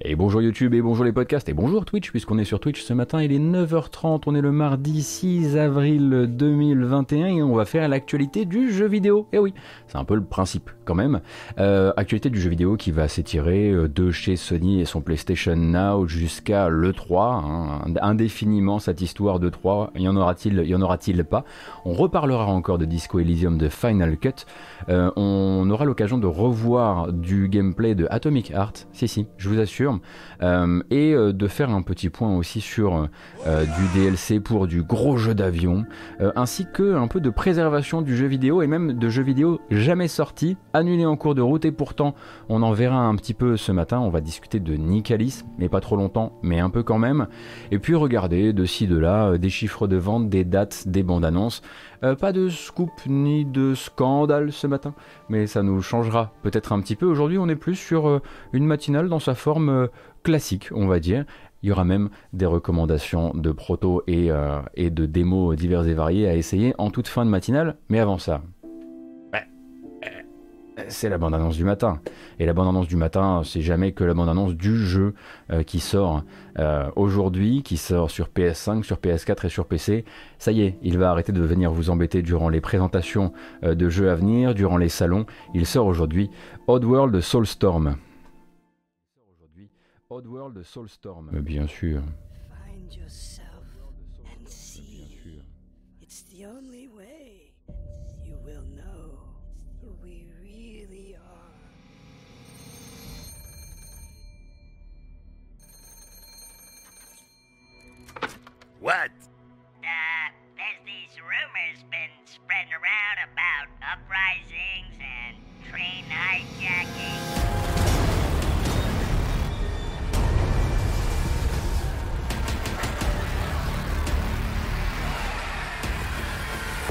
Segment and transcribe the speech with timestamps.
[0.00, 2.92] Et bonjour YouTube et bonjour les podcasts et bonjour Twitch puisqu'on est sur Twitch ce
[2.92, 7.86] matin, il est 9h30, on est le mardi 6 avril 2021 et on va faire
[7.88, 9.28] l'actualité du jeu vidéo.
[9.32, 9.54] Et eh oui,
[9.86, 11.20] c'est un peu le principe quand même.
[11.58, 15.54] Euh, actualité du jeu vidéo qui va s'étirer euh, de chez Sony et son PlayStation
[15.54, 21.44] Now jusqu'à l'E3, hein, indéfiniment cette histoire de 3, y en aura-t-il, pas?
[21.84, 24.44] On reparlera encore de Disco Elysium de Final Cut,
[24.88, 29.60] euh, on aura l'occasion de revoir du gameplay de Atomic Heart, si si, je vous
[29.60, 29.93] assure
[30.42, 33.08] euh, et euh, de faire un petit point aussi sur
[33.46, 35.84] euh, du DLC pour du gros jeu d'avion,
[36.36, 40.08] ainsi que un peu de préservation du jeu vidéo et même de jeux vidéo jamais
[40.08, 41.64] sortis, annulés en cours de route.
[41.64, 42.14] Et pourtant
[42.48, 45.80] on en verra un petit peu ce matin, on va discuter de Nicalis, mais pas
[45.80, 47.26] trop longtemps, mais un peu quand même,
[47.70, 51.24] et puis regarder de ci de là des chiffres de vente, des dates, des bandes
[51.24, 51.62] annonces.
[52.18, 54.94] Pas de scoop ni de scandale ce matin,
[55.28, 57.06] mais ça nous changera peut-être un petit peu.
[57.06, 58.20] Aujourd'hui, on est plus sur
[58.52, 59.88] une matinale dans sa forme
[60.22, 61.24] classique, on va dire.
[61.64, 65.94] Il y aura même des recommandations de proto et, euh, et de démos divers et
[65.94, 67.78] variés à essayer en toute fin de matinale.
[67.88, 68.38] Mais avant ça, euh,
[70.88, 72.00] c'est la bande-annonce du matin.
[72.38, 75.14] Et la bande-annonce du matin, c'est jamais que la bande-annonce du jeu
[75.50, 76.22] euh, qui sort
[76.94, 80.04] aujourd'hui, qui sort sur PS5, sur PS4 et sur PC.
[80.38, 84.08] Ça y est, il va arrêter de venir vous embêter durant les présentations de jeux
[84.08, 85.26] à venir, durant les salons.
[85.52, 86.30] Il sort aujourd'hui
[86.68, 87.96] Oddworld Soulstorm.
[90.10, 91.30] Oddworld Soulstorm.
[91.32, 92.02] Mais bien sûr.
[108.80, 109.10] What?
[109.82, 115.36] Uh, there's these rumors been spreading around about uprisings and
[115.70, 117.20] train hijacking.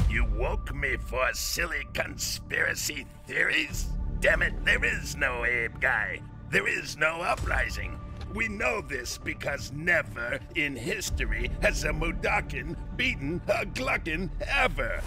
[0.10, 3.88] You woke me for silly conspiracy theories?
[4.20, 6.22] Damn it, there is no Abe guy.
[6.50, 8.00] There is no uprising.
[8.34, 15.02] We know this because never in history has a Mudakin beaten a Gluckin ever.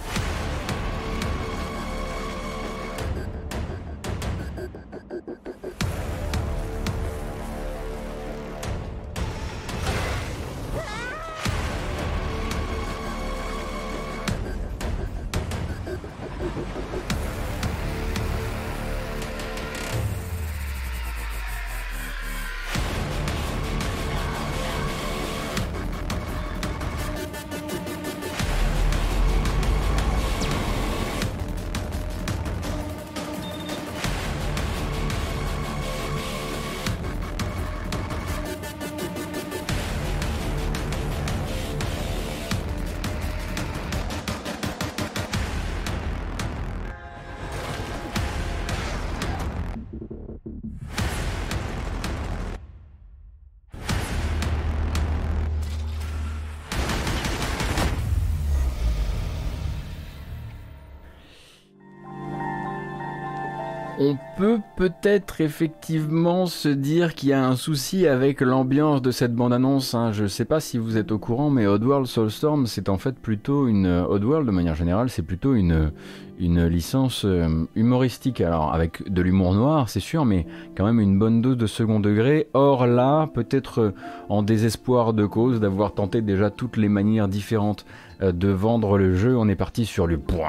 [64.47, 69.35] On peut peut-être effectivement se dire qu'il y a un souci avec l'ambiance de cette
[69.35, 69.95] bande-annonce.
[69.95, 70.13] Hein.
[70.13, 73.19] Je ne sais pas si vous êtes au courant, mais Oddworld Soulstorm, c'est en fait
[73.19, 73.87] plutôt une...
[73.87, 75.91] Oddworld, de manière générale, c'est plutôt une,
[76.39, 78.41] une licence euh, humoristique.
[78.41, 82.01] Alors, avec de l'humour noir, c'est sûr, mais quand même une bonne dose de second
[82.01, 82.49] degré.
[82.53, 83.95] Or là, peut-être euh,
[84.29, 87.87] en désespoir de cause d'avoir tenté déjà toutes les manières différentes
[88.23, 90.49] euh, de vendre le jeu, on est parti sur le point,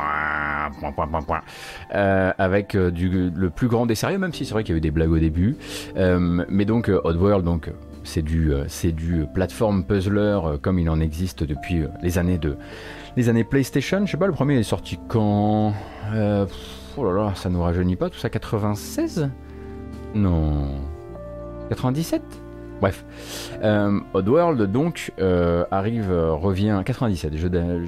[0.80, 1.42] point, point, point, point,
[2.38, 4.92] avec le plus grand des sérieux, même si c'est vrai qu'il y a eu des
[4.92, 5.56] blagues au début.
[5.96, 7.72] mais donc Oddworld, donc
[8.04, 12.56] c'est du, c'est du platform puzzler comme il en existe depuis les années de,
[13.16, 14.06] les années PlayStation.
[14.06, 15.74] Je sais pas, le premier est sorti quand?
[17.00, 19.30] Oh là là, ça nous rajeunit pas tout ça, 96
[20.16, 20.70] Non,
[21.70, 22.22] 97
[22.80, 23.06] Bref,
[23.64, 27.34] euh, Oddworld donc euh, arrive, euh, revient 97,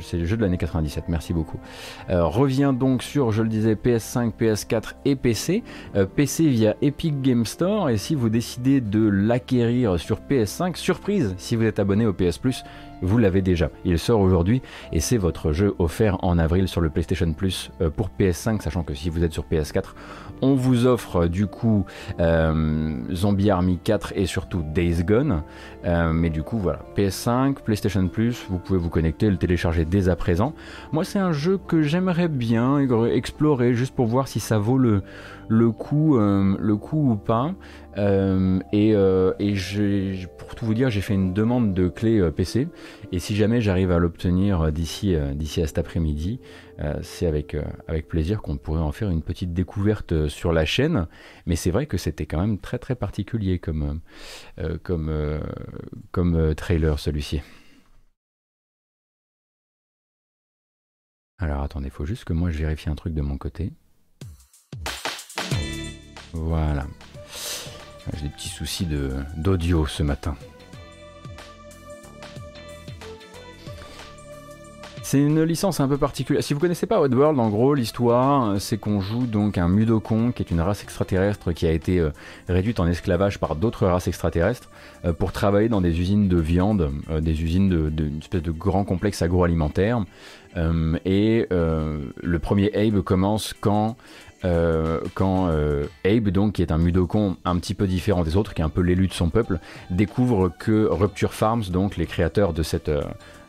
[0.01, 1.59] c'est le jeu de l'année 97, merci beaucoup.
[2.09, 5.63] Euh, revient donc sur, je le disais, PS5, PS4 et PC.
[6.15, 11.55] PC via Epic Game Store et si vous décidez de l'acquérir sur PS5, surprise, si
[11.55, 12.63] vous êtes abonné au PS Plus,
[13.01, 13.69] vous l'avez déjà.
[13.85, 14.61] Il sort aujourd'hui
[14.91, 18.93] et c'est votre jeu offert en avril sur le PlayStation Plus pour PS5, sachant que
[18.93, 19.93] si vous êtes sur PS4,
[20.41, 21.85] on vous offre du coup
[22.19, 25.43] euh, Zombie Army 4 et surtout Days Gone.
[25.85, 30.09] Euh, mais du coup, voilà, PS5, PlayStation Plus, vous pouvez vous connecter, le télécharger dès
[30.09, 30.53] à présent.
[30.91, 35.01] Moi, c'est un jeu que j'aimerais bien explorer juste pour voir si ça vaut euh,
[35.49, 37.51] le coup ou pas.
[38.71, 42.67] Et, et pour tout vous dire, j'ai fait une demande de clé PC.
[43.11, 46.39] Et si jamais j'arrive à l'obtenir d'ici à cet après-midi,
[47.01, 47.55] c'est avec,
[48.07, 51.07] plaisir qu'on pourrait en faire une petite découverte sur la chaîne.
[51.45, 54.01] Mais c'est vrai que c'était quand même très très particulier comme,
[54.83, 55.39] comme,
[56.11, 57.41] comme trailer celui-ci.
[61.41, 63.71] Alors attendez, il faut juste que moi je vérifie un truc de mon côté.
[66.33, 66.85] Voilà.
[68.15, 68.87] J'ai des petits soucis
[69.37, 70.35] d'audio ce matin.
[75.09, 76.43] C'est une licence un peu particulière.
[76.43, 80.43] Si vous connaissez pas Oddworld, en gros, l'histoire, c'est qu'on joue donc un Mudokon, qui
[80.43, 82.11] est une race extraterrestre qui a été euh,
[82.47, 84.69] réduite en esclavage par d'autres races extraterrestres
[85.05, 88.51] euh, pour travailler dans des usines de viande, euh, des usines de, de, espèce de
[88.51, 90.05] grand complexe agroalimentaire.
[91.05, 93.97] et le premier Abe commence quand
[94.41, 95.49] quand
[96.05, 98.69] Abe, donc, qui est un mudokon un petit peu différent des autres, qui est un
[98.69, 99.59] peu l'élu de son peuple,
[99.89, 102.91] découvre que Rupture Farms, donc les créateurs de cette,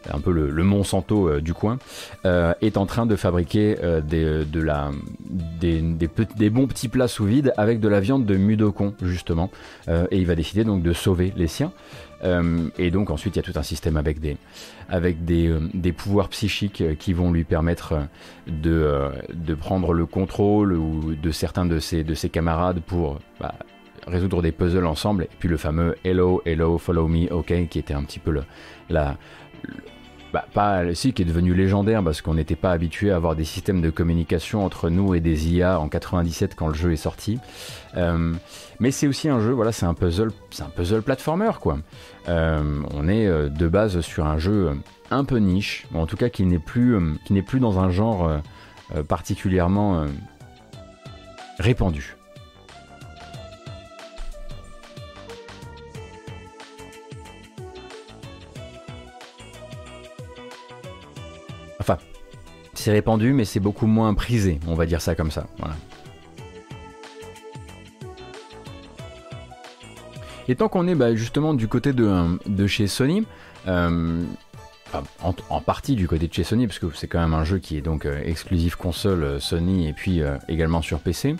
[0.09, 1.79] un peu le, Monsanto euh, du coin,
[2.25, 4.45] euh, est en train de fabriquer euh, des,
[6.51, 9.51] bons petits plats sous vide avec de la viande de mudokon justement,
[9.89, 11.73] et il va décider donc de sauver les siens.
[12.23, 14.37] Et donc ensuite il y a tout un système avec des,
[14.89, 17.95] avec des, des pouvoirs psychiques qui vont lui permettre
[18.47, 23.55] de, de prendre le contrôle ou de certains de ses, de ses camarades pour bah,
[24.07, 25.25] résoudre des puzzles ensemble.
[25.25, 28.45] Et puis le fameux Hello, Hello, Follow Me, OK, qui était un petit peu le,
[28.89, 29.17] la,
[30.33, 33.45] bah, pas si qui est devenu légendaire parce qu'on n'était pas habitué à avoir des
[33.45, 37.39] systèmes de communication entre nous et des IA en 97 quand le jeu est sorti.
[37.97, 38.35] Euh,
[38.79, 41.79] mais c'est aussi un jeu, voilà, c'est un puzzle, c'est un puzzle platformer quoi.
[42.29, 44.71] Euh, on est euh, de base sur un jeu
[45.11, 48.31] un peu niche, en tout cas qui n'est plus, qui n'est plus dans un genre
[49.09, 50.07] particulièrement
[51.59, 52.17] répandu.
[62.81, 65.47] C'est répandu, mais c'est beaucoup moins prisé, on va dire ça comme ça.
[70.49, 73.25] Et tant qu'on est bah, justement du côté de, chez Sony,
[73.69, 74.23] euh,
[75.23, 77.77] en, partie du côté de chez Sony, parce que c'est quand même un jeu qui
[77.77, 81.37] est donc euh, exclusif console euh, Sony et puis également sur PC,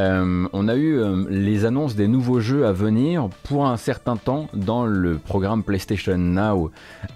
[0.00, 4.16] euh, on a eu euh, les annonces des nouveaux jeux à venir pour un certain
[4.16, 6.70] temps dans le programme PlayStation Now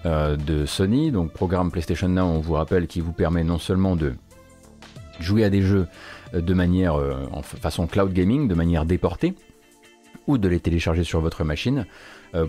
[0.05, 1.11] euh, de Sony.
[1.11, 4.15] Donc programme PlayStation Now, on vous rappelle, qui vous permet non seulement de
[5.21, 5.87] jouer à des jeux
[6.35, 6.97] de manière
[7.33, 9.35] en façon cloud gaming, de manière déportée,
[10.27, 11.87] ou de les télécharger sur votre machine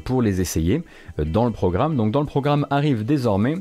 [0.04, 0.84] pour les essayer
[1.18, 1.96] dans le programme.
[1.96, 3.56] Donc dans le programme arrive désormais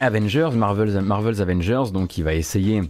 [0.00, 2.80] Avengers, Marvel's, Marvel's Avengers, donc qui va essayer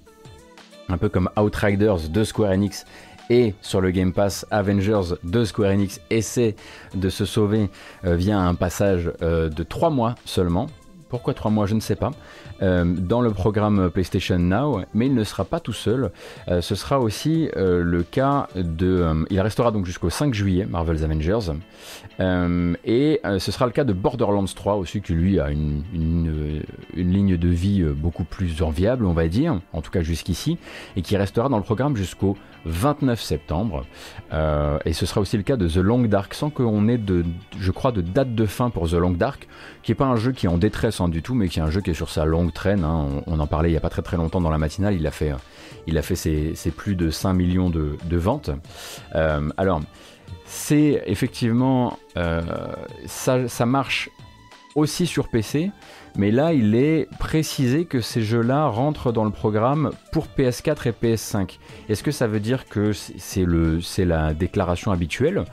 [0.88, 2.84] un peu comme Outriders de Square Enix
[3.30, 6.54] et sur le Game Pass Avengers de Square Enix essaie
[6.94, 7.70] de se sauver
[8.04, 10.66] euh, via un passage euh, de 3 mois seulement.
[11.08, 12.10] Pourquoi 3 mois, je ne sais pas.
[12.62, 16.10] Euh, dans le programme PlayStation Now, mais il ne sera pas tout seul.
[16.48, 19.24] Euh, ce sera aussi euh, le cas de...
[19.30, 21.52] il restera donc jusqu'au 5 juillet, Marvel's Avengers.
[22.18, 27.36] et ce sera le cas de Borderlands 3 aussi, qui lui a une, une, ligne
[27.36, 30.58] de vie beaucoup plus enviable, on va dire, en tout cas jusqu'ici,
[30.96, 33.84] et qui restera dans le programme jusqu'au 29 septembre.
[34.32, 37.24] et ce sera aussi le cas de The Long Dark, sans qu'on ait de,
[37.58, 39.46] je crois, de date de fin pour The Long Dark,
[39.86, 41.62] qui n'est pas un jeu qui est en détresse hein, du tout, mais qui est
[41.62, 42.82] un jeu qui est sur sa longue traîne.
[42.82, 43.22] Hein.
[43.28, 44.96] On, en parlait il n'y a pas très très longtemps dans la matinale.
[44.96, 45.32] Il a fait,
[45.86, 48.50] il a fait ses, plus de 5 millions de, ventes.
[49.14, 49.80] Euh, alors,
[50.44, 52.00] c'est effectivement.
[52.16, 52.42] Euh,
[53.06, 54.10] ça, ça marche
[54.74, 55.70] aussi sur PC,
[56.16, 60.92] mais là il est précisé que ces jeux-là rentrent dans le programme pour PS4 et
[60.92, 61.58] PS5.
[61.88, 65.44] Est-ce que ça veut dire que c'est la déclaration habituelle?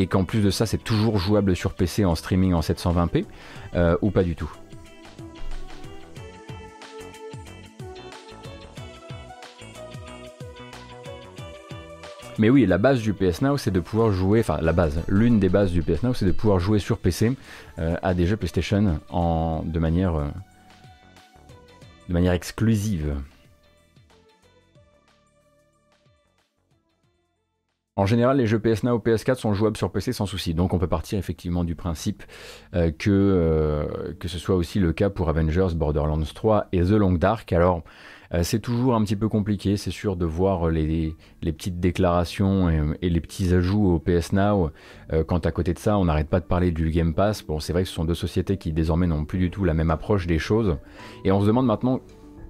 [0.00, 3.26] Et qu'en plus de ça c'est toujours jouable sur PC en streaming en 720p
[3.74, 4.50] euh, ou pas du tout
[12.38, 15.38] Mais oui, la base du PS Now, c'est de pouvoir jouer, enfin la base, l'une
[15.38, 17.36] des bases du PS Now, c'est de pouvoir jouer sur PC
[17.78, 20.28] euh, à des jeux PlayStation en, de, manière, euh,
[22.08, 23.14] de manière exclusive.
[28.00, 30.72] En général, les jeux PS Now ou PS4 sont jouables sur PC sans souci, donc
[30.72, 32.22] on peut partir effectivement du principe
[32.74, 37.12] euh, que, que ce soit aussi le cas pour Avengers, Borderlands 3 et The Long
[37.12, 37.52] Dark.
[37.52, 37.82] Alors,
[38.32, 42.70] euh, c'est toujours un petit peu compliqué, c'est sûr, de voir les, petites déclarations
[43.02, 44.70] et, les petits ajouts au PS Now.
[45.12, 47.42] Euh, quand à côté de ça, on n'arrête pas de parler du Game Pass.
[47.42, 49.74] Bon, c'est vrai que ce sont deux sociétés qui désormais n'ont plus du tout la
[49.74, 50.78] même approche des choses.
[51.26, 52.00] Et on se demande maintenant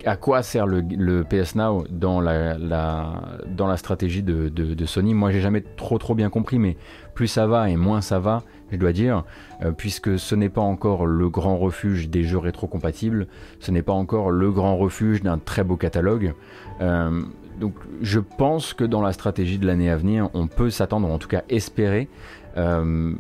[0.04, 5.14] à quoi sert le, PS Now dans la, dans la stratégie de, de, Sony?
[5.14, 6.76] Moi, j'ai jamais trop trop bien compris, mais
[7.14, 9.25] plus ça va et moins ça va, je dois dire,
[9.62, 13.26] euh, puisque ce n'est pas encore le grand refuge des jeux rétro-compatibles,
[13.59, 16.35] ce n'est pas encore le grand refuge d'un très beau catalogue.
[16.80, 17.23] Euh,
[17.59, 21.19] donc, je pense que dans la stratégie de l'année à venir, on peut s'attendre, en
[21.19, 22.09] tout cas espérer,
[22.57, 23.12] euh,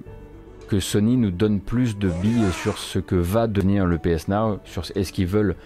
[0.70, 4.60] que Sony nous donne plus de billes sur ce que va devenir le PS Now,
[4.64, 5.56] sur est-ce qu'ils veulent,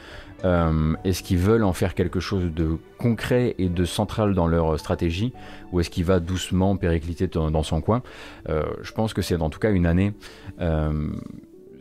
[0.45, 4.79] euh, est-ce qu'ils veulent en faire quelque chose de concret et de central dans leur
[4.79, 5.33] stratégie,
[5.73, 8.03] ou est-ce qu'il va doucement péricliter dans son coin?
[8.49, 10.13] Euh, je pense que c'est en tout cas une année.
[10.61, 11.09] Euh,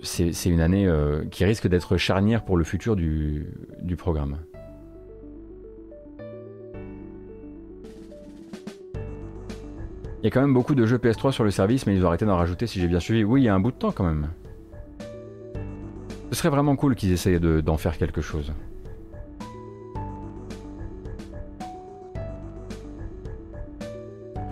[0.02, 0.86] c'est une année
[1.32, 3.46] qui risque d'être charnière pour le futur du
[3.98, 4.36] programme.
[10.24, 12.08] Il y a quand même beaucoup de jeux PS3 sur le service, mais ils ont
[12.08, 13.26] arrêté d'en rajouter si j'ai bien suivi.
[13.26, 14.30] Oui, il y a un bout de temps quand même.
[16.34, 18.52] Ce serait vraiment cool qu'ils essayent d'en faire quelque chose.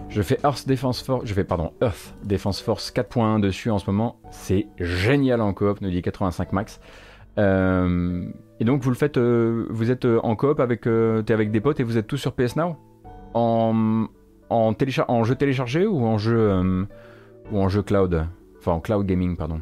[0.09, 3.89] Je fais Earth Defense Force, je fais pardon Earth Defense Force 4.1 dessus en ce
[3.89, 4.19] moment.
[4.29, 6.79] C'est génial en coop, nous dit 85 max.
[7.39, 11.49] Euh, et donc vous le faites, euh, vous êtes euh, en coop avec, t'es avec
[11.49, 12.75] des potes et vous êtes tous sur PS Now?
[13.33, 14.05] En,
[14.51, 14.75] en,
[15.07, 16.83] en jeu téléchargé ou en jeu, euh,
[17.51, 18.27] ou en jeu cloud?
[18.59, 19.61] Enfin, en cloud gaming, pardon.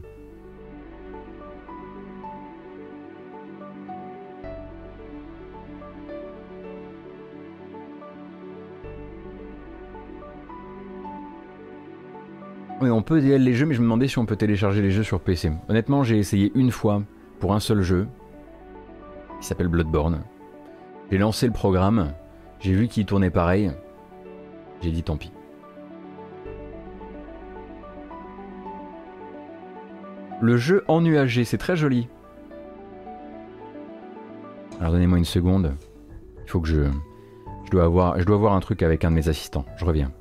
[12.82, 15.04] On peut DL les jeux, mais je me demandais si on peut télécharger les jeux
[15.04, 15.52] sur PC.
[15.68, 17.04] Honnêtement, j'ai essayé une fois
[17.40, 18.08] pour un seul jeu,
[19.40, 20.22] qui s'appelle Bloodborne.
[21.12, 22.14] J'ai lancé le programme,
[22.60, 23.72] j'ai vu qu'il tournait pareil,
[24.82, 25.32] j'ai dit tant pis.
[30.42, 32.08] Le jeu en nuagé, c'est très joli.
[34.80, 35.76] Alors donnez-moi une seconde.
[36.46, 36.86] Il faut que je...
[37.66, 39.66] Je dois, avoir, je dois avoir un truc avec un de mes assistants.
[39.78, 40.12] Je reviens.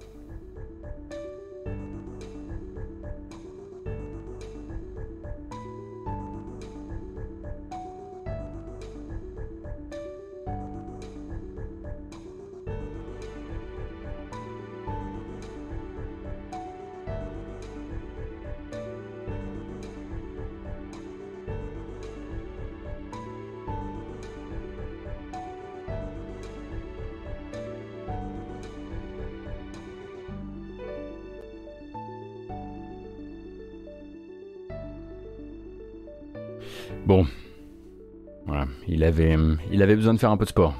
[39.79, 40.75] Il avait besoin de faire un peu de sport.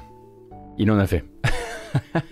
[0.77, 1.23] Il en a fait.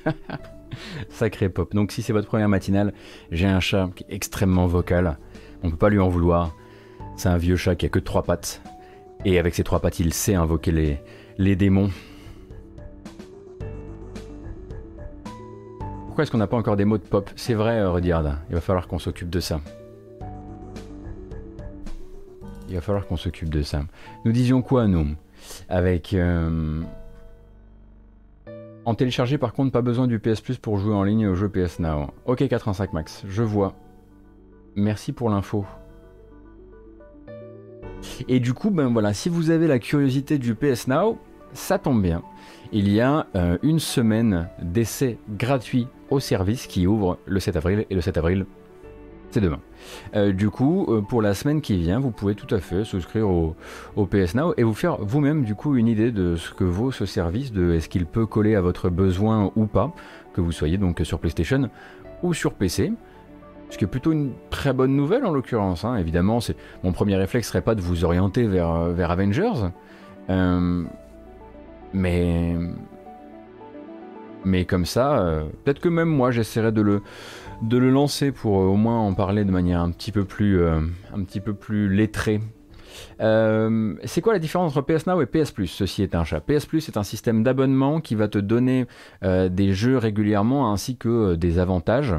[1.10, 1.74] Sacré pop.
[1.74, 2.94] Donc si c'est votre première matinale,
[3.32, 5.18] j'ai un chat qui est extrêmement vocal.
[5.64, 6.54] On peut pas lui en vouloir.
[7.16, 8.62] C'est un vieux chat qui a que trois pattes.
[9.24, 11.00] Et avec ses trois pattes, il sait invoquer
[11.38, 11.90] les, démons.
[16.08, 17.30] Pourquoi est-ce qu'on n'a pas encore des mots de pop?
[17.38, 18.40] C'est vrai, Rudyard.
[18.50, 19.62] Il va falloir qu'on s'occupe de ça.
[22.68, 23.86] Il va falloir qu'on s'occupe de ça.
[24.26, 25.16] Nous disions quoi, nous?
[25.70, 26.14] Avec.
[26.14, 26.82] Euh,
[28.86, 31.50] en télécharger, par contre, pas besoin du PS Plus pour jouer en ligne au jeu
[31.50, 32.08] PS Now.
[32.26, 33.74] Ok, 85 max, je vois.
[34.76, 35.66] Merci pour l'info.
[38.30, 41.18] Et du coup, ben voilà, si vous avez la curiosité du PS Now,
[41.54, 42.22] ça tombe bien.
[42.72, 47.86] Il y a euh, une semaine d'essai gratuit au service qui ouvre le 7 avril
[47.90, 48.46] et le 7 avril
[49.32, 49.60] c'est demain.
[50.16, 53.30] Euh, du coup, euh, pour la semaine qui vient, vous pouvez tout à fait souscrire
[53.30, 53.56] au,
[54.06, 57.06] PS Now et vous faire vous-même du coup une idée de ce que vaut ce
[57.06, 59.94] service, de est-ce qu'il peut coller à votre besoin ou pas,
[60.34, 61.70] que vous soyez donc sur PlayStation
[62.24, 62.94] ou sur PC.
[63.70, 65.84] Ce qui est plutôt une très bonne nouvelle en l'occurrence.
[65.84, 65.98] Hein.
[65.98, 66.40] Évidemment,
[66.84, 69.72] mon premier réflexe serait pas de vous orienter vers, euh, vers Avengers,
[71.94, 72.56] mais
[74.48, 77.02] mais comme ça, peut-être que même moi j'essaierai de le
[77.62, 80.60] de le lancer pour euh, au moins en parler de manière un petit peu plus,
[80.60, 80.80] euh,
[81.14, 82.40] un petit lettrée.
[83.22, 86.40] Euh, c'est quoi la différence entre PS Now et PS Plus Ceci est un chat?
[86.40, 88.86] PS Plus est un système d'abonnement qui va te donner
[89.22, 92.16] des jeux régulièrement ainsi que des avantages.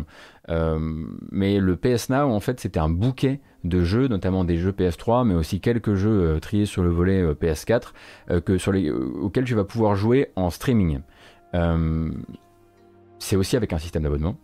[0.48, 5.26] mais le PS Now, en fait, c'était un bouquet de jeux, notamment des jeux PS3,
[5.26, 9.64] mais aussi quelques jeux triés sur le volet PS4, que sur les, auxquels tu vas
[9.64, 11.00] pouvoir jouer en streaming
[11.52, 14.36] c'est aussi avec un système d'abonnement,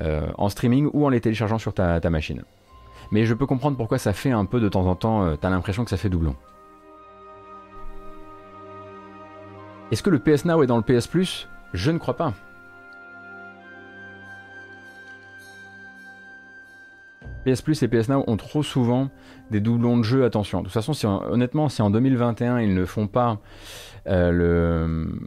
[0.00, 2.42] euh, en streaming ou en les téléchargeant sur ta, machine.
[3.10, 5.50] Mais je peux comprendre pourquoi ça fait un peu de temps en temps, euh, t'as
[5.50, 6.34] l'impression que ça fait doublon.
[9.90, 11.48] Est-ce que le PS Now est dans le PS Plus?
[11.74, 12.32] Je ne crois pas.
[17.44, 19.10] PS Plus et PS Now ont trop souvent
[19.50, 20.60] des doublons de jeu, attention.
[20.60, 23.38] De toute façon, honnêtement, si en 2021 ils ne font pas
[24.06, 25.20] euh, le.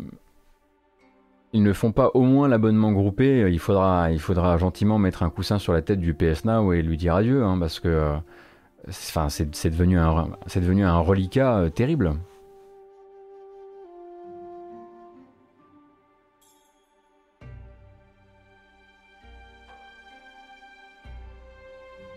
[1.56, 5.30] Ils ne font pas au moins l'abonnement groupé, il faudra, il faudra gentiment mettre un
[5.30, 8.18] coussin sur la tête du PS Now et lui dire adieu, hein, parce que
[8.90, 12.16] enfin, c'est devenu, un, devenu un reliquat euh, terrible.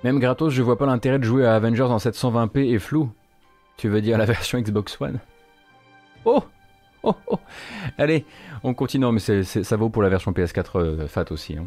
[0.02, 3.12] Même gratos, je vois pas l'intérêt de jouer à Avengers en 720p et flou.
[3.76, 5.20] Tu veux dire la version Xbox One?
[6.24, 6.42] Oh
[7.02, 7.38] Oh oh
[7.96, 8.24] Allez,
[8.62, 11.56] on continue, mais ça vaut pour la version PS4 euh, FAT aussi.
[11.56, 11.66] Hein.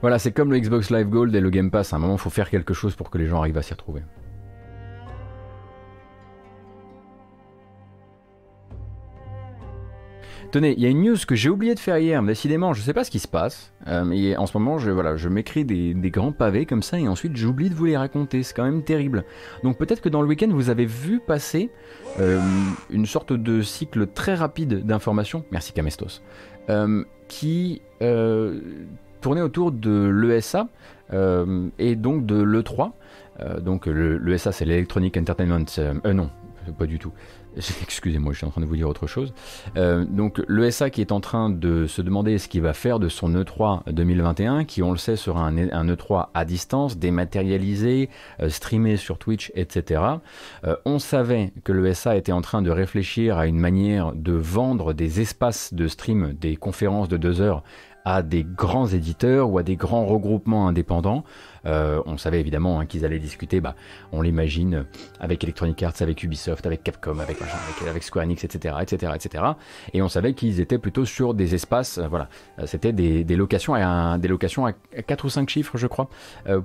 [0.00, 1.92] Voilà, c'est comme le Xbox Live Gold et le Game Pass.
[1.92, 3.72] À un moment, il faut faire quelque chose pour que les gens arrivent à s'y
[3.72, 4.02] retrouver.
[10.52, 12.92] Tenez, il y a une news que j'ai oublié de faire hier, décidément, je sais
[12.92, 13.72] pas ce qui se passe.
[13.88, 17.08] Euh, mais en ce moment, je, voilà, je m'écris des, grands pavés comme ça et
[17.08, 18.42] ensuite j'oublie de vous les raconter.
[18.42, 19.24] C'est quand même terrible.
[19.64, 21.70] Donc peut-être que dans le week-end, vous avez vu passer
[22.20, 22.38] euh,
[22.90, 25.42] une sorte de cycle très rapide d'informations.
[25.50, 26.20] Merci Camestos.
[26.68, 27.80] Euh, qui
[29.22, 30.68] tournait autour de l'ESA
[31.78, 32.90] et donc de l'E3.
[33.62, 35.64] donc l'ESA, c'est l'Electronic Entertainment.
[36.04, 36.28] Non,
[36.78, 37.12] pas du tout.
[37.82, 39.34] Excusez-moi, je suis en train de vous dire autre chose.
[39.76, 43.08] Euh, donc l'ESA qui est en train de se demander ce qu'il va faire de
[43.08, 48.08] son E3 2021, qui on le sait sera un, E3 à distance, dématérialisé,
[48.40, 50.02] euh, streamé sur Twitch, etc.
[50.64, 54.92] Euh, on savait que l'ESA était en train de réfléchir à une manière de vendre
[54.92, 57.62] des espaces de stream, des conférences de deux heures
[58.04, 61.24] à des grands éditeurs ou à des grands regroupements indépendants.
[61.66, 63.74] Euh, on savait évidemment hein, qu'ils allaient discuter, bah,
[64.12, 64.84] on l'imagine,
[65.20, 69.44] avec Electronic Arts, avec Ubisoft, avec Capcom, avec, Square Enix, etc., etc., etc.
[69.92, 72.28] Et on savait qu'ils étaient plutôt sur des espaces, euh, voilà,
[72.58, 76.08] euh, c'était des, locations à des locations à 4 ou 5 chiffres, je crois,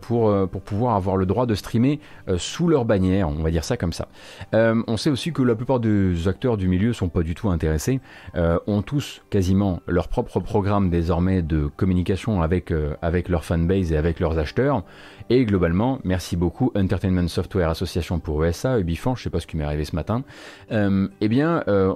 [0.01, 2.01] pour, pour pouvoir avoir le droit de streamer
[2.38, 4.10] sous leur bannière, on va dire ça comme ça.
[4.54, 8.01] on sait aussi que la plupart des acteurs du milieu sont pas du tout intéressés,
[8.36, 14.19] ont tous quasiment leur propre programme désormais de communication avec, avec leur fanbase et avec
[14.19, 14.84] leurs acheteurs.
[15.30, 19.58] Et globalement, merci beaucoup Entertainment Software Association pour ESA, Ubifan, je sais pas ce qui
[19.58, 20.23] m'est arrivé ce matin.
[20.71, 21.93] Euh, eh bien, euh,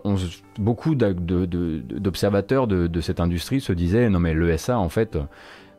[0.59, 5.17] beaucoup d'observateurs de, cette industrie se disaient non mais l'ESA en fait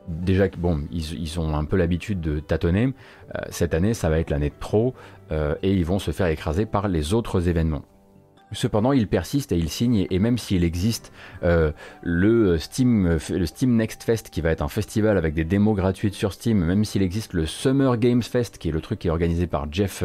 [0.07, 2.93] déjà bon, ils, ont un peu l'habitude de tâtonner.
[3.35, 4.93] Euh, cette année, ça va être l'année de trop
[5.31, 7.81] et ils vont se faire écraser par les autres événements.
[8.53, 11.11] Cependant, il persiste et il signe, et même s'il existe
[11.43, 13.17] euh, le, Steam,
[13.63, 17.01] Next Fest, qui va être un festival avec des démos gratuites sur Steam, même s'il
[17.01, 20.03] existe le Summer Games Fest, qui est le truc qui est organisé par Jeff,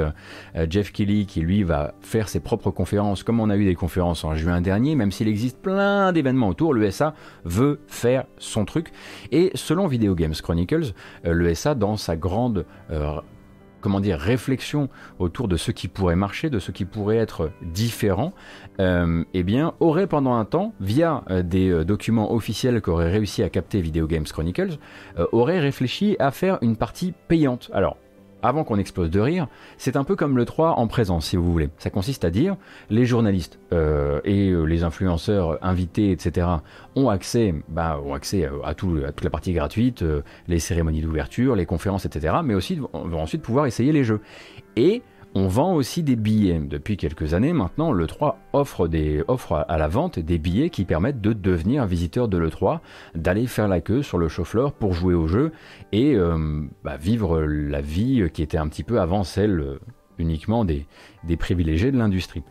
[0.56, 4.24] euh, Kelly, qui lui va faire ses propres conférences, comme on a eu des conférences
[4.24, 8.92] en juin dernier, même s'il existe plein d'événements autour, l'ESA veut faire son truc.
[9.30, 10.92] Et selon Video Games Chronicles,
[11.24, 12.64] euh, l'ESA, dans sa grande
[13.80, 14.88] comment dire, réflexion
[15.18, 18.32] autour de ce qui pourrait marcher, de ce qui pourrait être différent,
[18.80, 23.42] euh, eh bien, aurait pendant un temps, via euh, des euh, documents officiels qu'aurait réussi
[23.42, 24.78] à capter Video Games Chronicles,
[25.32, 27.70] aurait réfléchi à faire une partie payante.
[27.72, 27.96] Alors,
[28.42, 31.50] avant qu'on explose de rire, c'est un peu comme le 3 en présence, si vous
[31.50, 31.70] voulez.
[31.78, 32.56] Ça consiste à dire,
[32.90, 36.46] les journalistes euh, et euh, les influenceurs invités, etc.,
[36.94, 41.02] ont accès, bah, ont accès à, tout, à toute la partie gratuite, euh, les cérémonies
[41.02, 44.20] d'ouverture, les conférences, etc., mais aussi vont ensuite pouvoir essayer les jeux.
[44.76, 45.02] Et
[45.38, 46.58] on vend aussi des billets.
[46.58, 51.86] Depuis quelques années maintenant, l'E3 offre, à la vente des billets qui permettent de devenir
[51.86, 52.80] visiteur de l'E3,
[53.14, 55.52] d'aller faire la queue sur le chauffeur pour jouer au jeu
[55.92, 59.78] et euh, bah, vivre la vie qui était un petit peu avant celle euh,
[60.18, 60.86] uniquement des,
[61.22, 62.42] des privilégiés de l'industrie.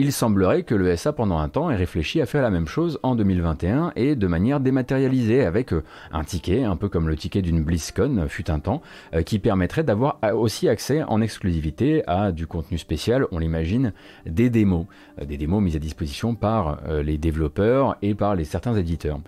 [0.00, 2.98] Il semblerait que le SA pendant un temps ait réfléchi à faire la même chose
[3.02, 7.42] en 2021 et de manière dématérialisée avec euh, un ticket, un peu comme le ticket
[7.42, 8.80] d'une BlizzCon euh, fut un temps,
[9.12, 13.92] euh, qui permettrait d'avoir aussi accès en exclusivité à du contenu spécial, on l'imagine,
[14.24, 14.86] des démos,
[15.22, 19.20] des démos mises à disposition par les développeurs et par les certains éditeurs.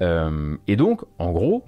[0.00, 1.64] et donc, en gros,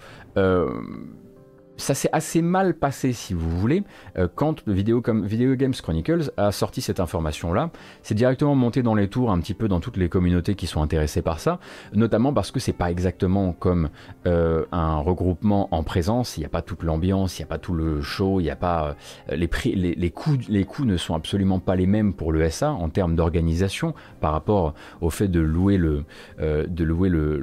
[1.78, 3.84] ça s'est assez mal passé, si vous voulez,
[4.18, 7.70] euh, quand Video, comme Video Games Chronicles a sorti cette information-là.
[8.02, 10.82] C'est directement monté dans les tours un petit peu dans toutes les communautés qui sont
[10.82, 11.60] intéressées par ça,
[11.94, 13.88] notamment parce que c'est pas exactement comme
[14.26, 16.36] euh, un regroupement en présence.
[16.36, 18.50] Il n'y a pas toute l'ambiance, il n'y a pas tout le show, il n'y
[18.50, 18.96] a pas
[19.30, 22.48] euh, les prix, les, coûts, les coûts ne sont absolument pas les mêmes pour le
[22.50, 26.04] SA en termes d'organisation par rapport au fait de louer le,
[26.38, 27.38] de louer le,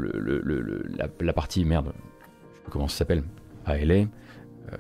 [0.98, 1.94] la, la, partie merde.
[2.70, 3.24] Comment ça s'appelle?
[3.66, 4.06] À LA.
[4.72, 4.78] Euh,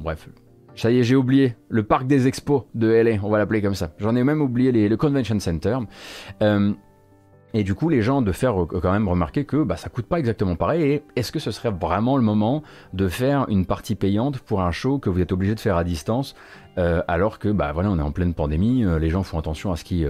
[0.00, 0.28] bref,
[0.74, 3.74] ça y est, j'ai oublié le parc des expos de LA, on va l'appeler comme
[3.74, 3.90] ça.
[3.98, 5.78] J'en ai même oublié le Convention Center.
[6.42, 6.72] Euh,
[7.54, 10.06] Et du coup, les gens de faire euh, quand même remarquer que bah, ça coûte
[10.06, 11.02] pas exactement pareil.
[11.14, 12.62] Est-ce que ce serait vraiment le moment
[12.92, 15.84] de faire une partie payante pour un show que vous êtes obligé de faire à
[15.84, 16.34] distance,
[16.76, 19.84] alors que bah voilà, on est en pleine pandémie, les gens font attention à ce
[19.84, 20.04] qui,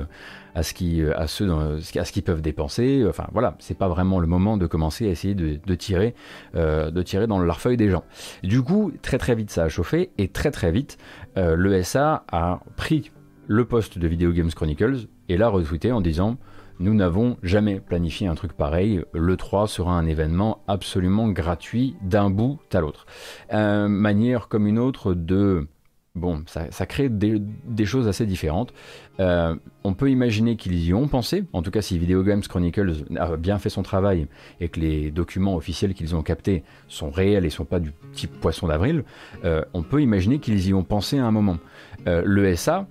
[0.56, 3.04] à ce qui, à à ce qu'ils peuvent dépenser.
[3.08, 6.14] Enfin voilà, c'est pas vraiment le moment de commencer à essayer de, tirer,
[6.54, 8.04] de tirer dans l'arfeuille des gens.
[8.42, 10.96] Du coup, très très vite ça a chauffé et très très vite,
[11.36, 13.10] l'ESA a pris
[13.46, 16.38] le poste de Video Games Chronicles et l'a retweeté en disant
[16.78, 19.02] nous n'avons jamais planifié un truc pareil.
[19.14, 23.06] Le 3 sera un événement absolument gratuit d'un bout à l'autre.
[23.52, 25.68] Euh, manière comme une autre de...
[26.16, 28.72] Bon, ça, crée des, choses assez différentes.
[29.20, 33.04] Euh, on peut imaginer qu'ils y ont pensé, en tout cas si Video Games Chronicles
[33.18, 34.26] a bien fait son travail
[34.58, 38.32] et que les documents officiels qu'ils ont captés sont réels et sont pas du type
[38.40, 39.04] poisson d'avril,
[39.44, 41.58] euh, on peut imaginer qu'ils y ont pensé à un moment.
[42.06, 42.86] L'ESA,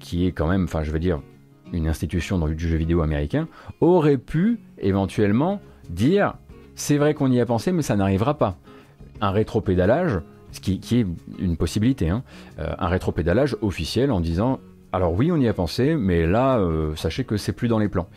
[0.00, 1.20] qui est quand même, enfin je veux dire,
[1.72, 3.48] une institution dans le jeu vidéo américain,
[3.80, 6.34] aurait pu éventuellement dire
[6.74, 8.56] c'est vrai qu'on y a pensé, mais ça n'arrivera pas.
[9.20, 10.20] Un rétropédalage,
[10.60, 11.06] qui, est
[11.38, 12.22] une possibilité, hein,
[12.58, 14.60] euh, un rétropédalage officiel en disant
[14.92, 17.88] alors oui, on y a pensé, mais là, euh, sachez que c'est plus dans les
[17.88, 18.08] plans.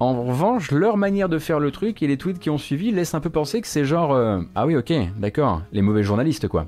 [0.00, 3.14] En revanche, leur manière de faire le truc et les tweets qui ont suivi laissent
[3.14, 6.66] un peu penser que c'est genre euh, ah oui, ok, d'accord, les mauvais journalistes quoi.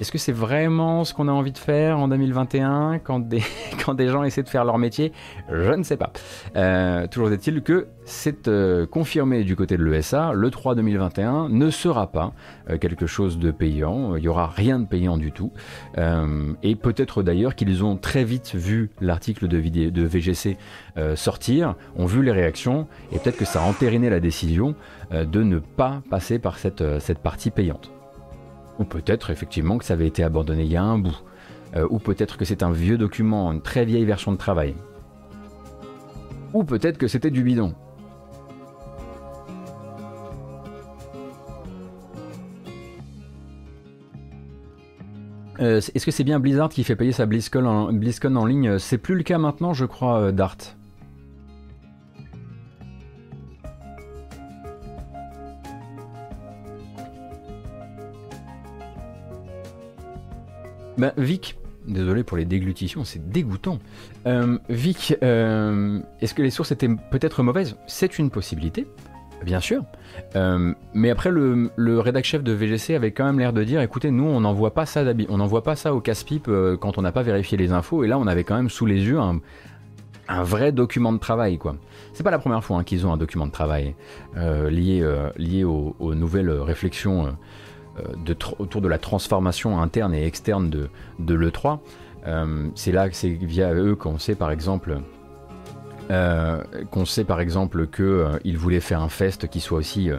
[0.00, 3.42] Est-ce que c'est vraiment ce qu'on a envie de faire en 2021 quand des,
[3.84, 5.12] quand des gens essaient de faire leur métier?
[5.50, 6.12] Je ne sais pas.
[6.54, 11.70] Euh, toujours est-il que c'est euh, confirmé du côté de l'ESA, le 3 2021 ne
[11.70, 12.32] sera pas
[12.70, 15.52] euh, quelque chose de payant, il n'y aura rien de payant du tout.
[16.62, 20.56] et peut-être d'ailleurs qu'ils ont très vite vu l'article de, de VGC
[21.16, 24.74] sortir, ont vu les réactions, et peut-être que ça a entériné la décision
[25.10, 27.90] de ne pas passer par cette, cette partie payante.
[28.78, 31.20] Ou peut-être effectivement que ça avait été abandonné il y a un bout.
[31.76, 34.74] Euh, ou peut-être que c'est un vieux document, une très vieille version de travail.
[36.54, 37.74] Ou peut-être que c'était du bidon.
[45.60, 48.78] Euh, est-ce que c'est bien Blizzard qui fait payer sa BlizzCon en, ligne?
[48.78, 50.77] C'est plus le cas maintenant, je crois, euh, Dart.
[60.98, 61.56] Bah, Vic,
[61.86, 63.78] désolé pour les déglutitions, c'est dégoûtant.
[64.26, 67.76] Euh, Vic, euh, est-ce que les sources étaient peut-être mauvaises?
[67.86, 68.88] C'est une possibilité,
[69.44, 69.84] bien sûr.
[70.34, 73.80] Euh, mais après, le, le rédac chef de VGC avait quand même l'air de dire
[73.80, 77.12] écoutez, nous, on n'envoie pas ça on n'envoie pas ça au casse-pipe quand on n'a
[77.12, 78.02] pas vérifié les infos.
[78.02, 79.40] Et là, on avait quand même sous les yeux un,
[80.42, 81.76] vrai document de travail, quoi.
[82.12, 83.94] C'est pas la première fois hein, qu'ils ont un document de travail
[84.34, 85.04] lié
[85.64, 87.36] aux, nouvelles réflexions
[88.04, 91.78] euh, autour de la transformation interne et externe de, de l'E3.
[92.26, 94.98] Euh, c'est là que c'est via eux qu'on sait par exemple
[96.10, 100.10] euh, qu'on sait par exemple qu'ils voulaient faire un fest qui soit aussi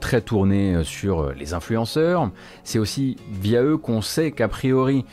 [0.00, 2.30] très tourné sur les influenceurs.
[2.64, 5.04] C'est aussi via eux qu'on sait qu'a priori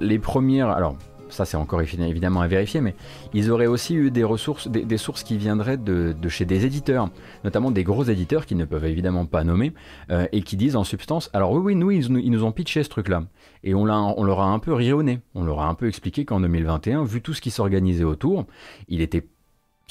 [0.00, 0.70] les premières...
[0.70, 0.96] Alors
[1.32, 2.94] ça c'est encore évidemment à vérifier, mais
[3.34, 7.08] ils auraient aussi eu des ressources, des, sources qui viendraient de, chez des éditeurs,
[7.44, 9.72] notamment des gros éditeurs qui ne peuvent évidemment pas nommer,
[10.10, 12.88] euh, et qui disent en substance, alors oui, oui, nous, ils, nous ont pitché ce
[12.88, 13.24] truc-là,
[13.64, 16.40] et on, on leur a un peu rionné, on leur a un peu expliqué qu'en
[16.40, 18.46] 2021, vu tout ce qui s'organisait autour,
[18.88, 19.24] il était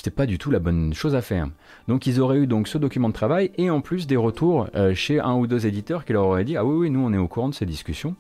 [0.02, 1.48] c'était pas du tout la bonne chose à faire.
[1.88, 4.96] Donc ils auraient eu donc ce document de travail et en plus des retours euh,
[4.96, 7.20] chez un ou deux éditeurs qui leur auraient dit ah oui oui nous on est
[7.20, 8.16] au courant de ces discussions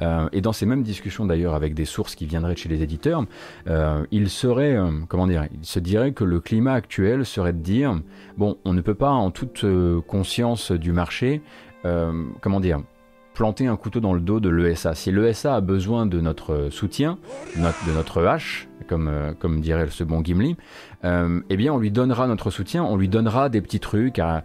[0.00, 2.84] euh, et dans ces mêmes discussions d'ailleurs avec des sources qui viendraient de chez les
[2.84, 3.24] éditeurs
[3.66, 8.00] euh, il serait comment dire il se dirait que le climat actuel serait de dire
[8.38, 9.66] bon on ne peut pas en toute
[10.06, 11.42] conscience du marché
[11.82, 12.80] comment dire
[13.34, 14.94] planter un couteau dans le dos de l'ESA.
[14.94, 17.18] Si l'ESA a besoin de notre soutien,
[17.56, 20.56] de notre hache, comme, comme dirait ce bon Gimli,
[21.04, 24.44] euh, eh bien on lui donnera notre soutien, on lui donnera des petits trucs à,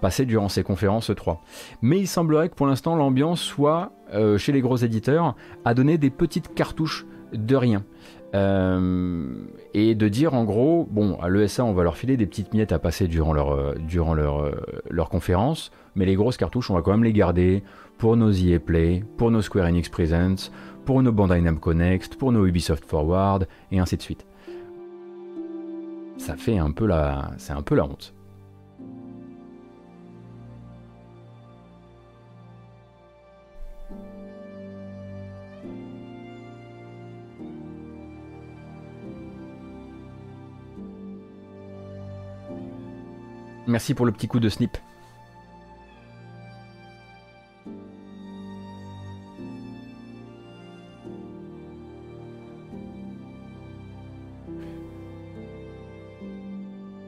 [0.00, 1.42] passer durant ses conférences 3.
[1.82, 5.98] Mais il semblerait que pour l'instant l'ambiance soit, euh, chez les gros éditeurs, à donner
[5.98, 7.84] des petites cartouches de rien.
[8.32, 9.26] Euh,
[9.74, 12.70] et de dire en gros, bon, à l'ESA, on va leur filer des petites miettes
[12.70, 14.52] à passer durant leur, durant leur,
[14.88, 17.64] leur conférence, mais les grosses cartouches, on va quand même les garder
[18.00, 20.50] pour nos EA Play, pour nos Square Enix Presents,
[20.84, 24.26] pour nos Bandai Namco Next, pour nos Ubisoft Forward, et ainsi de suite
[26.20, 28.14] ça fait un peu la, c'est un peu la honte.
[43.66, 44.76] Merci pour le petit coup de snip.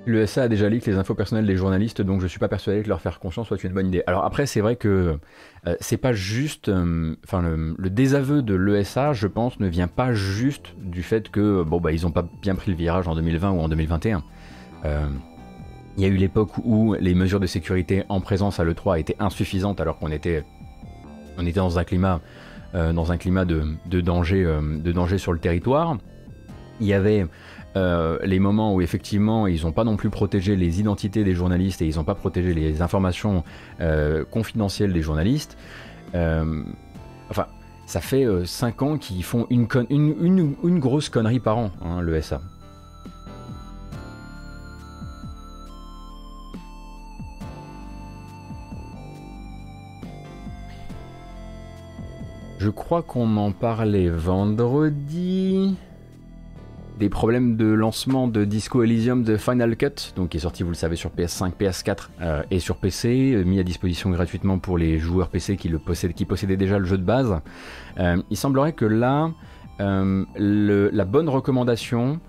[0.05, 2.83] Le l'ESA a déjà leak les infos personnelles des journalistes, donc je suis pas persuadé
[2.83, 4.03] que leur faire confiance soit une bonne idée.
[4.09, 5.19] Alors après, c'est vrai que
[5.67, 10.13] euh, c'est pas juste, euh, enfin le, désaveu de l'ESA, je pense, ne vient pas
[10.13, 13.51] juste du fait que bon bah ils ont pas bien pris le virage en 2020
[13.53, 14.25] ou en 2021.
[15.99, 19.17] Il y a eu l'époque où les mesures de sécurité en présence à l'E3 étaient
[19.21, 20.43] insuffisantes alors qu'on était,
[21.39, 22.21] on était dans un climat,
[22.73, 25.99] dans un climat de, de danger, de danger sur le territoire.
[26.81, 27.27] Il y avait
[27.77, 31.81] euh, les moments où effectivement ils n'ont pas non plus protégé les identités des journalistes
[31.81, 33.45] et ils n'ont pas protégé les informations
[33.81, 35.57] euh, confidentielles des journalistes.
[36.15, 36.63] Euh,
[37.31, 37.47] enfin,
[37.87, 39.67] ça fait 5 ans qu'ils font une,
[40.79, 42.41] grosse connerie par an, hein, le SA.
[52.59, 55.75] Je crois qu'on en parlait vendredi
[57.03, 60.69] des problèmes de lancement de Disco Elysium de Final Cut, donc qui est sorti, vous
[60.69, 64.79] le savez, sur PS5, PS4 euh, et sur PC, euh, mis à disposition gratuitement pour
[64.79, 67.41] les joueurs PC qui, le possèdent, qui possédaient déjà le jeu de base.
[67.99, 69.33] Euh, il semblerait que là,
[69.81, 72.21] la bonne recommandation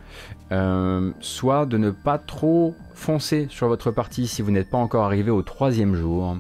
[1.20, 5.30] soit de ne pas trop foncer sur votre partie si vous n'êtes pas encore arrivé
[5.30, 6.38] au troisième jour.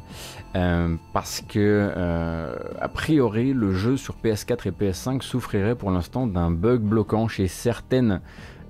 [0.56, 6.28] Euh, parce que, euh, a priori, le jeu sur PS4 et PS5 souffrirait pour l'instant
[6.28, 8.22] d'un bug bloquant chez certaines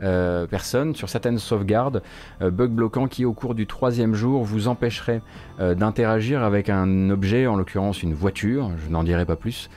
[0.02, 2.02] euh, personnes, sur certaines sauvegardes.
[2.42, 5.22] bug bloquant qui, au cours du troisième jour, vous empêcherait
[5.60, 9.70] d'interagir avec un objet, en l'occurrence une voiture, je n'en dirai pas plus,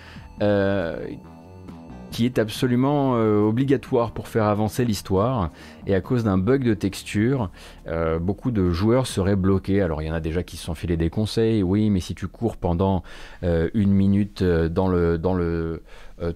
[2.17, 5.51] qui est absolument euh, obligatoire pour faire avancer l'histoire.
[5.87, 7.51] Et à cause d'un bug de texture,
[7.89, 9.83] euh, beaucoup de joueurs seraient bloqués.
[9.83, 11.63] Alors il y en a déjà qui se sont filés des conseils.
[11.63, 13.03] Oui, mais si tu cours pendant
[13.43, 15.83] euh, une minute dans le, dans le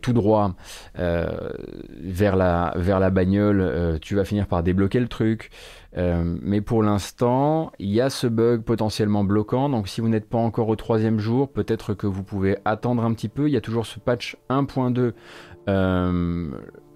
[0.01, 0.55] tout droit
[0.95, 5.51] vers, la, vers la bagnole, tu vas finir par débloquer le truc.
[5.97, 9.69] mais pour l'instant, il y a ce bug potentiellement bloquant.
[9.69, 13.12] Donc si vous n'êtes pas encore au troisième jour, peut-être que vous pouvez attendre un
[13.12, 13.49] petit peu.
[13.49, 15.12] Il y a toujours ce patch 1.2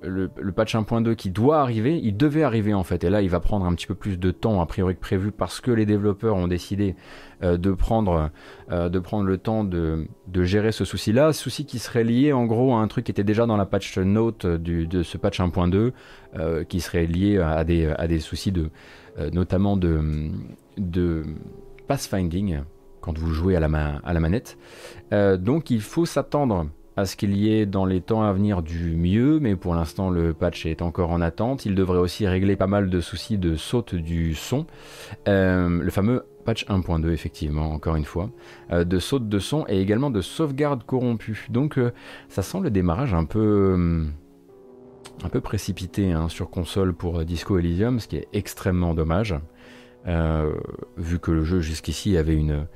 [0.04, 3.30] euh, le, patch 1.2 qui doit arriver, il devait arriver en fait, et là il
[3.30, 5.86] va prendre un petit peu plus de temps a priori que prévu parce que les
[5.86, 6.94] développeurs ont décidé
[7.42, 8.30] euh, de, prendre,
[8.70, 10.06] euh, de prendre le temps de,
[10.42, 13.46] gérer ce souci-là, souci qui serait lié en gros à un truc qui était déjà
[13.46, 18.18] dans la patch note de ce patch 1.2, qui serait lié à des, à des
[18.18, 18.70] soucis de,
[19.32, 20.30] notamment de,
[20.76, 21.24] de
[21.86, 22.60] pathfinding
[23.00, 24.58] quand vous jouez à la, à la manette.
[25.12, 28.94] donc il faut s'attendre à ce qu'il y ait dans les temps à venir du
[28.96, 31.66] mieux, mais pour l'instant le patch est encore en attente.
[31.66, 34.66] Il devrait aussi régler pas mal de soucis de saute du son.
[35.26, 38.30] Euh, le fameux patch 1.2 effectivement, encore une fois,
[38.70, 41.46] euh, de saute de son et également de sauvegarde corrompue.
[41.50, 41.92] Donc euh,
[42.28, 44.04] ça sent le démarrage un peu...
[45.24, 49.34] un peu précipité hein, sur console pour Disco Elysium, ce qui est extrêmement dommage,
[50.96, 52.66] vu que le jeu jusqu'ici avait une,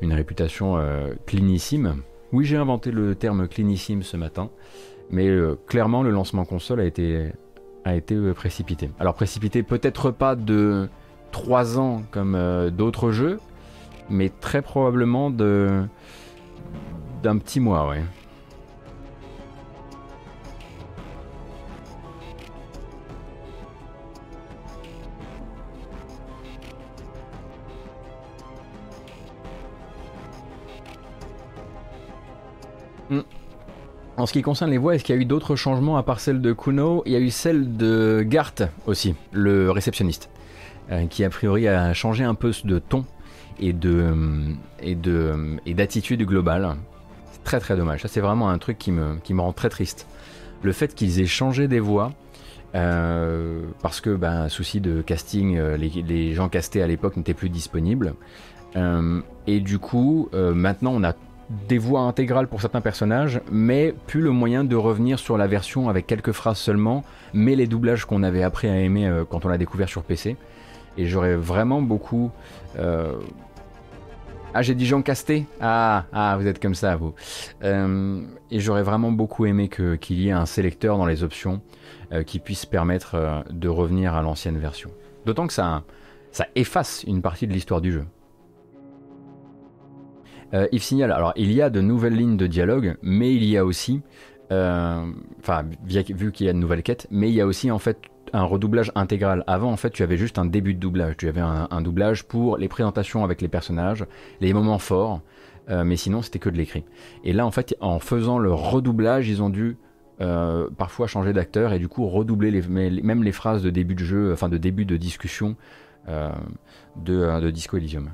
[0.00, 0.82] une réputation
[1.26, 2.02] clinissime.
[2.32, 4.50] Oui, j'ai inventé le terme clinissime ce matin,
[5.10, 7.32] mais euh, clairement le lancement console a été,
[7.86, 8.90] euh, précipité.
[9.00, 10.90] Alors précipité peut-être pas de
[11.32, 13.40] 3 ans comme euh, d'autres jeux,
[14.10, 15.88] mais très probablement d'un
[17.22, 18.02] petit mois, ouais.
[34.18, 36.18] En ce qui concerne les voix, est-ce qu'il y a eu d'autres changements à part
[36.18, 37.04] celle de Kuno?
[37.06, 38.54] Il y a eu celle de Gart
[38.86, 40.28] aussi, le réceptionniste,
[40.90, 43.04] euh, qui a priori a changé un peu de ton
[43.60, 44.12] et de
[44.82, 46.74] et de et d'attitude globale.
[47.30, 48.02] C'est très très dommage.
[48.02, 50.08] Ça c'est vraiment un truc qui me qui me rend très triste.
[50.62, 52.12] Le fait qu'ils aient changé des voix.
[52.74, 57.48] Euh, parce que ben, souci de casting, euh, les, gens castés à l'époque n'étaient plus
[57.48, 58.14] disponibles.
[59.46, 61.14] et du coup, maintenant on a
[61.50, 65.88] des voix intégrales pour certains personnages, mais plus le moyen de revenir sur la version
[65.88, 69.48] avec quelques phrases seulement, mais les doublages qu'on avait appris à aimer euh, quand on
[69.48, 70.36] l'a découvert sur PC.
[70.98, 72.30] Et j'aurais vraiment beaucoup.
[72.78, 73.14] Euh,
[74.52, 77.14] ah, j'ai dit Jean Casté ah, ah, vous êtes comme ça, vous.
[77.62, 81.60] Euh, et j'aurais vraiment beaucoup aimé qu'il y ait un sélecteur dans les options
[82.24, 84.90] qui puisse permettre de revenir à l'ancienne version.
[85.26, 85.82] D'autant que ça,
[86.32, 88.06] ça efface une partie de l'histoire du jeu.
[90.54, 93.56] Euh, Yves signale, alors il y a de nouvelles lignes de dialogue, mais il y
[93.56, 94.00] a aussi,
[94.50, 95.04] euh,
[95.40, 97.98] enfin vu qu'il y a de nouvelles quêtes, mais il y a aussi en fait
[98.32, 99.44] un redoublage intégral.
[99.46, 101.16] Avant, en fait, tu avais juste un début de doublage.
[101.16, 104.04] Tu avais un, doublage pour les présentations avec les personnages,
[104.42, 105.22] les moments forts,
[105.70, 106.84] euh, mais sinon, c'était que de l'écrit.
[107.24, 109.76] Et là, en fait, en faisant le redoublage, ils ont dû
[110.76, 112.62] parfois changer d'acteur et du coup redoubler les,
[113.02, 115.54] même les phrases de début de jeu, enfin de début de discussion
[116.08, 118.10] de Disco Elysium.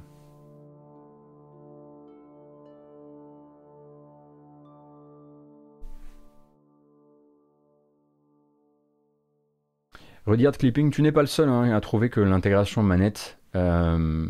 [10.26, 14.26] Rudyard Clipping, tu n'es pas le seul hein, à trouver que l'intégration manette euh,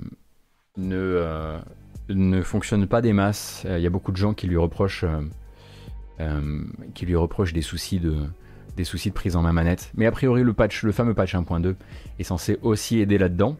[0.76, 1.58] ne, euh,
[2.08, 3.64] ne fonctionne pas des masses.
[3.68, 5.04] Il y a beaucoup de gens qui lui reprochent,
[6.20, 8.16] euh, qui lui reprochent des soucis de,
[8.76, 9.92] des soucis de prise en main manette.
[9.94, 11.76] Mais a priori, le patch, le fameux patch 1.2
[12.18, 13.56] est censé aussi aider là-dedans.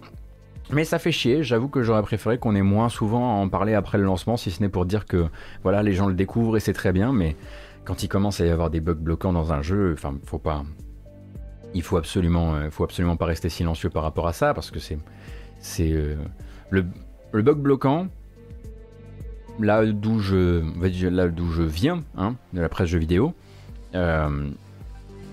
[0.70, 3.74] Mais ça fait chier, j'avoue que j'aurais préféré qu'on ait moins souvent à en parler
[3.74, 5.26] après le lancement, si ce n'est pour dire que
[5.62, 7.36] voilà, les gens le découvrent et c'est très bien, mais
[7.84, 10.64] quand il commence à y avoir des bugs bloquants dans un jeu, enfin, faut pas,
[11.74, 14.78] il faut absolument, euh, faut absolument pas rester silencieux par rapport à ça parce que
[14.78, 14.98] c'est,
[15.80, 16.16] euh,
[16.70, 16.87] le,
[17.32, 18.08] le, bug bloquant.
[19.60, 20.62] Là d'où je,
[21.08, 23.34] là d'où je viens, hein, de la presse jeux vidéo,
[23.94, 24.48] euh,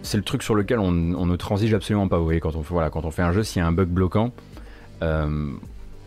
[0.04, 2.18] c'est le truc sur lequel on, ne transige absolument pas.
[2.18, 3.88] Vous voyez, quand on, voilà, quand on fait un jeu, s'il y a un bug
[3.88, 4.32] bloquant,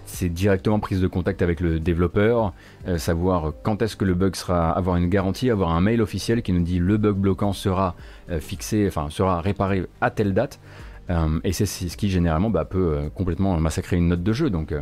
[0.06, 2.52] c'est directement prise de contact avec le développeur,
[2.88, 6.42] euh, savoir quand est-ce que le bug sera, avoir une garantie, avoir un mail officiel
[6.42, 7.94] qui nous dit le bug bloquant sera
[8.30, 10.60] euh, fixé, enfin sera réparé à telle date.
[11.10, 14.50] Euh, et c'est ce qui généralement bah, peut complètement massacrer une note de jeu.
[14.50, 14.74] Donc,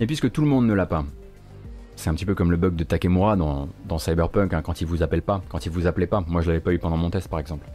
[0.00, 1.04] Et puisque tout le monde ne l'a pas,
[1.96, 5.02] c'est un petit peu comme le bug de Takemura dans, Cyberpunk hein, quand il vous
[5.02, 6.22] appelle pas, quand il vous appelait pas.
[6.26, 7.66] Moi je l'avais pas eu pendant mon test par exemple.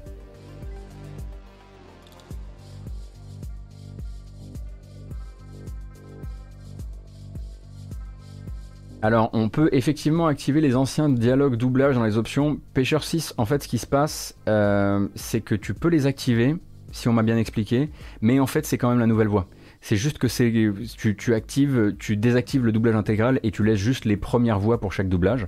[9.03, 12.61] Alors, on peut effectivement activer les anciens dialogues doublage dans les options.
[12.73, 16.55] Pêcheur 6, en fait, ce qui se passe, euh, c'est que tu peux les activer,
[16.93, 17.89] si on m'a bien expliqué,
[18.21, 19.47] mais en fait, c'est quand même la nouvelle voix.
[19.81, 20.53] C'est juste que c'est
[20.95, 24.93] tu, actives, tu désactives le doublage intégral et tu laisses juste les premières voix pour
[24.93, 25.47] chaque doublage.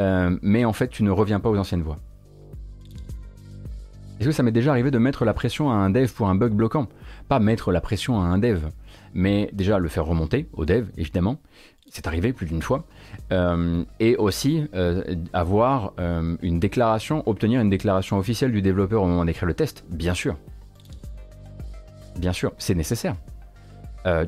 [0.00, 1.98] Euh, mais en fait, tu ne reviens pas aux anciennes voix.
[4.18, 6.34] Est-ce que ça m'est déjà arrivé de mettre la pression à un dev pour un
[6.34, 6.88] bug bloquant?
[7.28, 8.66] Pas mettre la pression à un dev,
[9.14, 11.40] mais déjà le faire remonter au dev, évidemment,
[11.90, 12.84] c'est arrivé plus d'une fois,
[13.32, 19.06] euh, et aussi euh, avoir euh, une déclaration, obtenir une déclaration officielle du développeur au
[19.06, 20.36] moment d'écrire le test, bien sûr.
[22.16, 23.16] Bien sûr, c'est nécessaire.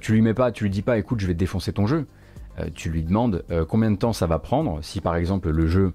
[0.01, 2.07] tu lui mets pas, tu lui dis pas, écoute, je vais défoncer ton jeu.
[2.75, 5.93] tu lui demandes combien de temps ça va prendre, si par exemple le jeu,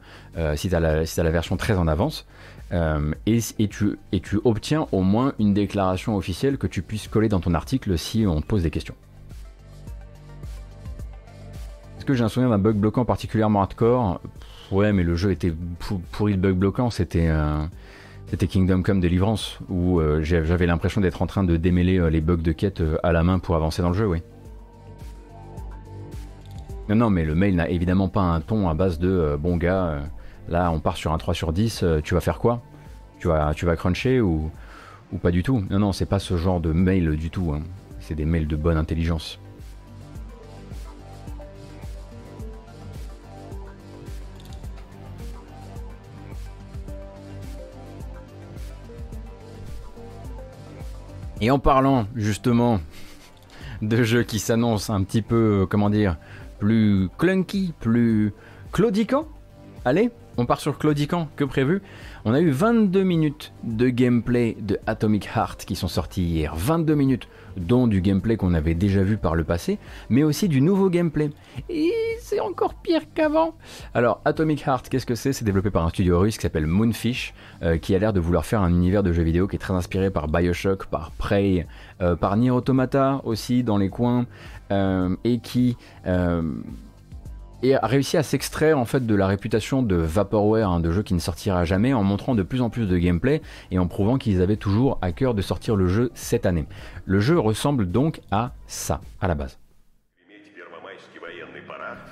[0.56, 2.28] si tu as, la version très en avance,
[2.72, 7.98] et, tu obtiens au moins une déclaration officielle que tu puisses coller dans ton article
[7.98, 8.96] si on te pose des questions
[12.14, 14.22] que j'ai un souvenir d'un bug bloquant particulièrement hardcore
[14.72, 15.54] Ouais, mais le jeu était
[16.12, 16.90] pourri de bug bloquant.
[16.90, 17.30] C'était
[18.30, 22.20] c'était Kingdom Come Deliverance où euh, j'avais l'impression d'être en train de démêler euh, les
[22.20, 24.22] bugs de quête euh, à la main pour avancer dans le jeu, oui.
[26.90, 30.04] Non, non, mais le mail n'a évidemment pas un ton à base de bon gars,
[30.48, 32.62] là on part sur un 3 sur 10, tu vas faire quoi?
[33.20, 34.50] Tu vas, tu vas cruncher ou,
[35.12, 35.64] ou pas du tout?
[35.70, 37.52] Non, non, c'est pas ce genre de mail du tout.
[37.54, 37.64] Hein.
[38.00, 39.38] C'est des mails de bonne intelligence.
[51.40, 52.80] Et en parlant justement
[53.82, 56.18] de jeux qui s'annoncent un petit peu, euh, comment dire,
[56.60, 58.34] plus clunky, plus
[58.72, 59.28] claudiquant,
[59.86, 61.82] allez, on part sur Claudican, que prévu.
[62.26, 66.56] On a eu 22 minutes de gameplay de Atomic Heart qui sont sortis hier.
[66.56, 70.62] 22 minutes, dont du gameplay qu'on avait déjà vu par le passé, mais aussi du
[70.62, 71.30] nouveau gameplay.
[71.70, 73.56] Et c'est encore pire qu'avant.
[73.94, 75.34] Alors, Atomic Heart, qu'est-ce que c'est?
[75.34, 78.46] C'est développé par un studio russe qui s'appelle Moonfish, euh, qui a l'air de vouloir
[78.46, 81.68] faire un univers de jeux vidéo qui est très inspiré par Bioshock, par Prey,
[82.02, 84.26] euh, par Nier Automata aussi dans les coins,
[84.72, 85.78] euh, et qui
[87.64, 91.04] et a réussi à s'extraire en fait de la réputation de Vaporware, un de jeu
[91.04, 93.42] qui ne sortira jamais, en montrant de plus en plus de gameplay
[93.72, 96.66] et en prouvant qu'ils avaient toujours à cœur de sortir le jeu cette année.
[97.06, 99.58] Le jeu ressemble donc à ça, à la base.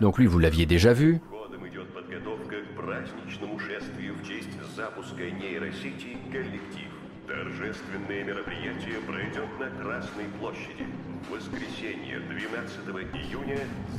[0.02, 1.22] Donc lui, vous l'aviez déjà vu.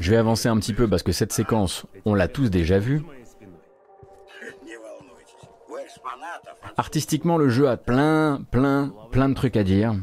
[0.00, 3.02] Je vais avancer un petit peu parce que cette séquence, on l'a tous déjà vue.
[6.76, 9.94] Artistiquement, le jeu a plein, plein, plein de trucs à dire.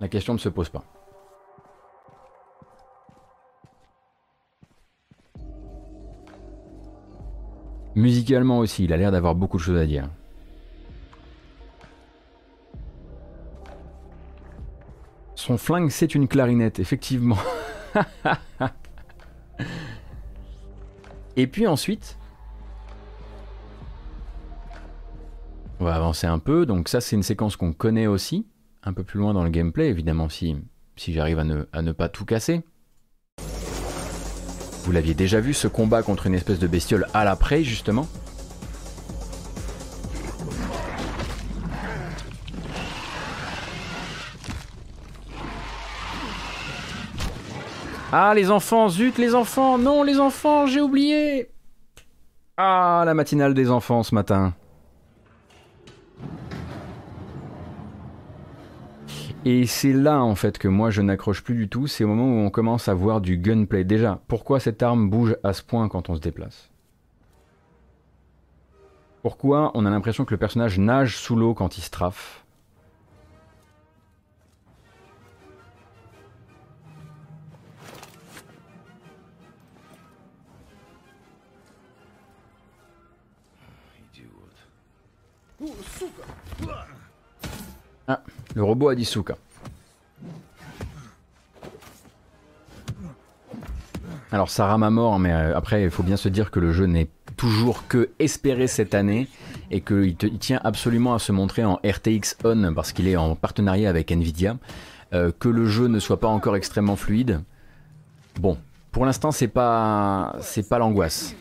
[0.00, 0.84] La question ne se pose pas.
[7.94, 10.08] Musicalement aussi, il a l'air d'avoir beaucoup de choses à dire.
[15.42, 17.36] Son flingue, c'est une clarinette, effectivement.
[21.36, 22.16] Et puis ensuite,
[25.80, 26.64] on va avancer un peu.
[26.64, 28.46] Donc ça, c'est une séquence qu'on connaît aussi.
[28.84, 30.54] un peu plus loin dans le gameplay, évidemment, si,
[30.94, 32.62] si j'arrive à ne, pas tout casser.
[34.84, 38.06] Vous l'aviez déjà vu, ce combat contre une espèce de bestiole à la prey, justement.
[48.14, 51.48] Ah, les enfants, zut, les enfants, non, les enfants, j'ai oublié
[52.58, 54.52] Ah, la matinale des enfants ce matin.
[59.46, 62.26] Et c'est là en fait que moi je n'accroche plus du tout, c'est au moment
[62.26, 63.82] où on commence à voir du gunplay.
[63.82, 66.70] Déjà, pourquoi cette arme bouge à ce point quand on se déplace?
[69.22, 71.90] Pourquoi on a l'impression que le personnage nage sous l'eau quand il se
[88.54, 89.36] le robot a dit Souka.
[94.30, 96.72] Alors ça rame à mort, mais euh, après il faut bien se dire que le
[96.72, 99.28] jeu n'est toujours que espéré cette année
[99.70, 103.90] et qu'il tient absolument à se montrer en RTX On parce qu'il est en partenariat
[103.90, 104.56] avec Nvidia.
[105.12, 107.42] Euh, que le jeu ne soit pas encore extrêmement fluide.
[108.40, 108.56] Bon,
[108.90, 111.36] pour l'instant c'est pas c'est pas l'angoisse.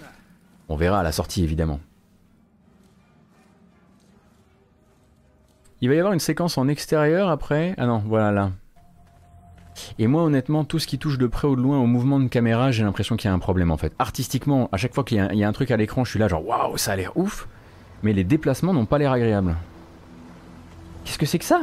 [0.68, 1.80] On verra à la sortie évidemment.
[5.82, 7.74] Il va y avoir une séquence en extérieur après.
[7.78, 8.52] Ah non, voilà là.
[9.98, 12.28] Et moi, honnêtement, tout ce qui touche de près ou de loin au mouvement de
[12.28, 13.94] caméra, j'ai l'impression qu'il y a un problème en fait.
[13.98, 16.46] Artistiquement, à chaque fois qu'il y, a un truc à l'écran, je suis là genre
[16.46, 17.48] waouh, ça a l'air ouf.
[18.04, 19.56] Mais les déplacements n'ont pas l'air agréables.
[21.04, 21.62] Qu'est-ce que c'est que ça?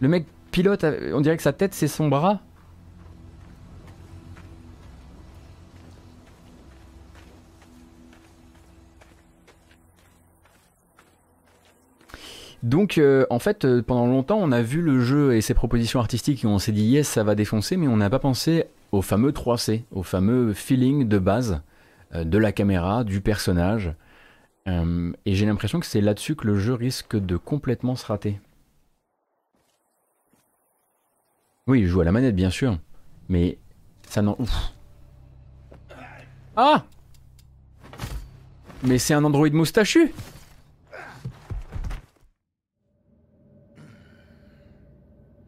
[0.00, 2.40] Le mec pilote, on dirait que sa tête c'est son bras.
[12.64, 16.00] Donc euh, en fait euh, pendant longtemps on a vu le jeu et ses propositions
[16.00, 19.02] artistiques et on s'est dit yes ça va défoncer mais on n'a pas pensé au
[19.02, 21.60] fameux 3C, au fameux feeling de base
[22.14, 23.92] euh, de la caméra, du personnage.
[24.66, 28.40] et j'ai l'impression que c'est là-dessus que le jeu risque de complètement se rater.
[31.66, 32.78] Oui, il joue à la manette bien sûr,
[33.28, 33.58] mais
[34.08, 34.38] ça n'en...
[36.56, 36.86] Ah
[38.82, 40.14] Mais c'est un android moustachu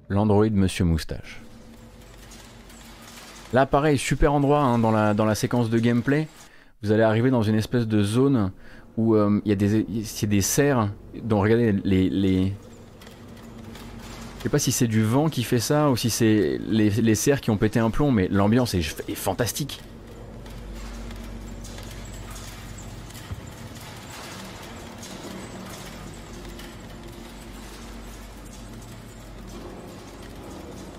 [0.09, 1.41] l'android Monsieur Moustache.
[3.53, 6.29] Là, pareil, super endroit hein, dans, la, séquence de gameplay.
[6.83, 8.51] Vous allez arriver dans une espèce de zone
[8.97, 10.91] où euh, il y a des, serres.
[11.23, 12.53] dont regardez les, les...
[14.39, 17.41] Je sais pas si c'est du vent qui fait ça ou si c'est les serres
[17.41, 19.81] qui ont pété un plomb, mais l'ambiance est fantastique.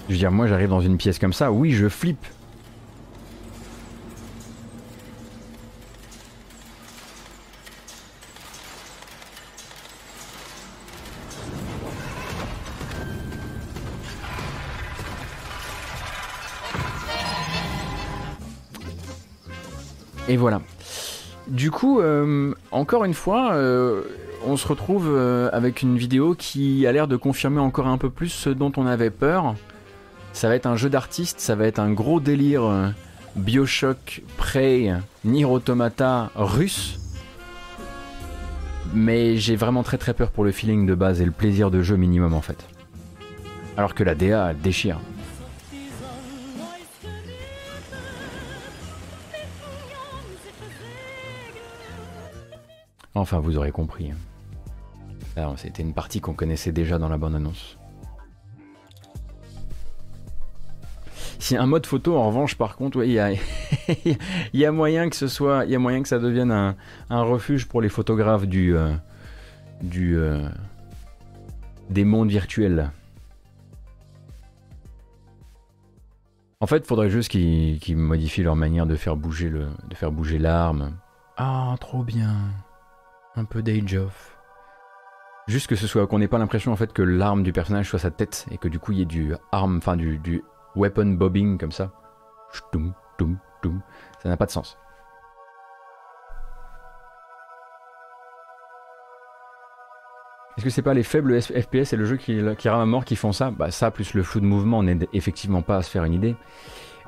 [0.07, 2.25] Je veux dire, moi j'arrive dans une pièce comme ça, oui, je flippe.
[20.29, 20.61] Et voilà.
[21.47, 24.03] Du coup, euh, encore une fois, euh,
[24.45, 28.09] on se retrouve euh, avec une vidéo qui a l'air de confirmer encore un peu
[28.09, 29.55] plus ce dont on avait peur.
[30.37, 32.89] Ça va être un jeu d'artiste, ça va être un gros délire euh,
[33.37, 34.93] Bioshock, Prey,
[35.25, 36.99] Nier Automata russe.
[38.93, 41.81] Mais j'ai vraiment très très peur pour le feeling de base et le plaisir de
[41.81, 42.67] jeu minimum en fait.
[43.77, 44.99] Alors que la DA déchire.
[53.15, 54.11] Enfin, vous aurez compris.
[55.55, 57.33] C'était une partie qu'on connaissait déjà dans la bonne
[61.47, 65.63] Si un mode photo, en revanche, par contre, il y, a, moyen que ce soit,
[65.63, 68.91] il y a moyen que ça devienne un, refuge pour les photographes du, euh,
[69.81, 70.45] du euh,
[71.89, 72.91] des mondes virtuels.
[76.59, 80.11] En fait, il faudrait juste qu'ils modifient leur manière de faire bouger le, de faire
[80.11, 80.97] bouger l'arme.
[81.37, 82.35] Ah, trop bien.
[83.37, 84.37] Un peu d'Age of.
[85.47, 87.99] Juste que ce soit qu'on n'ait pas l'impression en fait que l'arme du personnage soit
[87.99, 90.43] sa tête et que du coup il y ait du arme, enfin du, du
[90.77, 91.91] weapon bobbing comme ça.
[94.23, 94.77] Ça n'a pas de sens.
[100.57, 103.05] Est-ce que c'est pas les faibles FPS et le jeu qui, qui rame à mort
[103.05, 103.51] qui font ça?
[103.51, 106.35] Bah ça plus le flou de mouvement n'aide effectivement pas à se faire une idée.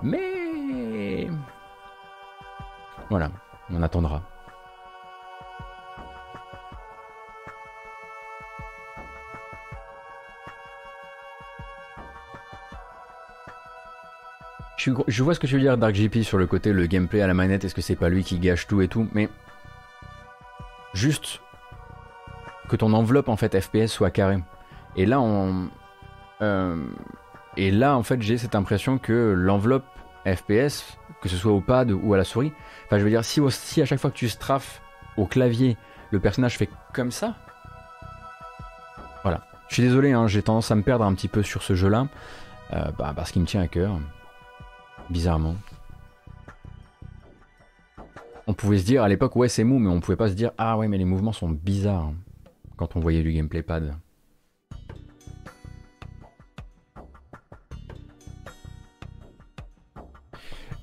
[0.03, 1.28] Mais
[3.09, 3.32] voilà,
[3.72, 4.22] on attendra.
[14.80, 17.28] Je, vois ce que tu veux dire, Dark GP, sur le côté le gameplay à
[17.28, 17.66] la manette.
[17.66, 19.28] Est-ce que c'est pas lui qui gâche tout et tout Mais
[20.94, 21.42] juste
[22.70, 24.42] que ton enveloppe en fait FPS soit carrée.
[24.96, 25.70] Et là, on,
[26.42, 26.78] euh,
[27.58, 29.86] et là, en fait, j'ai cette impression que l'enveloppe
[30.26, 32.54] FPS, que ce soit au pad ou à la souris,
[32.86, 34.82] enfin, je veux dire, si, si à chaque fois que tu strafes
[35.18, 35.76] au clavier,
[36.12, 37.36] le personnage fait comme ça.
[39.24, 39.46] Voilà.
[39.68, 42.08] Je suis désolé, hein, j'ai tendance à me perdre un petit peu sur ce jeu-là,
[42.74, 44.00] euh, bah, parce qu'il me tient à cœur,
[45.10, 45.55] bizarrement.
[48.47, 50.51] On pouvait se dire à l'époque, ouais, c'est mou, mais on pouvait pas se dire,
[50.57, 52.12] ah ouais, mais les mouvements sont bizarres
[52.78, 53.93] quand on voyait du gameplay pad.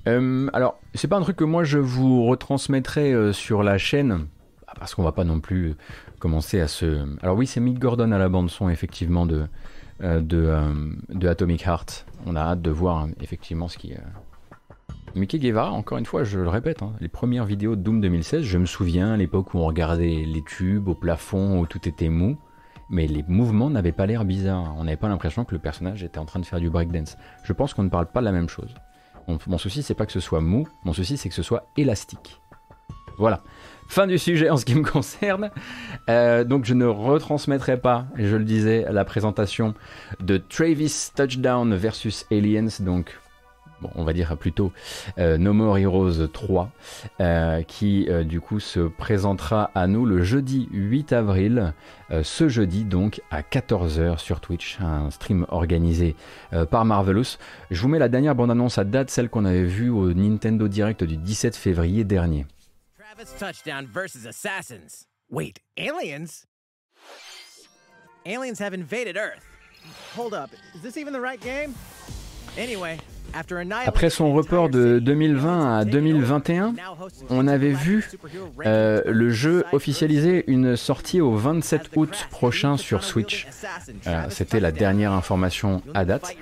[0.07, 4.27] Euh, alors, c'est pas un truc que moi je vous retransmettrai euh, sur la chaîne,
[4.79, 5.75] parce qu'on va pas non plus
[6.19, 7.05] commencer à se.
[7.21, 9.47] Alors, oui, c'est Mick Gordon à la bande-son, effectivement, de,
[10.01, 12.05] euh, de, Atomic Heart.
[12.25, 13.93] On a hâte de voir, hein, effectivement, ce qui.
[15.15, 18.43] Mickey Guevara, encore une fois, je le répète, hein, les premières vidéos de Doom 2016,
[18.43, 22.09] je me souviens à l'époque où on regardait les tubes au plafond, où tout était
[22.09, 22.37] mou,
[22.89, 24.75] mais les mouvements n'avaient pas l'air bizarres.
[24.77, 27.17] On n'avait pas l'impression que le personnage était en train de faire du breakdance.
[27.43, 28.75] Je pense qu'on ne parle pas de la même chose.
[29.47, 32.39] Mon, souci, c'est pas que ce soit mou, mon souci, c'est que ce soit élastique.
[33.17, 33.41] Voilà.
[33.87, 35.49] Fin du sujet en ce qui me concerne.
[36.09, 39.73] Euh, donc je ne retransmettrai pas, je le disais, la présentation
[40.19, 43.17] de Travis Touchdown versus Aliens, donc
[43.93, 44.73] on va dire plutôt
[45.19, 46.71] euh, No More Heroes 3,
[47.21, 51.73] euh, qui du coup se présentera à nous le jeudi 8 avril,
[52.23, 56.15] ce jeudi donc à 14h sur Twitch, un stream organisé
[56.71, 57.37] par Marvelous.
[57.71, 61.03] Je vous mets la dernière bande-annonce à date, celle qu'on avait vue au Nintendo Direct
[61.03, 62.45] du 17 février dernier.
[63.17, 65.07] Travis Touchdown versus Assassins.
[65.27, 66.45] Wait, aliens?
[68.27, 69.43] Aliens have invaded Earth.
[70.13, 71.73] Hold up, is this even the right game?
[72.57, 72.99] Anyway,
[73.85, 76.73] après son report de 2020 à 2021,
[77.29, 78.09] on avait vu
[78.65, 83.47] euh, le jeu officialiser une sortie au 27 août prochain sur Switch.
[84.07, 86.35] Euh, c'était la dernière information à date.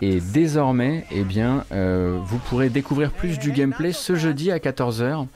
[0.00, 5.26] Et désormais, eh bien, euh, vous pourrez découvrir plus du gameplay ce jeudi à 14h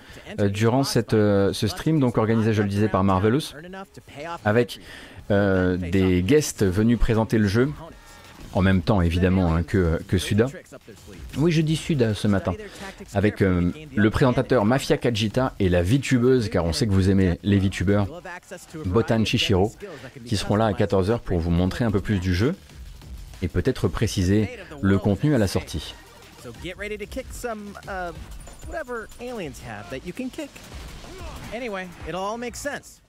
[0.51, 3.55] durant cette, ce stream, donc organisé, je le disais, par Marvelous,
[4.45, 4.81] avec
[5.31, 7.71] des guests venus présenter le jeu
[8.53, 10.47] en même temps évidemment hein, que, que, Suda.
[11.37, 12.55] Oui, je dis Suda ce matin,
[13.15, 17.39] avec euh, le présentateur Mafia Kajita et la VTubeuse, car on sait que vous aimez
[17.43, 18.07] les VTubers,
[18.87, 19.73] Botan Shishiro,
[20.25, 22.55] qui seront là à 14h pour vous montrer un peu plus du jeu
[23.43, 24.49] et peut-être préciser
[24.81, 25.95] le contenu à la sortie.
[31.55, 33.01] Anyway, it'll all make sense.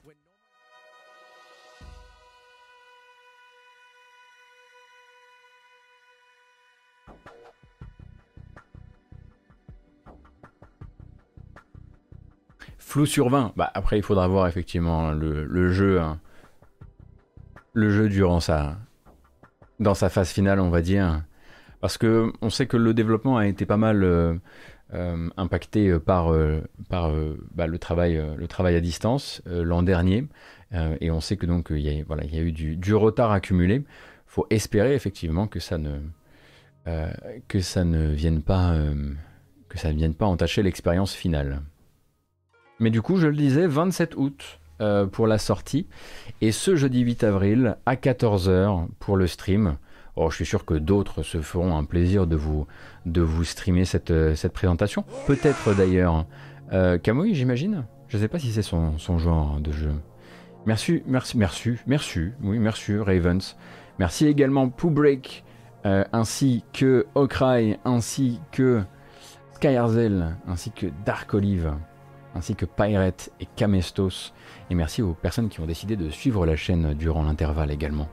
[12.90, 13.52] Flou sur 20.
[13.54, 16.00] Bah, après, il faudra voir effectivement le, jeu.
[16.00, 16.18] Hein.
[17.72, 18.78] Le jeu durant sa.
[19.78, 21.22] Dans sa phase finale, on va dire.
[21.80, 24.34] Parce que on sait que le développement a été pas mal euh,
[24.92, 27.12] euh, impacté par, euh, par
[27.54, 30.26] bah, le, travail, le travail à distance l'an dernier.
[31.00, 33.84] et on sait que donc il y a, il eu du, retard accumulé.
[34.26, 36.00] faut espérer effectivement que ça ne,
[37.46, 38.74] que ça ne vienne pas,
[39.68, 41.62] que ça ne vienne pas entacher l'expérience finale.
[42.80, 45.86] Mais du coup, je le disais, 27 août euh, pour la sortie.
[46.40, 49.76] Et ce jeudi 8 avril à 14h pour le stream.
[50.16, 52.66] Oh, je suis sûr que d'autres se feront un plaisir de vous,
[53.06, 55.04] de vous streamer cette, euh, cette présentation.
[55.26, 56.26] Peut-être d'ailleurs
[56.72, 56.98] euh,
[57.32, 57.84] j'imagine.
[58.08, 59.92] Je ne sais pas si c'est son, son, genre de jeu.
[60.66, 63.56] Merci, merci, merci, merci, oui, merci Ravens.
[63.98, 65.44] Merci également Poobreak,
[65.86, 68.82] euh, ainsi que Okrai, ainsi que
[69.54, 71.72] Skyarzel, ainsi que Dark Olive
[72.34, 74.32] ainsi que Pirate et Kamestos.
[74.70, 78.08] Et merci aux personnes qui ont décidé de suivre la chaîne durant l'intervalle également.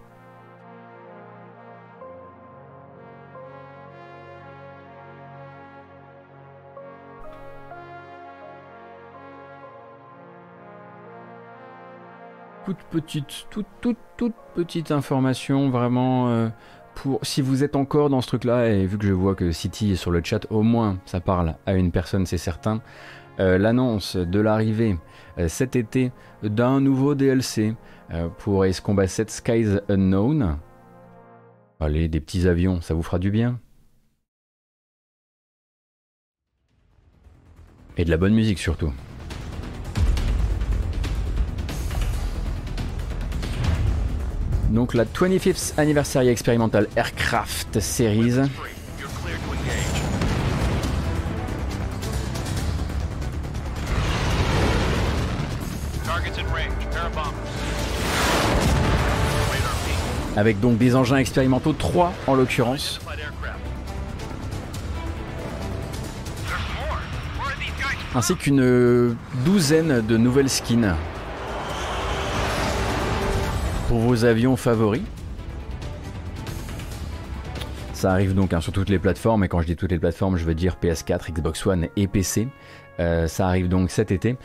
[12.67, 16.49] toute petite, toute, toute, toute petite information vraiment euh,
[16.95, 19.93] pour si vous êtes encore dans ce truc-là et vu que je vois que City
[19.93, 22.81] est sur le chat, au moins ça parle à une personne, c'est certain.
[23.39, 24.97] Euh, l'annonce de l'arrivée
[25.37, 26.11] euh, cet été
[26.41, 27.75] d'un nouveau DLC
[28.11, 30.57] euh, pour Ace Combat 7 Skies Unknown.
[31.79, 33.59] Allez, des petits avions, ça vous fera du bien.
[37.97, 38.91] Et de la bonne musique surtout.
[44.71, 48.49] Donc la 25th Anniversary Experimental Aircraft Series.
[60.37, 63.01] Avec donc des engins expérimentaux, 3 en l'occurrence.
[68.13, 70.95] Ainsi qu'une douzaine de nouvelles skins
[73.87, 75.01] pour vos avions favoris.
[77.93, 80.37] Ça arrive donc hein, sur toutes les plateformes, et quand je dis toutes les plateformes,
[80.37, 82.47] je veux dire PS4, Xbox One et PC.
[82.99, 84.37] Euh, ça arrive donc cet été.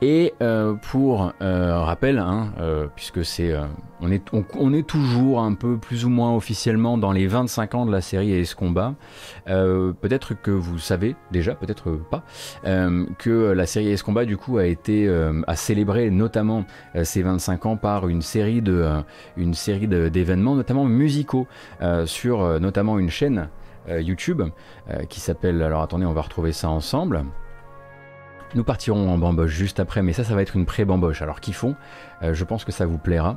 [0.00, 2.52] Et euh, pour euh, rappel, hein,
[2.94, 3.54] puisque c'est,
[4.00, 8.00] on est, toujours un peu plus ou moins officiellement dans les 25 ans de la
[8.00, 8.94] série Ace Combat.
[9.46, 12.24] peut-être que vous savez déjà, peut-être pas,
[13.18, 15.08] que la série Ace Combat du coup a été
[15.46, 16.64] a célébré notamment
[17.02, 18.62] ces 25 ans par une série
[19.36, 21.46] une série d'événements, notamment musicaux,
[22.04, 23.48] sur notamment une chaîne
[23.88, 24.42] YouTube
[25.08, 25.62] qui s'appelle.
[25.62, 27.24] Alors attendez, on va retrouver ça ensemble.
[28.54, 31.20] Nous partirons en bamboche juste après, mais ça, ça va être une pré-bamboche.
[31.20, 31.74] Alors, euh,
[32.22, 33.36] je pense que ça vous plaira.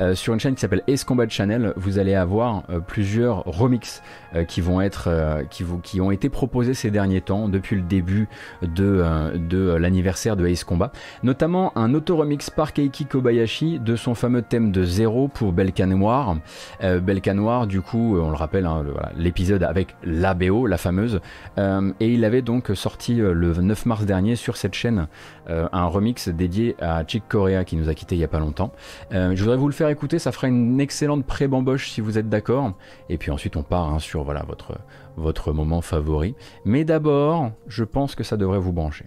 [0.00, 4.02] Euh, sur une chaîne qui s'appelle Ace Combat Channel, vous allez avoir euh, plusieurs remixes
[4.48, 5.08] qui vont être,
[5.48, 8.28] qui, vous, qui ont été proposés ces derniers temps depuis le début
[8.60, 9.02] de,
[9.34, 10.92] de l'anniversaire de Ace Combat.
[11.22, 16.36] Notamment un auto-remix par Keiki Kobayashi de son fameux thème de zéro pour Belka Noir.
[16.82, 18.84] Belka Noir, du coup, on le rappelle, hein,
[19.16, 21.20] l'épisode avec la BO, la fameuse.
[21.56, 25.06] et il avait donc sorti le 9 mars dernier sur cette chaîne
[25.48, 28.72] un remix dédié à Chick Corea qui nous a quitté il y a pas longtemps.
[29.12, 32.28] Euh, je voudrais vous le faire écouter, ça fera une excellente pré-bamboche si vous êtes
[32.28, 32.72] d'accord.
[33.08, 34.78] Et puis ensuite on part hein, sur voilà votre,
[35.16, 36.34] votre moment favori.
[36.64, 39.06] Mais d'abord, je pense que ça devrait vous brancher.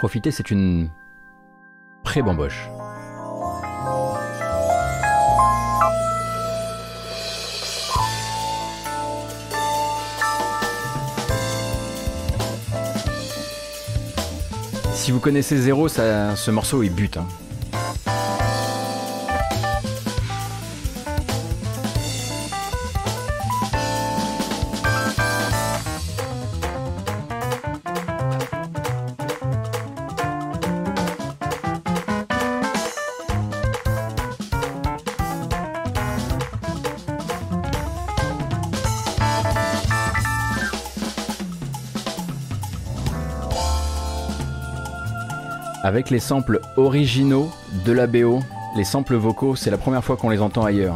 [0.00, 0.88] Profitez, c'est une
[2.04, 2.70] pré-bamboche.
[14.94, 17.18] Si vous connaissez Zéro, ça, ce morceau il bute.
[17.18, 17.26] Hein.
[45.90, 47.50] Avec les samples originaux
[47.84, 48.38] de la BO.
[48.76, 50.94] Les samples vocaux, c'est la première fois qu'on les entend ailleurs.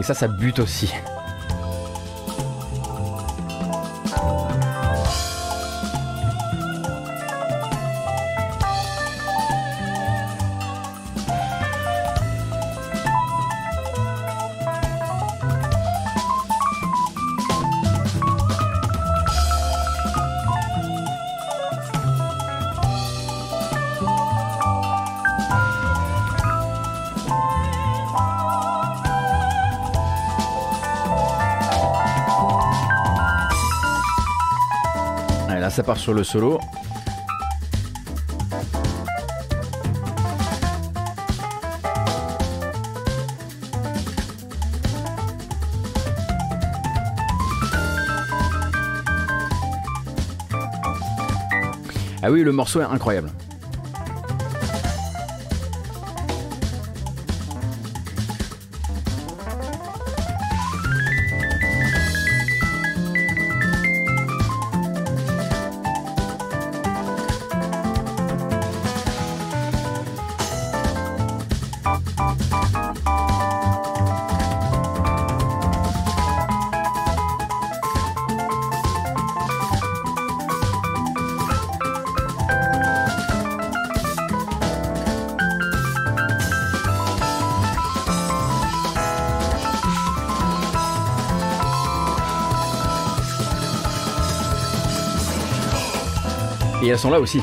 [0.00, 0.92] Et ça, ça bute aussi.
[36.02, 36.58] Sur le solo.
[52.24, 53.30] Ah oui, le morceau est incroyable.
[96.98, 97.40] sont là aussi.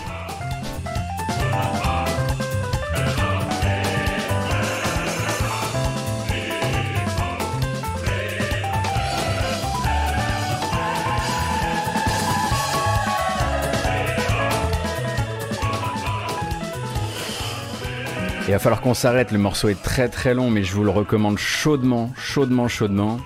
[18.49, 20.89] Il va falloir qu'on s'arrête, le morceau est très très long, mais je vous le
[20.89, 23.19] recommande chaudement, chaudement, chaudement.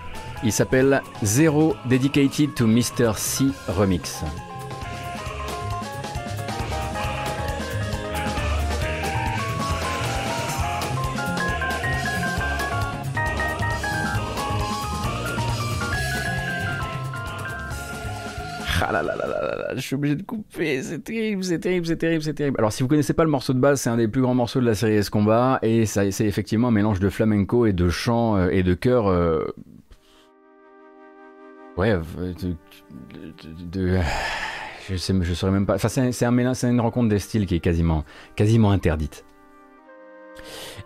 [0.44, 3.14] Il s'appelle Zero Dedicated to Mr.
[3.16, 4.22] C Remix.
[19.86, 22.56] Suis obligé de couper, c'est terrible, c'est terrible, c'est terrible, c'est terrible.
[22.60, 24.60] Alors si vous connaissez pas le morceau de base, c'est un des plus grands morceaux
[24.60, 25.10] de la série S
[25.62, 29.46] et c'est effectivement un mélange de flamenco et de chant euh, et de chœur euh,
[31.76, 32.56] Ouais, de,
[33.72, 34.00] de,
[34.90, 35.76] je sais, je saurais même pas.
[35.76, 38.04] Enfin, c'est une rencontre des styles qui est quasiment,
[38.36, 39.26] quasiment interdite.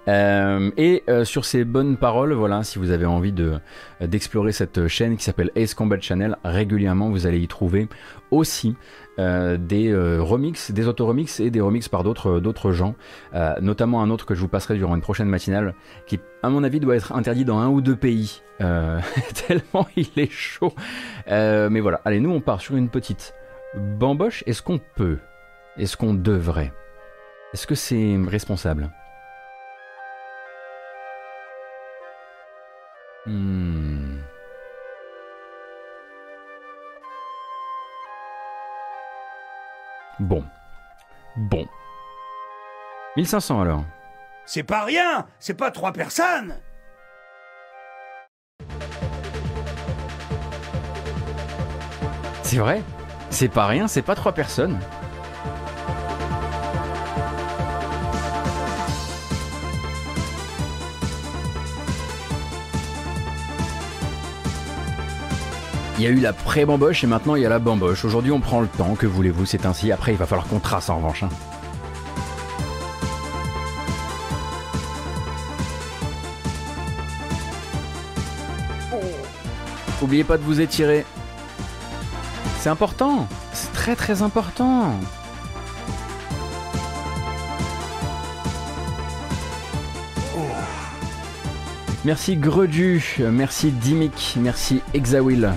[0.08, 3.60] Euh, et euh, sur ces bonnes paroles, voilà, si vous avez envie de
[4.02, 7.88] d'explorer cette chaîne qui s'appelle Ace Combat Channel, régulièrement vous allez y trouver
[8.32, 8.76] aussi
[9.20, 12.96] euh, des remixes, des auto-remixes et des remixes par d'autres d'autres gens,
[13.62, 15.74] notamment un autre que je vous passerai durant une prochaine matinale,
[16.06, 20.32] qui à mon avis doit être interdit dans un ou deux pays, tellement il est
[20.32, 20.74] chaud.
[21.28, 23.34] mais voilà, allez, nous on part sur une petite
[23.76, 24.44] bamboche.
[24.48, 25.18] Est-ce qu'on peut?
[25.78, 26.72] Est-ce qu'on devrait?
[27.54, 28.90] Est-ce que c'est responsable?
[33.28, 34.20] Hmm.
[40.20, 40.44] Bon.
[41.36, 41.68] Bon.
[43.18, 43.84] 1500 alors.
[44.46, 46.56] C'est pas rien C'est pas trois personnes
[52.44, 52.82] C'est vrai
[53.30, 54.80] C'est pas rien, c'est pas trois personnes.
[65.98, 68.06] Il y a eu la pré-bamboche et maintenant il y a la bamboche.
[68.06, 69.92] Aujourd'hui on prend le temps, que voulez-vous, c'est ainsi.
[69.92, 71.24] Après il va falloir qu'on trace en revanche.
[71.24, 71.30] Hein.
[80.04, 81.04] Oubliez pas de vous étirer.
[82.60, 83.28] C'est important.
[83.54, 84.94] C'est très très important.
[92.06, 95.52] Merci Gredu, merci Dimic, merci Exawil.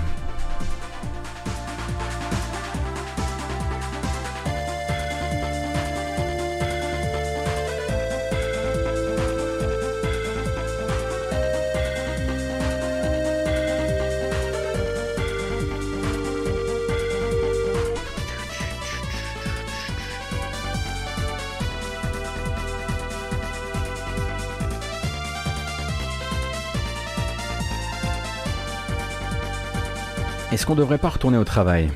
[30.51, 31.89] Est-ce qu'on devrait pas retourner au travail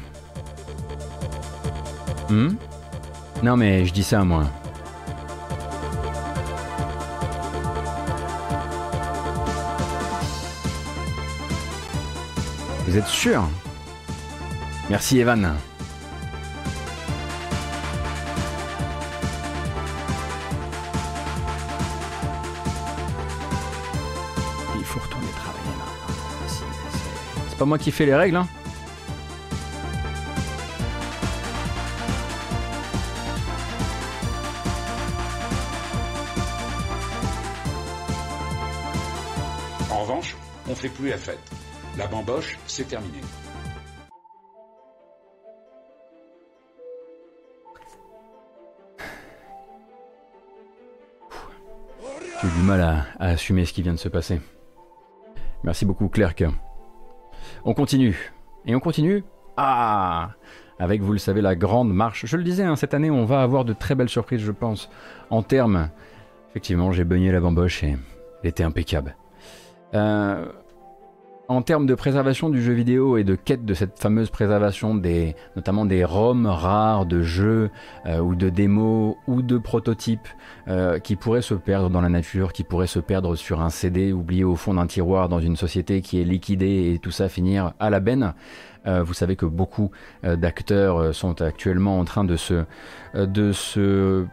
[2.29, 2.53] hmm
[3.43, 4.45] Non mais je dis ça moi.
[12.87, 13.43] Vous êtes sûr?
[14.89, 15.53] Merci Evan.
[27.55, 28.47] C'est pas moi qui fais les règles, hein.
[39.89, 40.35] En revanche,
[40.67, 41.39] on fait plus la fête.
[41.97, 43.21] La bamboche, c'est terminé.
[52.41, 54.41] J'ai du mal à, à, assumer ce qui vient de se passer.
[55.63, 56.35] Merci beaucoup, Clerc.
[57.63, 58.33] On continue.
[58.65, 59.23] Et on continue?
[59.57, 60.31] Ah
[60.79, 62.25] Avec, vous le savez, la grande marche.
[62.25, 64.89] Je le disais, hein, cette année, on va avoir de très belles surprises, je pense.
[65.29, 65.89] En termes.
[66.51, 67.97] Effectivement, j'ai beugné la bamboche et
[68.43, 69.15] elle était impeccable.
[69.93, 70.45] Euh,
[71.47, 75.35] en termes de préservation du jeu vidéo et de quête de cette fameuse préservation des,
[75.55, 77.69] notamment des ROM rares de jeux
[78.05, 80.27] euh, ou de démos ou de prototypes
[80.67, 84.11] euh, qui pourraient se perdre dans la nature, qui pourraient se perdre sur un CD
[84.11, 87.73] oublié au fond d'un tiroir dans une société qui est liquidée et tout ça finir
[87.79, 88.33] à la benne.
[88.87, 89.91] Euh, vous savez que beaucoup
[90.23, 92.65] d'acteurs sont actuellement en train de se,
[93.15, 94.25] de se,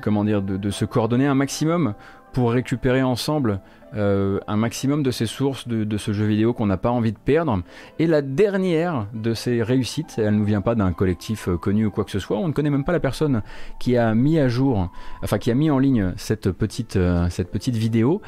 [0.00, 1.94] comment dire, de se coordonner un maximum
[2.32, 3.60] pour récupérer ensemble
[3.96, 7.18] euh, un maximum de ces sources de, ce jeu vidéo qu'on n'a pas envie de
[7.18, 7.62] perdre.
[7.98, 11.86] Et la dernière de ces réussites, elle ne nous vient pas d'un collectif euh, connu
[11.86, 13.42] ou quoi que ce soit, on ne connaît même pas la personne
[13.78, 14.90] qui a mis à jour,
[15.22, 18.20] enfin qui a mis en ligne cette petite, euh, cette petite vidéo.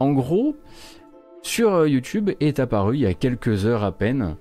[0.00, 0.56] en gros,
[1.42, 4.36] sur YouTube est apparue il y a quelques heures à peine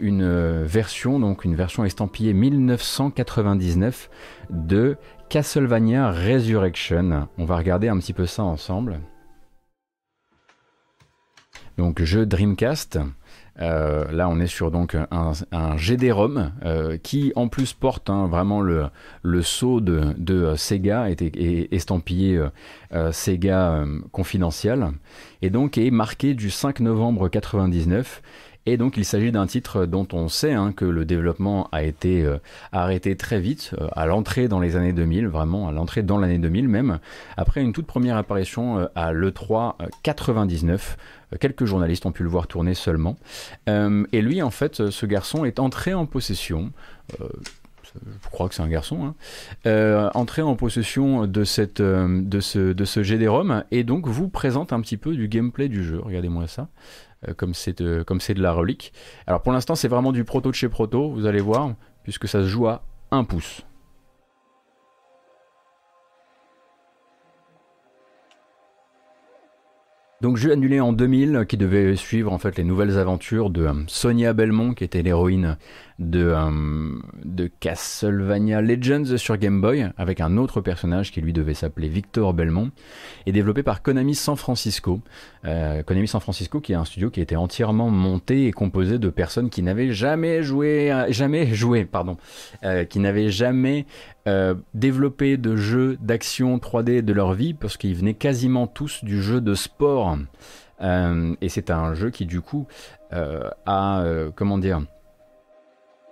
[0.00, 4.10] une version, donc une version estampillée 1999
[4.50, 4.96] de
[5.28, 7.28] Castlevania Resurrection.
[7.38, 9.00] On va regarder un petit peu ça ensemble.
[11.78, 12.98] Donc jeu Dreamcast.
[13.60, 18.26] Euh, là, on est sur donc un, un GD-ROM euh, qui, en plus, porte hein,
[18.26, 18.86] vraiment le,
[19.22, 22.42] le sceau de, de Sega, et, estampillé
[22.92, 24.90] euh, Sega confidentiel,
[25.42, 28.22] et donc est marqué du 5 novembre 99
[28.66, 32.24] et donc il s'agit d'un titre dont on sait hein, que le développement a été
[32.24, 32.38] euh,
[32.72, 36.38] arrêté très vite, euh, à l'entrée dans les années 2000, vraiment à l'entrée dans l'année
[36.38, 36.98] 2000 même,
[37.36, 40.96] après une toute première apparition euh, à l'E3 99.
[41.40, 43.16] Quelques journalistes ont pu le voir tourner seulement.
[43.66, 46.70] et lui, en fait, ce garçon est entré en possession
[47.94, 49.14] je crois que c'est un garçon,
[49.66, 54.72] hein, entré en possession de, cette, de ce, de ce GD-ROM et donc vous présente
[54.72, 56.00] un petit peu du gameplay du jeu.
[56.00, 56.68] Regardez-moi ça.
[57.28, 58.92] Euh, comme c'est de, comme c'est de la relique.
[59.26, 62.40] Alors pour l'instant c'est vraiment du proto de chez proto, vous allez voir, puisque ça
[62.40, 63.64] se joue à 1 pouce.
[70.20, 73.74] Donc jeu annulé en 2000 qui devait suivre en fait les nouvelles aventures de euh,
[73.88, 75.58] Sonia Belmont qui était l'héroïne
[75.98, 81.54] de, euh, de Castlevania Legends sur Game Boy avec un autre personnage qui lui devait
[81.54, 82.70] s'appeler Victor Belmont
[83.26, 85.00] et développé par Konami San Francisco.
[85.44, 89.08] Euh, Konami San Francisco qui est un studio qui était entièrement monté et composé de
[89.08, 92.16] personnes qui n'avaient jamais joué, jamais joué, pardon,
[92.64, 93.86] euh, qui n'avaient jamais
[94.72, 99.42] développé de jeux d'action 3D de leur vie parce qu'ils venaient quasiment tous du jeu
[99.42, 100.16] de sport.
[100.80, 102.66] et c'est un jeu qui du coup
[103.12, 104.80] a, comment dire,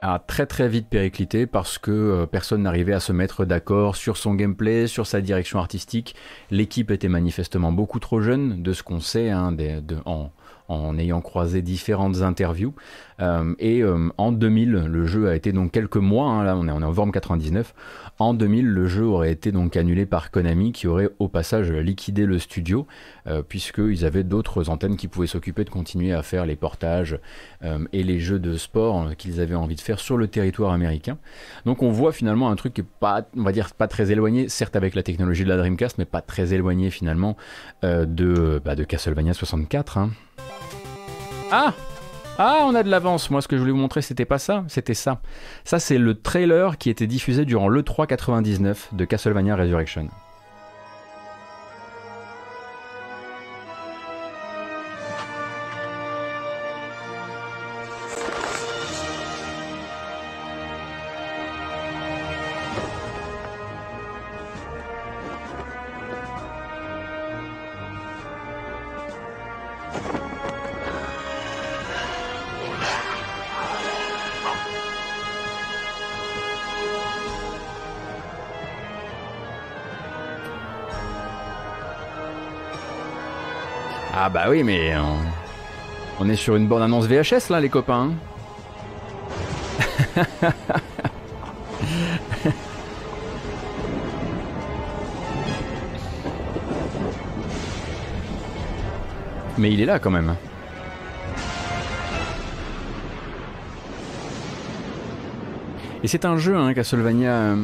[0.03, 4.17] a très très vite périclité parce que euh, personne n'arrivait à se mettre d'accord sur
[4.17, 6.17] son gameplay, sur sa direction artistique.
[6.51, 9.57] L'équipe était manifestement beaucoup trop jeune, de ce qu'on sait hein,
[10.05, 10.31] en,
[10.69, 12.75] en ayant croisé différentes interviews.
[13.21, 16.67] Euh, et euh, en 2000, le jeu a été donc quelques mois, hein, là on
[16.67, 17.75] est en novembre 99,
[18.19, 22.27] en 2000 le jeu aurait été donc annulé par Konami qui aurait au passage liquidé
[22.27, 22.87] le studio
[23.27, 27.19] euh, puisqu'ils avaient d'autres antennes qui pouvaient s'occuper de continuer à faire les portages
[27.93, 31.19] et les jeux de sport qu'ils avaient envie de faire sur le territoire américain.
[31.65, 34.49] Donc on voit finalement un truc qui est pas, on va dire, pas très éloigné,
[34.49, 37.37] certes avec la technologie de la Dreamcast, mais pas très éloigné finalement
[37.83, 40.09] bah, de Castlevania 64.
[41.55, 41.75] Ah
[42.39, 43.31] ah, on a de l'avance.
[43.31, 45.21] Moi, ce que je voulais vous montrer, c'était pas ça, c'était ça.
[45.65, 50.09] Ça, c'est le trailer qui était diffusé durant l'E3 99 de Castlevania Resurrection.
[84.53, 84.93] Oui, mais
[86.21, 88.11] on, est sur une bonne annonce VHS là, les copains.
[99.57, 100.37] mais il est là quand même.
[106.03, 107.57] Et c'est un jeu, hein, Castlevania euh,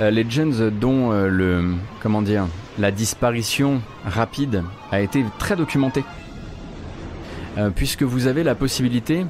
[0.00, 2.46] euh, Legends, dont euh, le comment dire
[2.78, 6.04] la disparition rapide a été très documentée.
[7.58, 9.26] Euh, puisque vous avez la possibilité,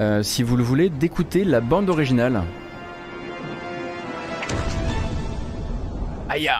[0.00, 2.42] euh, si vous le voulez, d'écouter la bande originale.
[6.28, 6.50] Aïe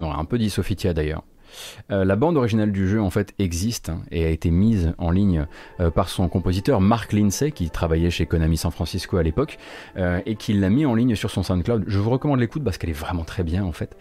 [0.00, 1.25] un peu dit Sophitia d'ailleurs.
[1.92, 5.46] Euh, la bande originale du jeu en fait existe et a été mise en ligne
[5.80, 9.58] euh, par son compositeur Mark Lindsay qui travaillait chez Konami San Francisco à l'époque
[9.96, 11.84] euh, et qui l'a mis en ligne sur son SoundCloud.
[11.86, 13.96] Je vous recommande l'écoute parce qu'elle est vraiment très bien en fait.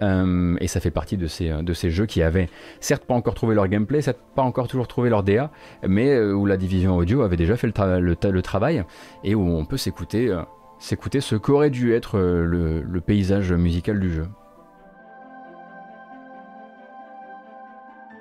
[0.00, 2.48] et ça fait partie de ces, de ces jeux qui avaient
[2.80, 5.50] certes pas encore trouvé leur gameplay, certes pas encore toujours trouvé leur DA,
[5.86, 8.84] mais où la division audio avait déjà fait le, travail
[9.24, 10.30] et où on peut s'écouter
[10.78, 14.26] ce qu'aurait dû être le paysage musical du jeu.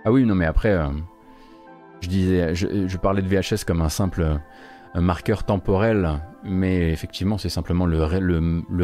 [0.07, 0.87] Ah oui, non, mais après, euh,
[1.99, 4.39] je disais, je, parlais de VHS comme un simple
[4.95, 8.05] marqueur temporel, mais effectivement, c'est simplement le,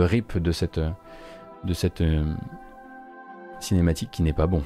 [0.02, 0.80] rip de cette,
[2.02, 2.34] euh,
[3.62, 4.64] cinématique qui n'est pas bon.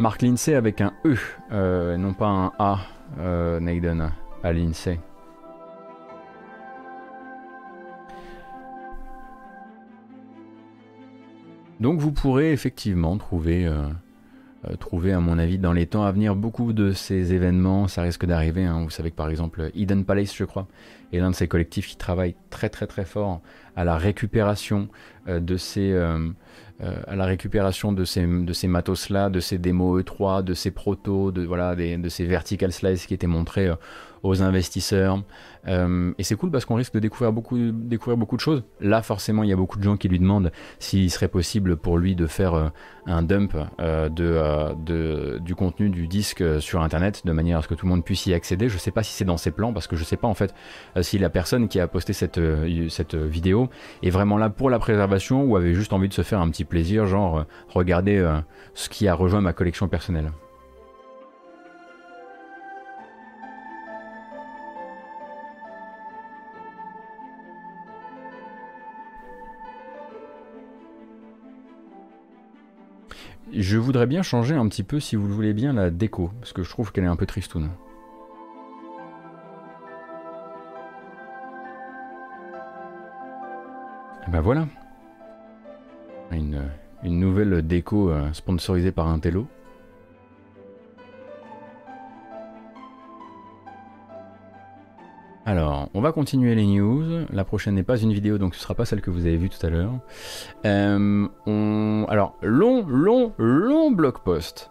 [0.00, 1.14] Mark Lindsay avec un E,
[1.52, 2.80] euh, non pas un A,
[3.60, 4.10] Naiden,
[4.42, 4.98] à Lindsay.
[11.80, 13.66] Donc vous pourrez effectivement trouver
[14.68, 17.86] euh, trouver, à mon avis, dans les temps à venir, beaucoup de ces événements.
[17.86, 18.64] Ça risque d'arriver.
[18.64, 18.82] Hein.
[18.82, 20.66] Vous savez que par exemple, Eden Palace, je crois,
[21.12, 23.40] est l'un de ces collectifs qui travaille très très très fort
[23.76, 24.88] à la récupération
[25.28, 25.96] de ces
[26.80, 31.76] récupération de ces, de ces matos-là, de ces démos E3, de ces protos, de, voilà,
[31.76, 33.70] de ces vertical slices qui étaient montrés
[34.22, 35.22] aux investisseurs.
[35.66, 38.64] Euh, et c'est cool parce qu'on risque de découvrir beaucoup, découvrir beaucoup de choses.
[38.80, 41.98] Là, forcément, il y a beaucoup de gens qui lui demandent s'il serait possible pour
[41.98, 42.68] lui de faire euh,
[43.06, 47.74] un dump euh, de, du contenu du disque sur Internet de manière à ce que
[47.74, 48.68] tout le monde puisse y accéder.
[48.68, 50.28] Je ne sais pas si c'est dans ses plans parce que je ne sais pas
[50.28, 50.54] en fait
[51.00, 52.40] si la personne qui a posté cette,
[52.88, 53.68] cette vidéo
[54.02, 56.64] est vraiment là pour la préservation ou avait juste envie de se faire un petit
[56.64, 58.24] plaisir, genre regarder
[58.74, 60.32] ce qui a rejoint ma collection personnelle.
[73.60, 76.52] Je voudrais bien changer un petit peu, si vous le voulez bien, la déco, parce
[76.52, 77.70] que je trouve qu'elle est un peu tristoune.
[84.28, 84.68] Et ben voilà.
[86.30, 86.62] Une,
[87.02, 89.48] une nouvelle déco euh, sponsorisée par Intello.
[95.48, 97.24] Alors, on va continuer les news.
[97.32, 99.48] La prochaine n'est pas une vidéo, donc ce sera pas celle que vous avez vue
[99.48, 99.94] tout à l'heure.
[100.66, 101.26] Euh,
[102.06, 104.70] alors, long, long, long blog post.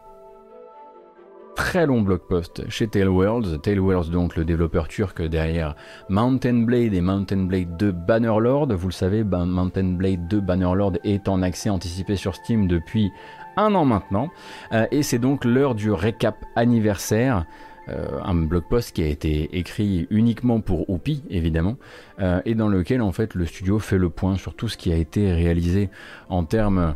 [1.55, 3.59] Très long blog post chez Tailworlds.
[3.59, 5.75] Tailworlds, donc le développeur turc derrière
[6.09, 8.67] Mountain Blade et Mountain Blade 2 Bannerlord.
[8.67, 13.09] Vous le savez, Mountain Blade 2 Bannerlord est en accès anticipé sur Steam depuis
[13.55, 14.29] un an maintenant.
[14.73, 17.47] Euh, et c'est donc l'heure du récap anniversaire.
[17.89, 21.77] Euh, un blog post qui a été écrit uniquement pour Oupi, évidemment,
[22.19, 24.91] euh, et dans lequel en fait le studio fait le point sur tout ce qui
[24.91, 25.89] a été réalisé
[26.27, 26.95] en termes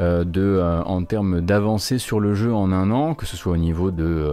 [0.00, 3.56] euh, de, en termes d'avancée sur le jeu en un an, que ce soit au
[3.58, 4.32] niveau de,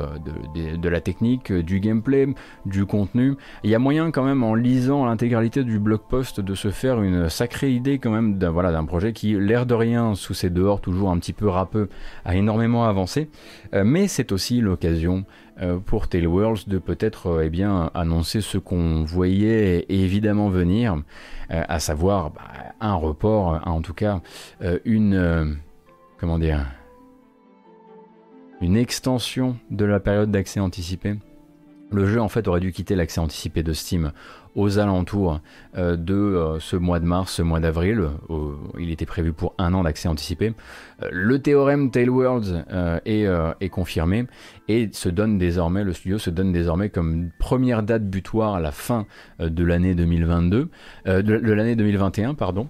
[0.56, 2.28] de, la technique, du gameplay,
[2.66, 3.36] du contenu.
[3.64, 7.02] Il y a moyen quand même en lisant l'intégralité du blog post de se faire
[7.04, 10.82] une sacrée idée quand même d'un voilà, projet qui, l'air de rien, sous ses dehors
[10.82, 11.90] toujours un petit peu râpeux,
[12.26, 13.30] a énormément avancé.
[13.72, 15.26] mais c'est aussi l'occasion
[15.86, 21.02] pour Tailworlds de peut-être euh, eh bien, annoncer ce qu'on voyait évidemment venir,
[21.52, 22.42] euh, à savoir bah,
[22.80, 24.22] un report, en tout cas
[24.86, 25.58] une...
[26.18, 26.66] comment dire
[28.60, 31.16] Une extension de la période d'accès anticipé.
[31.92, 34.14] Le jeu en fait aurait dû quitter l'accès anticipé de Steam
[34.56, 35.40] aux alentours
[35.78, 38.10] euh, de euh, ce mois de mars, ce mois d'avril.
[38.80, 40.54] il était prévu pour un an d'accès anticipé.
[41.02, 42.66] Euh, le théorème Tailworlds
[43.06, 43.26] est,
[43.60, 44.26] est, confirmé
[44.68, 48.72] et se donne désormais, le studio se donne désormais comme première date butoir à la
[48.72, 49.06] fin
[49.40, 50.70] de l'année 2022,
[51.06, 52.68] de, l'année 2021, pardon.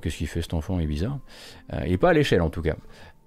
[0.00, 1.18] Qu'est-ce qu'il fait cet enfant, il est bizarre.
[1.84, 2.76] il n'est pas à l'échelle en tout cas.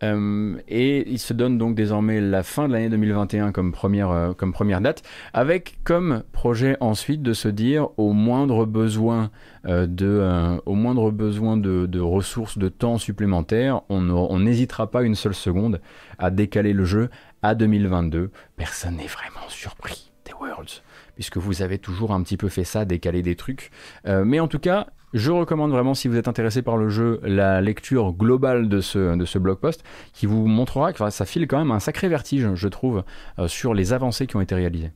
[0.03, 4.33] Euh, et il se donne donc désormais la fin de l'année 2021 comme première, euh,
[4.33, 9.31] comme première date, avec comme projet ensuite de se dire au moindre besoin,
[9.65, 15.15] euh, de, au moindre besoin de, de, ressources, de temps supplémentaires, on n'hésitera pas une
[15.15, 15.81] seule seconde
[16.19, 17.09] à décaler le jeu
[17.41, 18.31] à 2022.
[18.57, 20.81] Personne n'est vraiment surpris des Worlds,
[21.15, 23.71] puisque vous avez toujours un petit peu fait ça, décaler des trucs.
[24.05, 27.61] mais en tout cas, je recommande vraiment, si vous êtes intéressé par le jeu, la
[27.61, 31.79] lecture globale de ce, blog post qui vous montrera que ça file quand même un
[31.79, 33.03] sacré vertige, je trouve,
[33.39, 34.91] euh, sur les avancées qui ont été réalisées.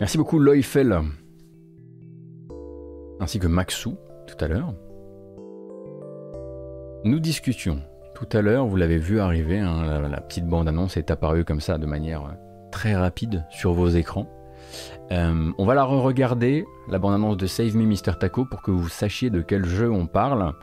[0.00, 1.00] Merci beaucoup Loïfel
[3.20, 3.96] ainsi que Maxou
[4.26, 4.74] tout à l'heure.
[7.04, 7.80] Nous discutions
[8.14, 11.76] tout à l'heure, vous l'avez vu arriver, hein, la, petite bande-annonce est apparue comme ça
[11.76, 12.32] de manière euh,
[12.72, 14.26] très rapide sur vos écrans.
[15.12, 18.18] Euh, on va la re-regarder, la bande-annonce de Save Me Mr.
[18.18, 20.54] Taco, pour que vous sachiez de quel jeu on parle.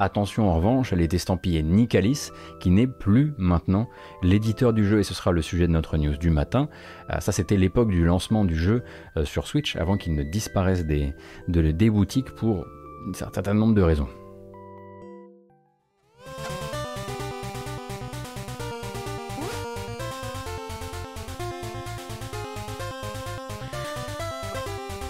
[0.00, 2.30] Attention en revanche, elle est estampillée Nicalis,
[2.60, 3.88] qui n'est plus maintenant
[4.22, 6.68] l'éditeur du jeu, et ce sera le sujet de notre news du matin.
[7.10, 8.82] Euh, ça, c'était l'époque du lancement du jeu
[9.16, 11.12] euh, sur Switch, avant qu'il ne disparaisse de,
[11.48, 12.64] des boutiques pour
[13.08, 14.08] un certain nombre de raisons.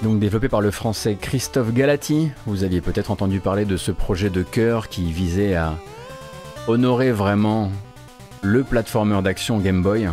[0.03, 4.31] Donc développé par le français Christophe Galati, vous aviez peut-être entendu parler de ce projet
[4.31, 5.75] de cœur qui visait à
[6.69, 7.73] honorer vraiment
[8.43, 10.09] le platformer d'action Game Boy.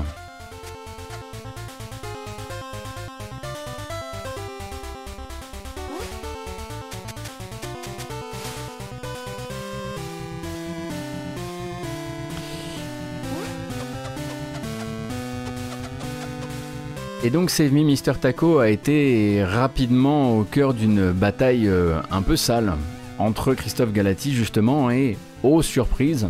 [17.25, 18.19] Et donc Save Me Mr.
[18.21, 22.73] Taco a été rapidement au cœur d'une bataille euh, un peu sale
[23.17, 26.27] entre Christophe Galati justement et, oh surprise,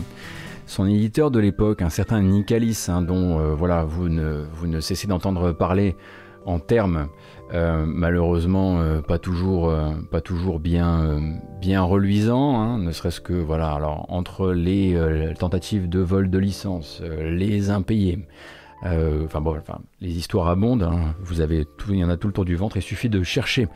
[0.68, 5.52] son éditeur de l'époque, un certain Nicalis, hein, dont euh, voilà, vous ne, cessez d'entendre
[5.52, 5.98] parler
[6.46, 7.10] en termes
[7.54, 11.20] euh, malheureusement pas toujours bien
[11.60, 14.98] bien reluisants hein, ne serait-ce que voilà alors entre les
[15.40, 18.20] tentatives de vol de licence les impayés
[18.84, 19.58] enfin bon,
[20.02, 20.84] les histoires abondent.
[20.84, 21.16] Hein.
[21.20, 22.78] Vous avez tout, il y en a tout le tour du ventre.
[22.78, 23.68] Il suffit de chercher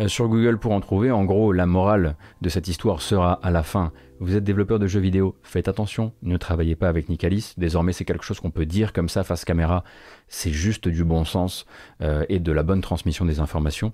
[0.00, 1.10] euh, sur Google pour en trouver.
[1.10, 3.92] En gros, la morale de cette histoire sera à la fin.
[4.20, 7.54] Vous êtes développeur de jeux vidéo, faites attention, ne travaillez pas avec Nicalis.
[7.56, 9.84] Désormais, c'est quelque chose qu'on peut dire comme ça face caméra.
[10.26, 11.66] C'est juste du bon sens
[12.02, 13.92] euh, et de la bonne transmission des informations.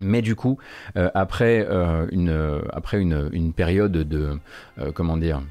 [0.00, 0.58] Mais du coup,
[0.94, 1.66] après,
[2.12, 4.38] une, après une, une période de
[4.94, 5.42] comment dire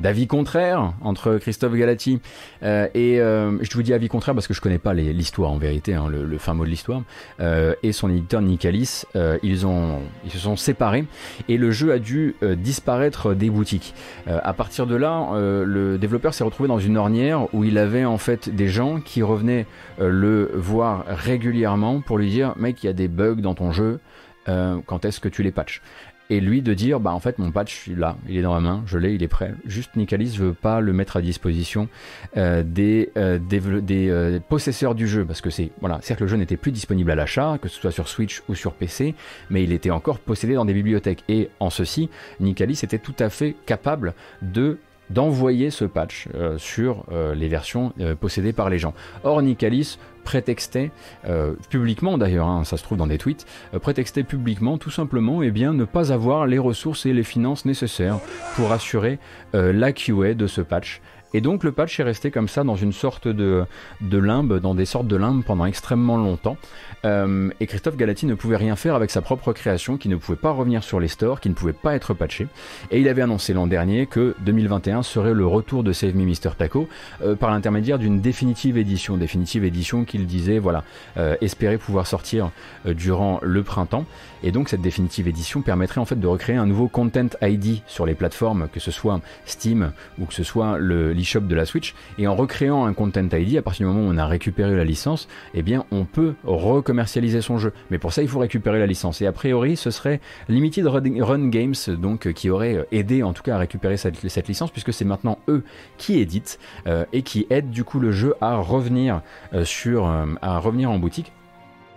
[0.00, 2.20] d'avis contraire entre Christophe Galati
[2.62, 5.58] euh, et euh, je vous dis avis contraire parce que je connais pas l'histoire en
[5.58, 7.02] vérité, hein, le, fin mot de l'histoire,
[7.40, 9.04] euh, et son éditeur Nicalis,
[9.42, 11.04] ils ont ils se sont séparés
[11.48, 13.94] et le jeu a dû disparaître des boutiques.
[14.26, 18.18] à partir de là, le développeur s'est retrouvé dans une ornière où il avait en
[18.18, 19.66] fait des gens qui revenaient
[19.98, 24.00] le voir régulièrement pour lui dire mec il y a des bugs dans ton jeu,
[24.46, 25.82] quand est-ce que tu les patches?
[26.30, 28.82] Et lui de dire bah en fait mon patch là il est dans ma main
[28.86, 29.54] je l'ai il est prêt.
[29.64, 31.88] Juste Nicalis veut pas le mettre à disposition
[32.36, 35.24] euh, des, euh, euh, possesseurs du jeu.
[35.24, 37.92] Parce que c'est voilà certes le jeu n'était plus disponible à l'achat que ce soit
[37.92, 39.14] sur Switch ou sur PC
[39.50, 41.24] mais il était encore possédé dans des bibliothèques.
[41.28, 42.10] Et en ceci
[42.40, 47.04] Nicalis était tout à fait capable de d'envoyer ce patch sur
[47.36, 48.92] les versions possédées par les gens.
[49.22, 50.90] Or Nicalis prétextait,
[51.28, 55.42] euh, publiquement d'ailleurs, hein, ça se trouve dans des tweets, euh, prétextait publiquement tout simplement
[55.42, 58.18] et eh bien, ne pas avoir les ressources et les finances nécessaires
[58.56, 59.20] pour assurer
[59.54, 61.00] euh, la QA de ce patch.
[61.36, 63.66] Et donc le patch est resté comme ça dans une sorte de,
[64.00, 66.56] de limbe, dans des sortes de limbes pendant extrêmement longtemps.
[67.04, 70.38] Euh, et Christophe Galati ne pouvait rien faire avec sa propre création, qui ne pouvait
[70.38, 72.48] pas revenir sur les stores, qui ne pouvait pas être patché.
[72.90, 76.56] Et il avait annoncé l'an dernier que 2021 serait le retour de Save Me Mr.
[76.56, 76.88] Taco
[77.20, 79.18] euh, par l'intermédiaire d'une définitive édition.
[79.18, 80.84] Définitive édition qu'il disait, voilà,
[81.18, 82.50] euh, espérer pouvoir sortir
[82.86, 84.06] durant le printemps.
[84.42, 88.06] Et donc cette définitive édition permettrait en fait de recréer un nouveau Content ID sur
[88.06, 91.94] les plateformes, que ce soit Steam ou que ce soit le l'eShop de la Switch.
[92.18, 94.84] Et en recréant un Content ID, à partir du moment où on a récupéré la
[94.84, 97.72] licence, eh bien on peut recommercialiser son jeu.
[97.90, 99.20] Mais pour ça, il faut récupérer la licence.
[99.20, 103.56] Et a priori, ce serait Limited Run Games donc qui aurait aidé en tout cas
[103.56, 105.64] à récupérer cette, licence, puisque c'est maintenant eux
[105.98, 109.22] qui éditent euh, et qui aident du coup le jeu à revenir
[109.52, 111.32] euh, sur euh, à revenir en boutique.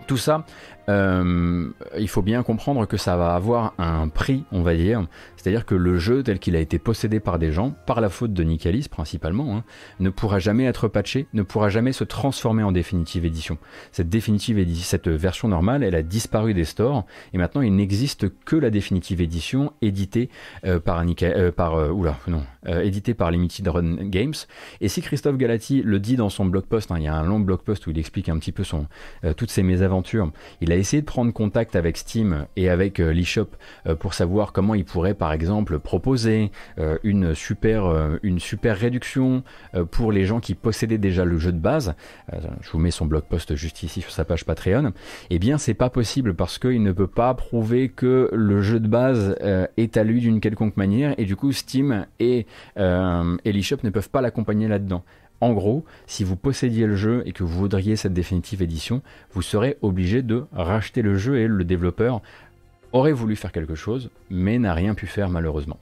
[0.08, 0.46] Tout ça
[0.90, 5.06] euh, il faut bien comprendre que ça va avoir un prix, on va dire.
[5.38, 8.34] C'est-à-dire que le jeu tel qu'il a été possédé par des gens, par la faute
[8.34, 9.64] de Nicalis principalement, hein,
[10.00, 13.58] ne pourra jamais être patché, ne pourra jamais se transformer en définitive édition.
[13.92, 18.28] Cette définitive édition, cette version normale, elle a disparu des stores et maintenant il n'existe
[18.46, 20.30] que la définitive édition éditée
[20.66, 24.34] euh, par Nica, euh, par oula non, éditée par Limited Run Games.
[24.82, 27.24] Et si Christophe Galati le dit dans son blog post, hein, il y a un
[27.24, 28.88] long blog post où il explique un petit peu son
[29.38, 30.32] toutes ses mésaventures.
[30.62, 33.50] Il a essayé de prendre contact avec Steam et avec euh, l'eShop
[33.88, 39.44] euh, pour savoir comment il pourrait par exemple proposer euh, une super, une super réduction
[39.92, 41.96] pour les gens qui possédaient déjà le jeu de base.
[42.32, 44.94] je vous mets son blog post juste ici sur sa page Patreon.
[45.30, 48.88] Eh bien, c'est pas possible parce qu'il ne peut pas prouver que le jeu de
[48.88, 49.36] base
[49.78, 52.46] est à lui d'une quelconque manière et du coup Steam et,
[52.78, 55.04] et l'eShop ne peuvent pas l'accompagner là-dedans.
[55.42, 59.02] En gros, si vous possédiez le jeu et que vous voudriez cette définitive édition,
[59.32, 62.22] vous serez obligé de racheter le jeu et le développeur
[62.92, 65.80] aurait voulu faire quelque chose, mais n'a rien pu faire malheureusement.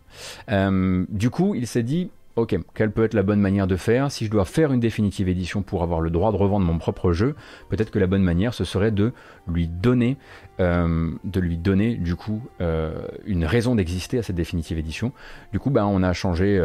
[0.52, 4.12] Euh, du coup, il s'est dit, ok, quelle peut être la bonne manière de faire?
[4.12, 7.12] Si je dois faire une définitive édition pour avoir le droit de revendre mon propre
[7.12, 7.36] jeu,
[7.70, 9.12] peut-être que la bonne manière, ce serait de
[9.48, 10.18] lui donner
[10.60, 15.12] euh, de lui donner du coup euh, une raison d'exister à cette définitive édition.
[15.52, 16.58] Du coup, bah, on a changé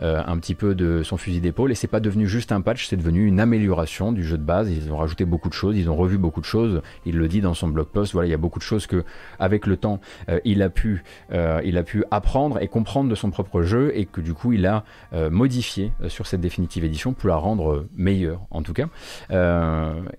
[0.00, 2.88] euh, un petit peu de son fusil d'épaule et c'est pas devenu juste un patch,
[2.88, 4.70] c'est devenu une amélioration du jeu de base.
[4.70, 6.82] Ils ont rajouté beaucoup de choses, ils ont revu beaucoup de choses.
[7.04, 8.14] Il le dit dans son blog post.
[8.14, 9.04] Voilà, il y a beaucoup de choses que,
[9.38, 10.00] avec le temps,
[10.44, 14.20] il a pu, il a pu apprendre et comprendre de son propre jeu et que
[14.20, 14.84] du coup, il a
[15.30, 18.88] modifié sur cette définitive édition pour la rendre meilleure, en tout cas.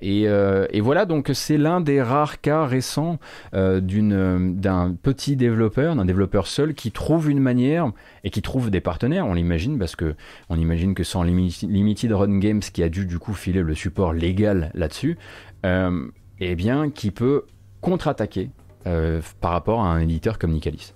[0.01, 3.16] Et, et voilà, donc c'est l'un des rares cas récents
[3.53, 7.91] euh, d'un petit développeur, d'un développeur seul qui trouve une manière
[8.23, 10.15] et qui trouve des partenaires, on l'imagine, parce que
[10.49, 14.13] on imagine que sans Limited Run Games qui a dû du coup filer le support
[14.13, 15.17] légal là-dessus,
[15.65, 16.07] euh,
[16.39, 17.43] eh bien qui peut
[17.81, 18.49] contre-attaquer
[18.85, 20.93] euh, par rapport à un éditeur comme Nicalis.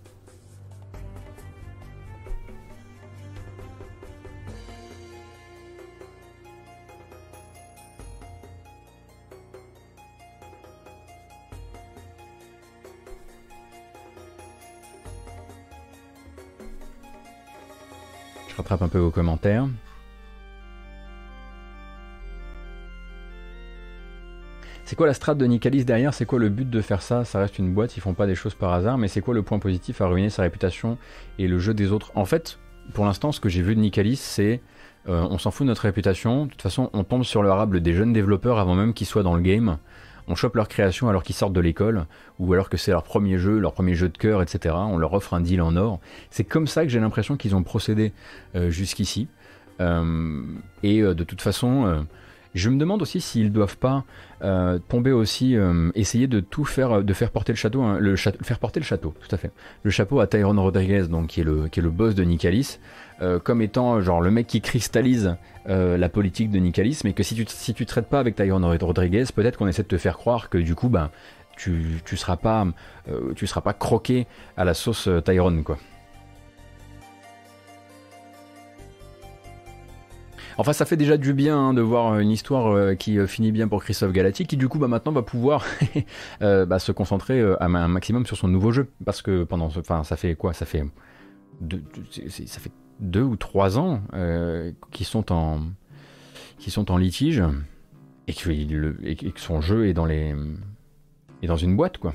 [18.62, 19.68] Rattrape un peu vos commentaires.
[24.86, 26.14] C'est quoi la strate de Nicalis derrière?
[26.14, 27.24] C'est quoi le but de faire ça?
[27.24, 29.42] Ça reste une boîte, ils font pas des choses par hasard, mais c'est quoi le
[29.42, 30.98] point positif à ruiner sa réputation
[31.40, 32.12] et le jeu des autres?
[32.16, 32.60] En fait,
[32.94, 34.62] pour l'instant, ce que j'ai vu de Nicalis, c'est
[35.08, 36.46] euh, on s'en fout de notre réputation.
[36.46, 39.24] De toute façon, on tombe sur le rable des jeunes développeurs avant même qu'ils soient
[39.24, 39.78] dans le game.
[40.32, 42.06] On chope leur création alors qu'ils sortent de l'école,
[42.40, 44.74] ou alors que c'est leur premier jeu, leur premier jeu de cœur, etc.
[44.78, 46.00] On leur offre un deal en or.
[46.30, 48.14] C'est comme ça que j'ai l'impression qu'ils ont procédé
[48.56, 49.28] euh, jusqu'ici.
[49.82, 50.42] Euh,
[50.84, 52.06] et de toute façon,
[52.54, 54.04] je me demande aussi s'ils doivent pas
[54.44, 58.16] euh, tomber aussi, euh, essayer de tout faire, de faire porter le château, hein, le
[58.16, 59.52] tout à fait.
[59.84, 62.80] Le chapeau à Tyrone Rodriguez, donc qui est le, qui est le boss de Nicalis,
[63.22, 65.36] euh, comme étant genre le mec qui cristallise
[65.68, 69.26] la politique de Nicalis, mais que si tu si tu traites pas avec Tyrone Rodriguez,
[69.34, 71.12] peut-être qu'on essaie de te faire croire que du coup, ben
[71.56, 72.66] tu, tu seras pas,
[73.36, 74.26] tu seras pas croqué
[74.58, 75.78] à la sauce Tyrone quoi.
[80.58, 83.52] Enfin, ça fait déjà du bien hein, de voir une histoire euh, qui euh, finit
[83.52, 85.66] bien pour Christophe Galati, qui du coup, bah, maintenant va pouvoir
[86.42, 90.16] euh, bah, se concentrer un maximum sur son nouveau jeu, parce que pendant, enfin, ça
[90.18, 90.54] fait quoi?
[90.54, 90.84] Ça fait
[92.20, 94.02] ça fait deux ou trois ans
[94.92, 95.62] qui sont en
[96.58, 97.44] qui sont en litige
[98.28, 100.36] et que, son jeu est dans les
[101.42, 102.14] est dans une boîte quoi.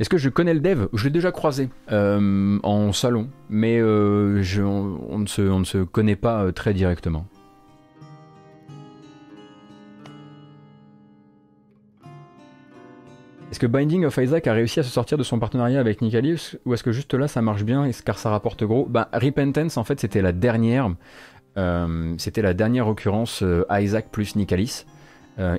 [0.00, 0.86] Est-ce que je connais le dev?
[0.94, 6.52] Je l'ai déjà croisé euh, en salon, mais euh, on, ne se, connaît pas euh,
[6.52, 7.26] très directement.
[13.50, 16.52] Est-ce que Binding of Isaac a réussi à se sortir de son partenariat avec Nicalis
[16.64, 18.86] ou est-ce que juste là ça marche bien car ça rapporte gros?
[18.86, 20.94] Bah, Repentance en fait c'était la dernière
[22.16, 24.86] c'était la dernière occurrence Isaac plus Nicalis.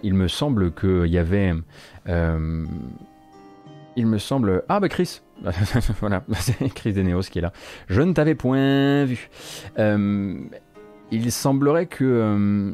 [0.03, 1.53] il me semble qu'il y avait
[3.95, 4.63] il me semble.
[4.69, 5.21] Ah bah Chris
[5.99, 7.53] Voilà, c'est Chris Deneos qui est là.
[7.87, 9.29] Je ne t'avais point vu.
[9.79, 10.39] Euh,
[11.11, 12.03] il semblerait que.
[12.03, 12.71] Euh,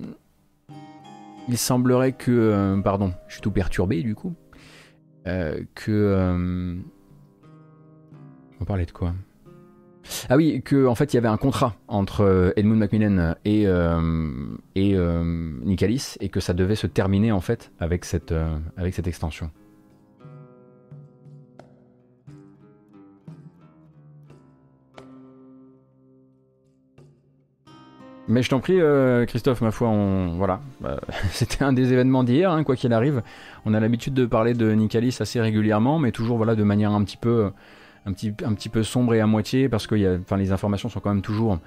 [1.47, 2.31] il semblerait que.
[2.31, 4.35] Euh, pardon, je suis tout perturbé du coup.
[5.75, 6.77] Que.
[8.59, 9.13] on parlait de quoi?
[10.29, 13.63] Ah oui, que en fait il y avait un contrat entre Edmund Macmillan et,
[14.75, 14.97] et
[15.65, 18.31] Nicalis et que ça devait se terminer en fait avec cette
[19.05, 19.51] extension.
[28.29, 30.99] Mais je t'en prie, euh, Christophe, ma foi, on, voilà, bah,
[31.31, 33.21] c'était un des événements d'hier, hein, quoi qu'il arrive.
[33.65, 37.03] On a l'habitude de parler de Nicalis assez régulièrement, mais toujours voilà de manière un
[37.05, 37.51] petit peu,
[38.05, 40.99] un petit, un petit peu sombre et à moitié, parce que enfin, les informations sont
[40.99, 41.59] quand même toujours,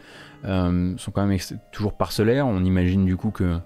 [0.45, 1.39] euh, sont quand même
[1.73, 2.47] toujours parcellaires.
[2.47, 3.57] On imagine du coup que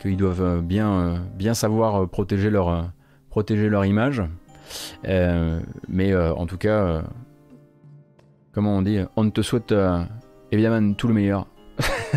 [0.00, 2.90] qu'ils doivent bien, bien savoir protéger leur,
[3.28, 4.22] protéger leur image.
[5.06, 7.02] Euh, mais en tout cas,
[8.52, 9.74] comment on dit, on te souhaite
[10.50, 11.46] évidemment tout le meilleur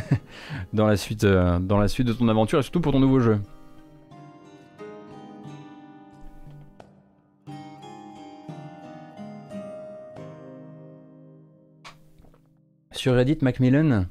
[0.73, 3.19] dans, la suite, euh, dans la suite de ton aventure et surtout pour ton nouveau
[3.19, 3.39] jeu.
[12.91, 14.05] Sur Reddit, Macmillan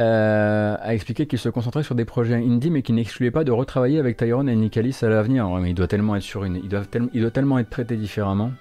[0.00, 3.52] euh, a expliqué qu'il se concentrait sur des projets indie mais qu'il n'excluait pas de
[3.52, 5.48] retravailler avec Tyrone et Nicalis à l'avenir.
[5.66, 8.52] il doit tellement être sur une, il doit tellement être traité différemment.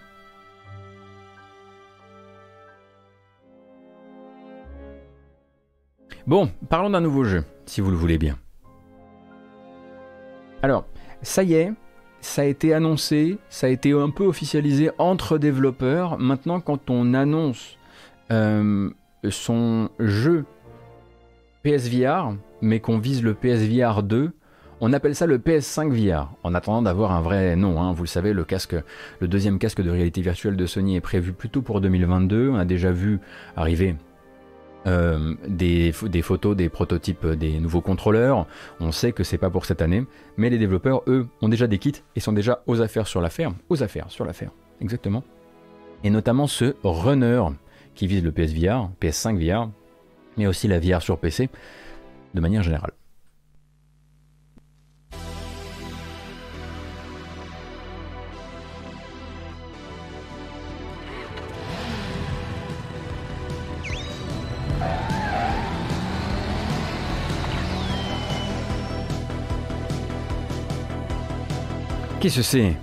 [6.27, 8.37] Bon, parlons d'un nouveau jeu, si vous le voulez bien.
[10.61, 10.85] Alors,
[11.23, 11.73] ça y est,
[12.21, 16.19] ça a été annoncé, ça a été un peu officialisé entre développeurs.
[16.19, 17.77] Maintenant, quand on annonce
[18.31, 18.91] euh,
[19.29, 20.45] son jeu
[21.63, 24.31] PSVR, mais qu'on vise le PSVR 2,
[24.83, 27.81] on appelle ça le PS5 VR, en attendant d'avoir un vrai nom.
[27.81, 27.93] Hein.
[27.93, 28.75] Vous le savez, le casque,
[29.19, 32.49] le deuxième casque de réalité virtuelle de Sony est prévu plutôt pour 2022.
[32.49, 33.19] On a déjà vu
[33.55, 33.95] arriver
[34.87, 38.47] euh, des, photos, des prototypes des nouveaux contrôleurs.
[38.79, 40.03] On sait que c'est pas pour cette année,
[40.37, 43.51] mais les développeurs, eux, ont déjà des kits et sont déjà aux affaires sur l'affaire.
[43.69, 45.23] Aux affaires sur l'affaire, exactement.
[46.03, 47.43] Et notamment ce runner
[47.93, 49.69] qui vise le PSVR, PS5 VR,
[50.37, 51.49] mais aussi la VR sur PC
[52.33, 52.93] de manière générale.
[72.21, 72.75] Qu'est-ce que c'est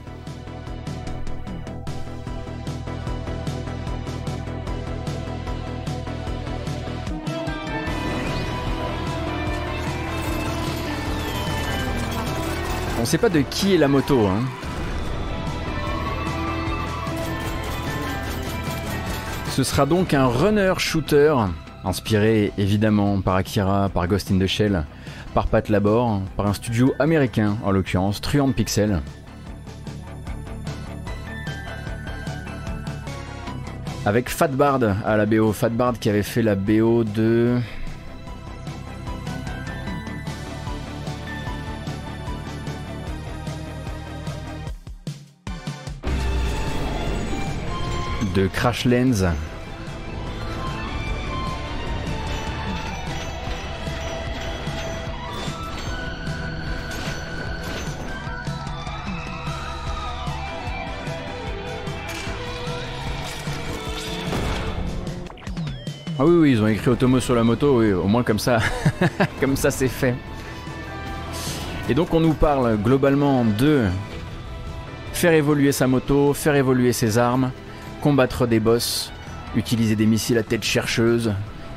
[13.08, 14.26] sait pas de qui est la moto.
[14.26, 14.40] Hein.
[19.48, 21.34] Ce sera donc un runner shooter,
[21.86, 24.84] inspiré évidemment par Akira, par Ghost in the Shell,
[25.32, 29.00] par Pat Labor, par un studio américain en l'occurrence, Truant Pixel.
[34.08, 37.58] Avec Fat Bard à la BO, Fat Bard qui avait fait la BO de
[48.34, 49.26] de Crash Lens.
[66.20, 68.58] Ah oui, oui, ils ont écrit Otomo sur la moto, oui, au moins comme ça,
[69.40, 70.16] comme ça c'est fait.
[71.88, 73.84] Et donc on nous parle globalement de
[75.12, 77.52] faire évoluer sa moto, faire évoluer ses armes,
[78.02, 79.12] combattre des boss,
[79.54, 81.32] utiliser des missiles à tête chercheuse,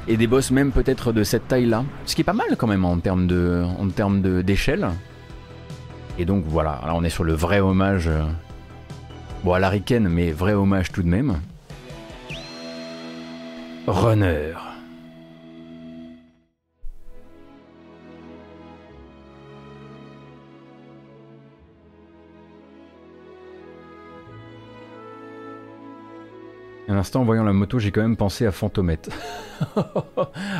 [0.08, 2.84] et des boss même peut-être de cette taille-là, ce qui est pas mal quand même
[2.84, 4.90] en termes de, d'échelle.
[6.18, 8.24] Et donc voilà, là on est sur le vrai hommage, euh,
[9.44, 11.36] bon à l'ariken, mais vrai hommage tout de même.
[13.92, 14.56] Runner.
[26.88, 29.10] Un instant, en voyant la moto, j'ai quand même pensé à Fantomette.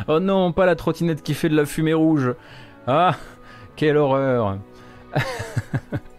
[0.08, 2.34] oh non, pas la trottinette qui fait de la fumée rouge.
[2.86, 3.16] Ah,
[3.76, 4.58] quelle horreur.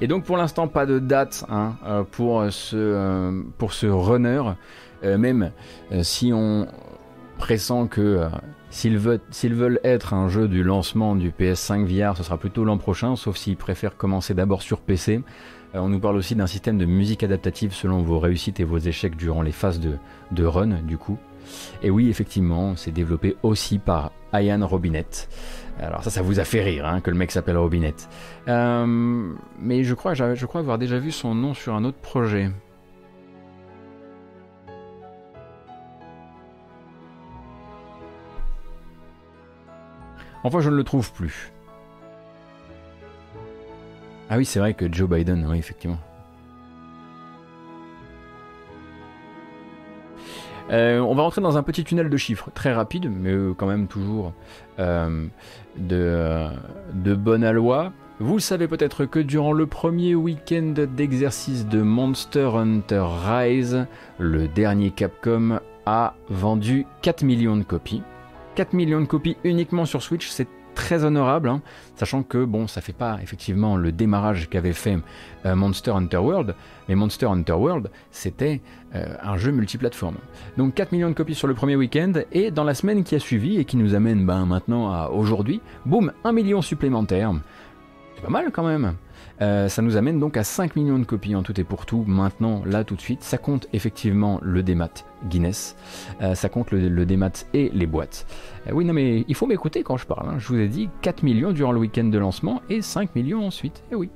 [0.00, 4.42] Et donc pour l'instant, pas de date hein, euh, pour, ce, euh, pour ce runner,
[5.04, 5.52] euh, même
[6.02, 6.66] si on
[7.38, 8.28] pressent que
[8.70, 12.78] s'ils veulent, veulent, être un jeu du lancement du PS5 VR, ce sera plutôt l'an
[12.78, 15.22] prochain, sauf s'ils préfèrent commencer d'abord sur PC.
[15.74, 19.16] on nous parle aussi d'un système de musique adaptative selon vos réussites et vos échecs
[19.16, 19.94] durant les phases de,
[20.32, 21.18] de run, du coup.
[21.82, 25.28] Et oui, effectivement, c'est développé aussi par Ian Robinette.
[25.80, 28.08] Alors ça, ça vous a fait rire, hein, que le mec s'appelle Robinette.
[28.48, 32.50] Euh, mais je crois, je crois avoir déjà vu son nom sur un autre projet.
[40.42, 41.52] Enfin, je ne le trouve plus.
[44.28, 45.98] Ah oui, c'est vrai que Joe Biden, oui, effectivement.
[50.70, 53.66] Euh, on va rentrer dans un petit tunnel de chiffres, très rapide, mais euh, quand
[53.66, 54.32] même toujours
[54.78, 55.26] euh,
[55.76, 57.92] de, bonne aloi.
[58.20, 63.86] Vous savez peut-être que durant le premier week-end d'exercice de Monster Hunter Rise,
[64.18, 68.02] le dernier Capcom a vendu 4 millions de copies.
[68.56, 70.48] 4 millions de copies uniquement sur Switch, c'est
[70.80, 71.60] très honorable, hein,
[71.94, 74.96] sachant que bon, ça fait pas effectivement le démarrage qu'avait fait
[75.44, 76.54] euh, Monster Hunter World,
[76.88, 78.62] mais Monster Hunter World, c'était
[78.94, 80.16] euh, un jeu multiplateforme.
[80.56, 83.18] Donc 4 millions de copies sur le premier week-end, et dans la semaine qui a
[83.18, 87.34] suivi et qui nous amène ben, maintenant à aujourd'hui, boum, 1 million supplémentaire.
[88.16, 88.94] C'est pas mal quand même.
[89.40, 92.04] Euh, ça nous amène donc à 5 millions de copies en tout et pour tout,
[92.06, 93.22] maintenant, là tout de suite.
[93.22, 94.90] Ça compte effectivement le démat
[95.28, 95.76] Guinness,
[96.22, 98.26] euh, ça compte le, démat et les boîtes.
[98.66, 100.28] Euh, oui, non mais il faut m'écouter quand je parle.
[100.28, 100.38] Hein.
[100.38, 103.82] Je vous ai dit 4 millions durant le week-end de lancement et 5 millions ensuite.
[103.90, 104.10] Et oui.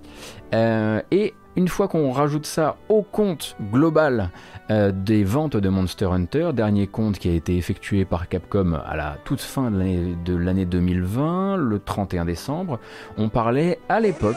[0.53, 4.31] et une fois qu'on rajoute ça au compte global
[4.71, 8.97] euh, des ventes de Monster Hunter, dernier compte qui a été effectué par Capcom à
[8.97, 12.79] la toute fin de l'année 2020, le 31 décembre,
[13.19, 14.37] on parlait à l'époque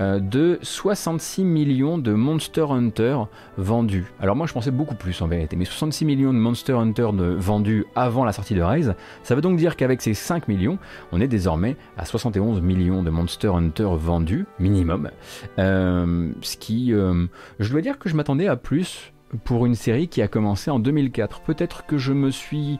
[0.00, 3.18] euh, de 66 millions de Monster Hunter
[3.56, 4.12] vendus.
[4.20, 7.86] Alors moi je pensais beaucoup plus en vérité, mais 66 millions de Monster Hunter vendus
[7.94, 10.78] avant la sortie de Rise, ça veut donc dire qu'avec ces 5 millions,
[11.12, 15.10] on est désormais à 71 millions de Monster Hunter vendus, minimum.
[15.58, 17.26] Euh, qui, euh,
[17.58, 19.12] je dois dire que je m'attendais à plus
[19.44, 21.40] pour une série qui a commencé en 2004.
[21.40, 22.78] Peut-être que je me suis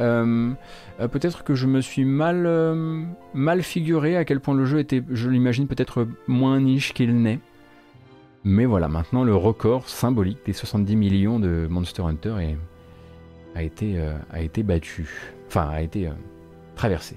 [0.00, 0.52] euh,
[1.00, 2.48] euh, peut-être que je me suis mal,
[3.34, 7.40] mal figuré à quel point le jeu était, je l'imagine, peut-être moins niche qu'il n'est.
[8.44, 12.36] Mais voilà, maintenant le record symbolique des 70 millions de Monster Hunter
[13.56, 14.00] a, été,
[14.30, 15.34] a été battu.
[15.48, 16.08] Enfin, a été
[16.76, 17.16] traversé.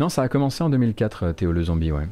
[0.00, 2.08] Non, ça a commencé en 2004, euh, Théo le zombie, ouais.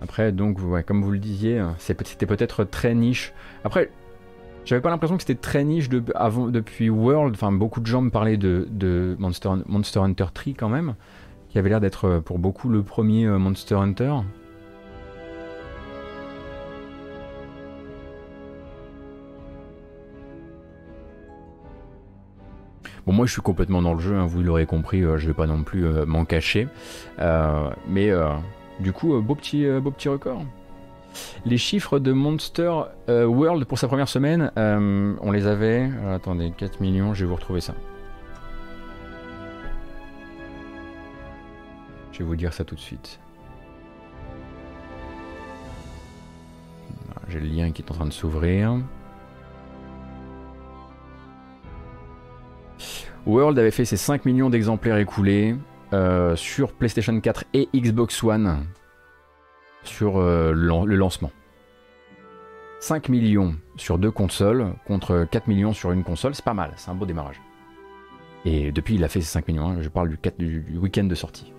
[0.00, 3.32] Après, donc, comme vous le disiez, hein, c'était peut-être très niche.
[3.64, 3.90] Après,
[4.66, 7.34] j'avais pas l'impression que c'était très niche avant, depuis World.
[7.34, 10.96] Enfin, beaucoup de gens me parlaient de, Monster, Monster, Hunter 3 quand même,
[11.48, 14.12] qui avait l'air d'être euh, pour beaucoup le premier euh, Monster Hunter.
[23.06, 25.46] Bon, moi je suis complètement dans le jeu, hein, vous l'aurez compris, je vais pas
[25.46, 26.68] non plus m'en cacher.
[27.88, 28.10] mais
[28.80, 30.42] du coup, beau, petit, beau petit record.
[31.44, 32.72] Les chiffres de Monster
[33.08, 35.88] World pour sa première semaine, on les avait.
[36.12, 37.74] attendez, 4 millions, je vais vous retrouver ça.
[42.12, 43.20] Je vais vous dire ça tout de suite.
[47.28, 48.78] J'ai le lien qui est en train de s'ouvrir.
[53.26, 55.56] World avait fait ses 5 millions d'exemplaires écoulés
[55.92, 58.66] euh, sur PlayStation 4 et Xbox One
[59.82, 61.30] sur euh, le lancement.
[62.80, 66.90] 5 millions sur deux consoles contre 4 millions sur une console, c'est pas mal, c'est
[66.90, 67.40] un beau démarrage.
[68.44, 69.78] Et depuis, il a fait ses 5 millions, hein.
[69.80, 71.52] je parle du, du week-end de sortie.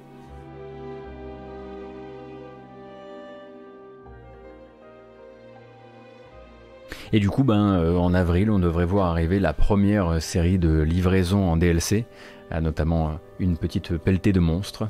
[7.14, 10.80] Et du coup, ben, euh, en avril, on devrait voir arriver la première série de
[10.80, 12.06] livraisons en DLC,
[12.52, 14.90] euh, notamment euh, une petite pelletée de monstres.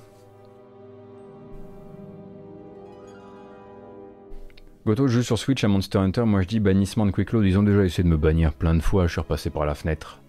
[4.86, 7.60] Goto joue sur Switch à Monster Hunter, moi je dis bannissement de Quick Load, ils
[7.60, 10.22] ont déjà essayé de me bannir plein de fois, je suis repassé par la fenêtre.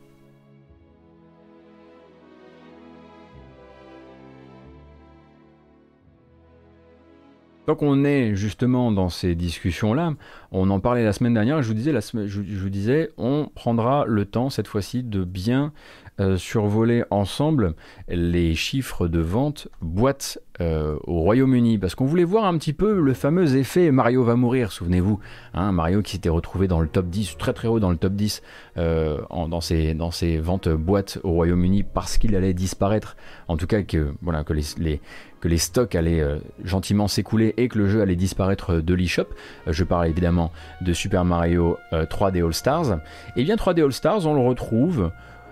[7.69, 10.15] Tant qu'on est justement dans ces discussions-là,
[10.53, 14.24] on en parlait la semaine dernière, je vous disais, je, vous disais on prendra le
[14.24, 15.74] temps cette fois-ci de bien
[16.19, 17.74] euh, survoler ensemble
[18.09, 23.01] les chiffres de vente boîte euh, au Royaume-Uni, parce qu'on voulait voir un petit peu
[23.01, 25.20] le fameux effet Mario va mourir, souvenez-vous,
[25.53, 28.15] hein, Mario qui s'était retrouvé dans le top 10, très très haut dans le top
[28.15, 28.43] 10
[28.78, 33.16] euh, dans, ses, dans ses ventes boîtes au Royaume-Uni parce qu'il allait disparaître,
[33.47, 35.01] en tout cas que, voilà, que les
[35.40, 39.28] que les stocks allaient euh, gentiment s'écouler et que le jeu allait disparaître de l'eShop.
[39.66, 42.93] Euh, je parle évidemment de Super Mario 3D euh, All Stars.
[43.36, 45.10] Et eh bien 3D All Stars, on le retrouve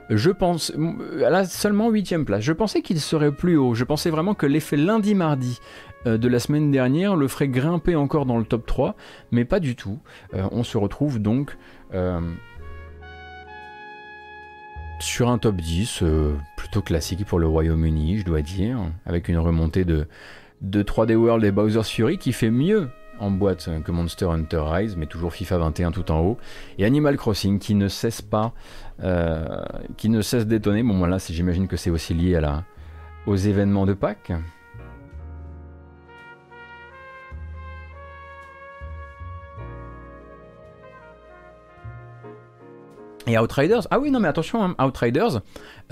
[0.08, 0.72] je pense,
[1.24, 2.40] à la seulement 8 place.
[2.40, 3.74] Je pensais qu'il serait plus haut.
[3.74, 5.58] Je pensais vraiment que l'effet lundi-mardi
[6.04, 8.94] de la semaine dernière le ferait grimper encore dans le top 3,
[9.32, 9.98] mais pas du tout.
[10.32, 11.58] on se retrouve donc
[14.98, 19.38] sur un top 10 euh, plutôt classique pour le Royaume-Uni, je dois dire, avec une
[19.38, 20.08] remontée de,
[20.60, 24.96] de 3D World et Bowser's Fury qui fait mieux en boîte que Monster Hunter Rise,
[24.96, 26.38] mais toujours FIFA 21 tout en haut,
[26.78, 28.52] et Animal Crossing qui ne cesse pas,
[29.02, 29.64] euh,
[29.96, 30.82] qui ne cesse d'étonner.
[30.82, 32.64] Bon, voilà, j'imagine que c'est aussi lié à la,
[33.26, 34.32] aux événements de Pâques.
[43.26, 45.40] Et Outriders, ah oui, non mais attention, hein, Outriders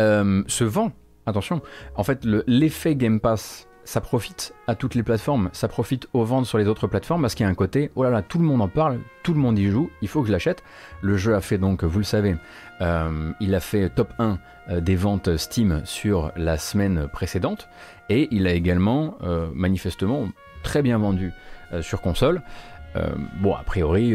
[0.00, 0.92] euh, se vend.
[1.26, 1.62] Attention,
[1.96, 6.46] en fait, l'effet Game Pass, ça profite à toutes les plateformes, ça profite aux ventes
[6.46, 8.44] sur les autres plateformes parce qu'il y a un côté, oh là là, tout le
[8.44, 10.62] monde en parle, tout le monde y joue, il faut que je l'achète.
[11.00, 12.36] Le jeu a fait donc, vous le savez,
[12.82, 14.38] euh, il a fait top 1
[14.68, 17.68] euh, des ventes Steam sur la semaine précédente
[18.10, 19.16] et il a également
[19.54, 20.28] manifestement
[20.62, 21.32] très bien vendu
[21.80, 22.42] sur console.
[23.40, 24.14] bon, a priori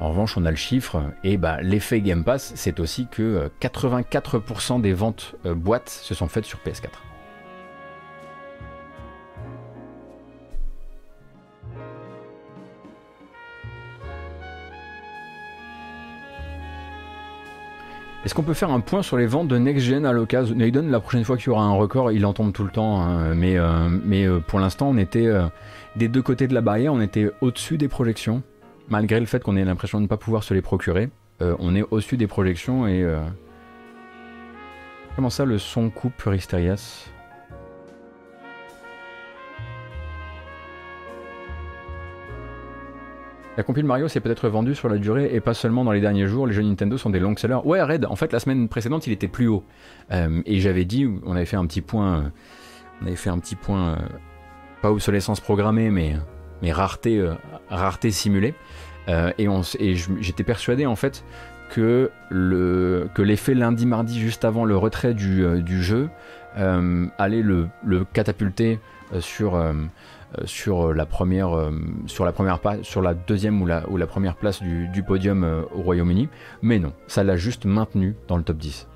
[0.00, 4.78] en revanche, on a le chiffre, et bah, l'effet Game Pass, c'est aussi que 84%
[4.78, 6.88] euh, des ventes euh, boîtes se sont faites sur PS4.
[18.24, 20.54] Est-ce qu'on peut faire un point sur les ventes de Next Gen à l'occasion?
[20.54, 23.02] Naiden, la prochaine fois qu'il y aura un record, il en tombe tout le temps,
[23.02, 25.28] hein, mais, euh, mais pour l'instant, on était
[25.96, 28.42] des deux côtés de la barrière, on était au-dessus des projections
[28.90, 31.08] malgré le fait qu'on ait l'impression de ne pas pouvoir se les procurer,
[31.40, 33.02] euh, on est au-dessus des projections et...
[33.02, 33.20] Euh,
[35.16, 37.08] comment ça, le son coupe Puristerias
[43.56, 46.26] La compile Mario s'est peut-être vendue sur la durée et pas seulement dans les derniers
[46.26, 46.46] jours.
[46.46, 47.58] Les jeux Nintendo sont des long sellers.
[47.64, 49.64] Ouais, Red, en fait, la semaine précédente, il était plus haut.
[50.12, 52.32] Euh, et j'avais dit, on avait fait un petit point,
[53.02, 53.98] on avait fait un petit point,
[54.80, 56.14] pas obsolescence programmée, mais,
[56.62, 57.24] mais rareté,
[57.68, 58.54] rareté simulée.
[59.08, 61.24] Euh, et, j'étais persuadé en fait
[61.70, 62.10] que
[63.18, 66.08] l'effet lundi-mardi juste avant le retrait du, euh, jeu
[66.58, 67.68] euh, allait le,
[68.12, 68.80] catapulter
[69.20, 71.70] sur, la première
[72.06, 75.64] sur la première sur la deuxième ou la, ou la première place du, du podium
[75.74, 76.28] au Royaume-Uni
[76.62, 78.89] mais non ça l'a juste maintenu dans le top 10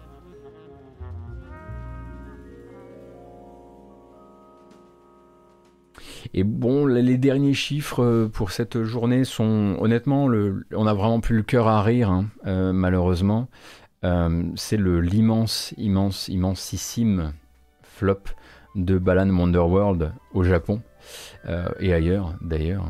[6.37, 10.29] Et bon, les derniers chiffres euh, pour cette journée sont honnêtement,
[10.73, 13.47] on a vraiment plus le cœur à rire, hein, euh, malheureusement.
[14.03, 17.33] Euh, c'est le l'immense, immense, immensissime
[17.85, 18.19] flop
[18.75, 20.83] de Balan Wonderworld au Japon
[21.79, 22.87] et ailleurs d'ailleurs.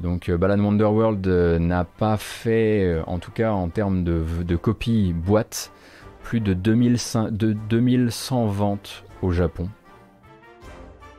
[0.00, 5.72] donc Balan Wonderworld n'a pas fait, en tout cas en termes de, de copie boîte,
[6.22, 9.68] plus de, 2500 de 2100 ventes au Japon.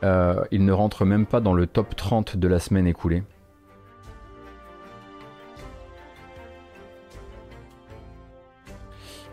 [0.04, 3.22] Euh, il ne rentre même pas dans le top 30 de la semaine écoulée.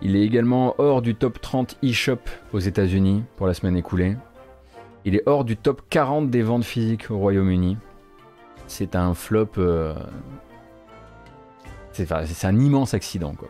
[0.01, 2.17] Il est également hors du top 30 eShop
[2.51, 4.17] aux États-Unis pour la semaine écoulée.
[5.05, 7.77] Il est hors du top 40 des ventes physiques au Royaume-Uni.
[8.67, 9.49] C'est un flop.
[9.57, 9.93] euh,
[11.91, 13.33] C'est un immense accident.
[13.33, 13.49] Quoi.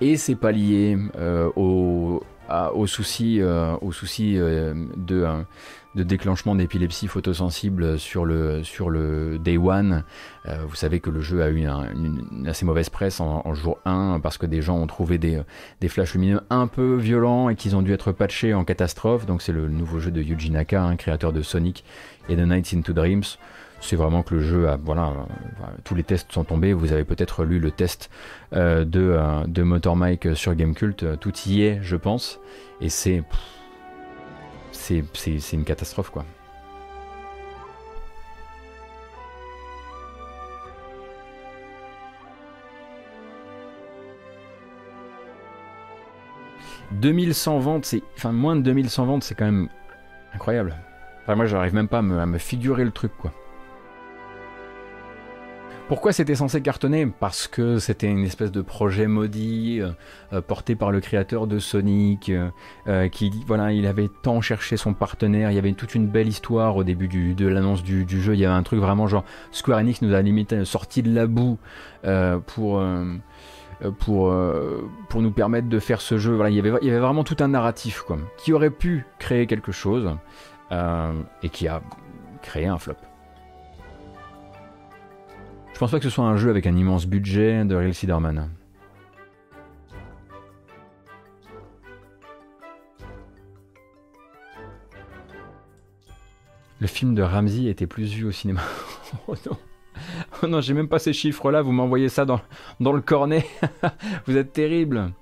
[0.00, 2.22] Et c'est pas lié euh, au,
[2.74, 3.82] au souci, de,
[5.98, 10.04] de déclenchement d'épilepsie photosensible sur le, sur le Day One.
[10.46, 13.78] Euh, vous savez que le jeu a eu un- une, assez mauvaise presse en, jour
[13.84, 15.42] 1 parce que des gens ont trouvé des,
[15.80, 19.26] des flashs lumineux un peu violents et qu'ils ont dû être patchés en catastrophe.
[19.26, 21.84] Donc c'est le nouveau jeu de Yuji Naka, un créateur de Sonic
[22.28, 23.24] et de Nights into Dreams.
[23.80, 26.72] C'est vraiment que le jeu a, voilà, euh, tous les tests sont tombés.
[26.72, 28.10] Vous avez peut-être lu le test
[28.52, 31.04] euh, de, euh, de Motor Mike sur Gamecult.
[31.20, 32.40] Tout y est, je pense.
[32.80, 33.22] Et c'est,
[35.14, 36.24] c'est, une catastrophe, quoi.
[46.92, 49.68] «2100 ventes, c'est, enfin moins de 2100 ventes, c'est quand même
[50.32, 50.74] incroyable.
[51.22, 53.30] Enfin, moi, j'arrive même pas à me, à me figurer le truc, quoi.
[55.88, 59.92] Pourquoi c'était censé cartonner Parce que c'était une espèce de projet maudit euh,
[60.34, 62.50] euh, porté par le créateur de Sonic, euh,
[62.88, 65.50] euh, qui voilà, il avait tant cherché son partenaire.
[65.50, 68.34] Il y avait toute une belle histoire au début de l'annonce du, jeu.
[68.34, 71.26] Il y avait un truc vraiment genre Square Enix nous a limité sorti de la
[71.26, 71.56] boue
[72.48, 73.22] pour nous
[75.34, 76.38] permettre de faire ce jeu.
[76.48, 80.10] Il y avait vraiment tout un narratif quoi, qui aurait pu créer quelque chose
[80.70, 81.80] et qui a
[82.42, 83.07] créé un flop.
[85.78, 88.50] Je pense pas que ce soit un jeu avec un immense budget de Real Siderman.
[96.80, 98.60] Le film de Ramsey était plus vu au cinéma.
[99.28, 99.56] oh non,
[100.42, 102.40] oh non j'ai même pas ces chiffres-là, vous m'envoyez ça dans,
[102.80, 103.46] dans le cornet.
[104.26, 105.12] vous êtes terrible.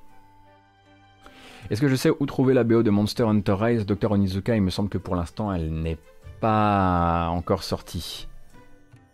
[1.68, 3.84] Est-ce que je sais où trouver la BO de Monster Hunter Rise?
[3.84, 5.98] Dr Onizuka, il me semble que pour l'instant elle n'est
[6.40, 8.26] pas encore sortie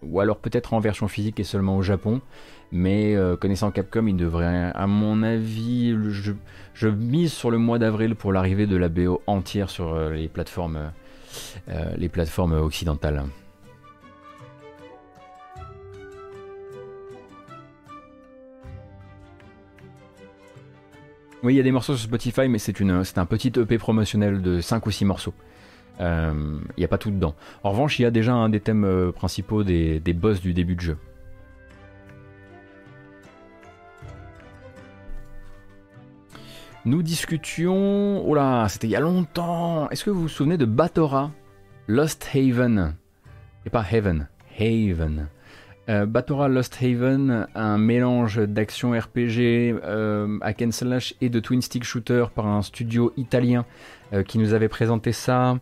[0.03, 2.21] ou alors peut-être en version physique et seulement au Japon.
[2.73, 5.95] Mais euh, connaissant Capcom, il devrait, à mon avis,
[6.75, 10.29] je, mise sur le mois d'avril pour l'arrivée de la BO entière sur euh, les
[10.29, 10.91] plateformes,
[11.69, 13.25] euh, les plateformes occidentales.
[21.43, 24.61] Oui, il y a des morceaux sur Spotify, mais c'est un petit EP promotionnel de
[24.61, 25.35] 5 ou 6 morceaux.
[26.03, 27.35] Euh, Il n'y a pas tout dedans.
[27.63, 30.53] En revanche, il y a déjà un des thèmes euh, principaux des, des boss du
[30.53, 30.99] début de jeu.
[36.85, 38.29] Nous discutions.
[38.29, 39.89] Oh là, c'était il y a longtemps.
[39.91, 41.31] Est-ce que vous vous souvenez de Batora?
[41.87, 42.95] Lost Haven
[43.67, 45.29] Et pas Heaven, Haven.
[45.89, 50.71] Euh, Batora Lost Haven, un mélange d'action RPG, euh, hack and
[51.21, 53.65] et de twin stick shooter par un studio italien
[54.13, 55.59] euh, qui nous avait présenté ça.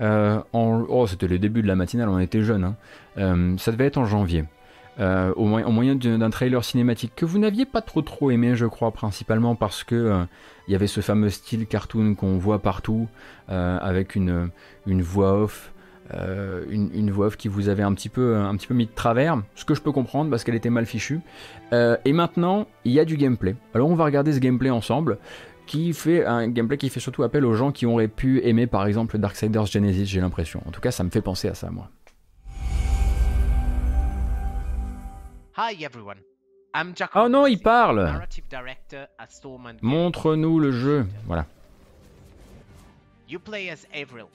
[0.00, 0.40] Euh.
[0.52, 2.64] Oh, c'était le début de la matinale, on était jeunes.
[2.64, 2.76] hein.
[3.18, 4.44] Euh, ça devait être en janvier.
[5.00, 8.92] Euh, au, moyen, d'un trailer cinématique que vous n'aviez pas trop trop aimé, je crois,
[8.92, 10.24] principalement parce que
[10.68, 13.08] il y avait ce fameux style cartoon qu'on voit partout,
[13.48, 14.50] avec une,
[14.86, 15.72] une voix off.
[16.70, 19.42] une, voix off qui vous avait un petit, peu, un petit peu mis de travers,
[19.56, 21.20] ce que je peux comprendre parce qu'elle était mal fichue.
[21.72, 23.56] Et maintenant, il y a du gameplay.
[23.74, 25.18] Alors on va regarder ce gameplay ensemble
[25.66, 28.86] qui fait un gameplay qui fait surtout appel aux gens qui auraient pu aimer par
[28.86, 30.62] exemple Darksiders Genesis, j'ai l'impression.
[30.66, 31.90] En tout cas, ça me fait penser à ça, moi.
[35.56, 36.18] Hi everyone.
[36.74, 36.92] I'm.
[37.14, 38.20] Oh non, il parle.
[39.80, 41.06] Montre-nous le jeu.
[41.26, 41.46] Voilà.
[43.28, 44.26] You play as Avril,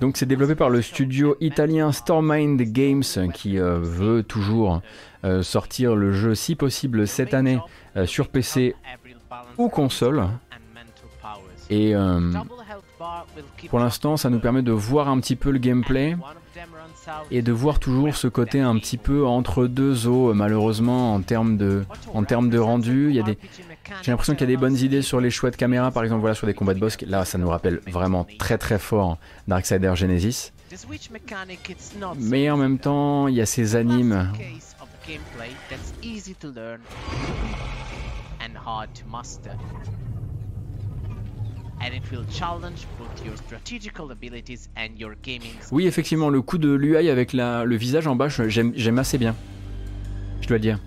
[0.00, 3.02] Donc c'est développé par le studio italien Stormind Games
[3.34, 4.82] qui euh, veut toujours
[5.24, 7.58] euh, sortir le jeu si possible cette année
[7.96, 8.74] euh, sur PC
[9.58, 10.26] ou console.
[11.68, 11.94] Et
[13.68, 16.16] pour l'instant ça nous permet de voir un petit peu le gameplay
[17.30, 21.56] et de voir toujours ce côté un petit peu entre deux eaux malheureusement en termes
[21.56, 23.08] de, en termes de rendu.
[23.10, 23.38] Il y a des,
[24.02, 26.20] j'ai l'impression qu'il y a des bonnes idées sur les choix de caméra, par exemple
[26.20, 26.96] voilà sur des combats de boss.
[27.02, 29.18] Là, ça nous rappelle vraiment très très fort
[29.48, 30.52] Darksider Genesis.
[32.18, 34.32] Mais en même temps, il y a ces animes.
[45.70, 49.36] Oui, effectivement, le coup de l'UI avec le visage en bas, j'aime assez bien.
[50.40, 50.80] Je dois dire.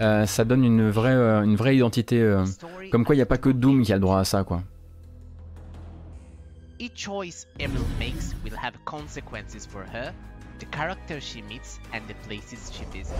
[0.00, 2.20] Euh, ça donne une vraie, euh, une vraie identité.
[2.20, 2.44] euh,
[2.90, 4.62] comme quoi, il n'y a pas que Doom qui a le droit à ça, quoi.
[6.78, 10.12] Each choice Emerald makes will have consequences for her,
[10.58, 13.14] the character she meets, and the places she visits.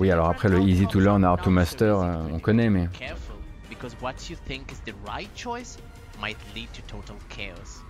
[0.00, 2.88] Oui, alors après, le easy to learn, hard to master, on connaît, mais.
[2.92, 3.36] Careful,
[3.68, 5.76] because what you think is the right choice
[6.20, 7.82] might lead to total chaos.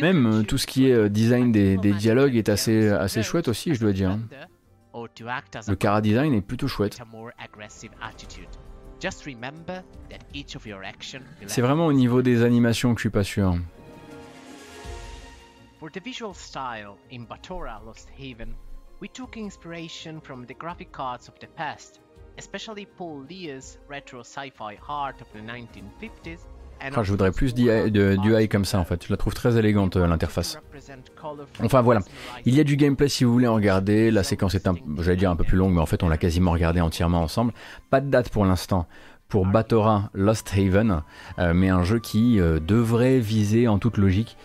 [0.00, 3.48] Même euh, tout ce qui est euh, design des, des dialogues est assez, assez chouette
[3.48, 4.10] aussi, je dois dire.
[4.10, 4.20] hein.
[5.68, 6.98] Le cara design est plutôt chouette.
[11.46, 13.56] C'est vraiment au niveau des animations que je suis pas sûr.
[15.78, 18.54] For the visual style in Batora Lost Haven,
[19.00, 22.00] we took inspiration from the graphic arts of the past,
[22.36, 26.40] especially Paul Lear's retro sci-fi art of the 1950s.
[27.02, 29.04] Je voudrais plus d'UI comme ça en fait.
[29.06, 30.58] Je la trouve très élégante euh, l'interface.
[31.62, 32.00] Enfin voilà,
[32.44, 34.10] il y a du gameplay si vous voulez en regarder.
[34.10, 37.22] La séquence est un, peu plus longue, mais en fait on l'a quasiment regardé entièrement
[37.22, 37.52] ensemble.
[37.90, 38.86] Pas de date pour l'instant
[39.28, 41.02] pour Batora Lost Haven,
[41.38, 44.36] euh, mais un jeu qui euh, devrait viser en toute logique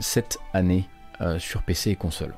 [0.00, 0.88] cette année
[1.38, 2.34] sur PC et console.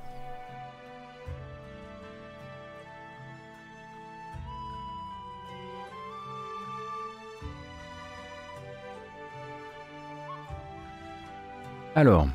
[12.01, 12.29] Alors,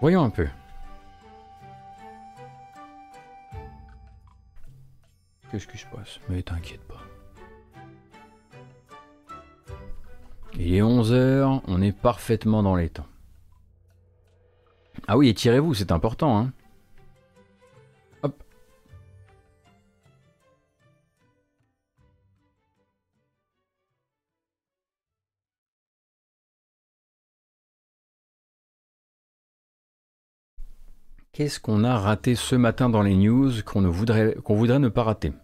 [0.00, 0.46] voyons un peu.
[5.50, 6.20] Qu'est-ce qui se passe?
[6.28, 7.02] Mais t'inquiète pas.
[10.54, 13.08] Il est 11h, on est parfaitement dans les temps.
[15.08, 16.38] Ah oui, étirez-vous, c'est important.
[16.38, 16.52] Hein.
[31.36, 35.34] Qu'est-ce qu'on a raté ce matin dans les news qu'on voudrait ne pas rater?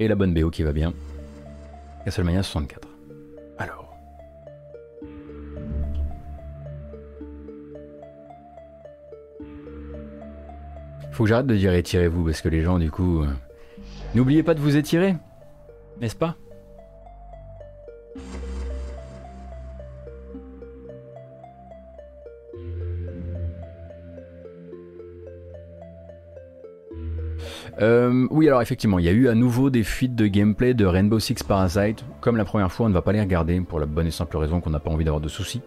[0.00, 0.92] Et la bonne BO qui va bien.
[2.04, 2.88] Castlevania 64.
[3.56, 3.94] Alors.
[11.12, 13.22] Faut que j'arrête de dire étirez-vous parce que les gens du coup...
[13.22, 13.28] euh,
[14.16, 15.14] N'oubliez pas de vous étirer,
[16.00, 16.34] n'est-ce pas?
[27.82, 30.86] Euh, oui, alors effectivement, il y a eu à nouveau des fuites de gameplay de
[30.86, 32.04] Rainbow Six Parasite.
[32.20, 34.36] Comme la première fois, on ne va pas les regarder pour la bonne et simple
[34.38, 35.60] raison qu'on n'a pas envie d'avoir de soucis.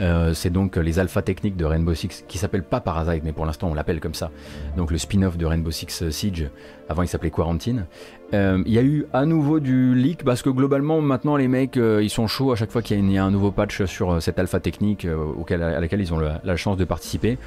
[0.00, 3.46] Euh, c'est donc les alphas techniques de Rainbow Six qui s'appellent pas Parasite, mais pour
[3.46, 4.30] l'instant on l'appelle comme ça.
[4.76, 6.50] Donc le spin-off de Rainbow Six Siege.
[6.88, 7.86] Avant il s'appelait Quarantine.
[8.34, 11.76] Euh, Il y a eu à nouveau du leak parce que globalement maintenant les mecs
[11.76, 14.20] euh, ils sont chauds à chaque fois qu'il y, a un nouveau patch sur euh,
[14.20, 17.38] cette alpha technique euh, auquel, à laquelle ils ont la chance de participer.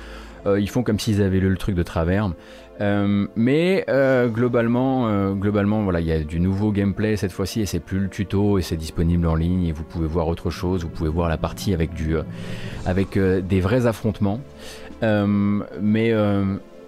[0.46, 2.32] Euh, ils font comme s'ils avaient lu le truc de travers.
[2.82, 7.66] Euh, mais euh, globalement, globalement, voilà, il y a du nouveau gameplay cette fois-ci et
[7.66, 10.84] c'est plus le tuto et c'est disponible en ligne et vous pouvez voir autre chose.
[10.84, 12.16] Vous pouvez voir la partie avec du,
[12.86, 14.40] avec des vrais affrontements.
[15.02, 16.14] Mais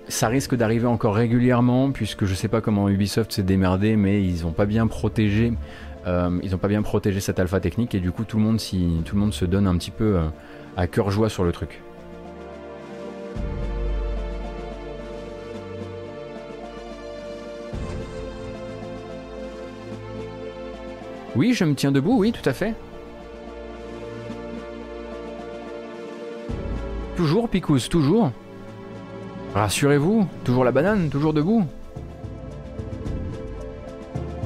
[0.09, 4.45] ça risque d'arriver encore régulièrement puisque je sais pas comment Ubisoft s'est démerdé, mais ils
[4.45, 5.53] ont pas bien protégé.
[6.05, 9.15] ils pas bien protégé cette alpha technique et du coup tout le monde, si, tout
[9.15, 10.17] le monde se donne un petit peu
[10.75, 11.81] à cœur joie sur le truc.
[21.37, 22.73] Oui, je me tiens debout, oui, tout à fait.
[27.15, 28.31] Toujours, Picous, toujours.
[29.53, 31.63] Rassurez-vous, toujours la banane, toujours debout.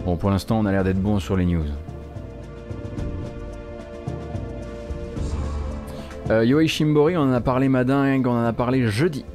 [0.05, 1.63] Bon, pour l'instant, on a l'air d'être bon sur les news.
[6.30, 9.26] Euh, Shimbori, on en a parlé madingue, on en a parlé jeudi.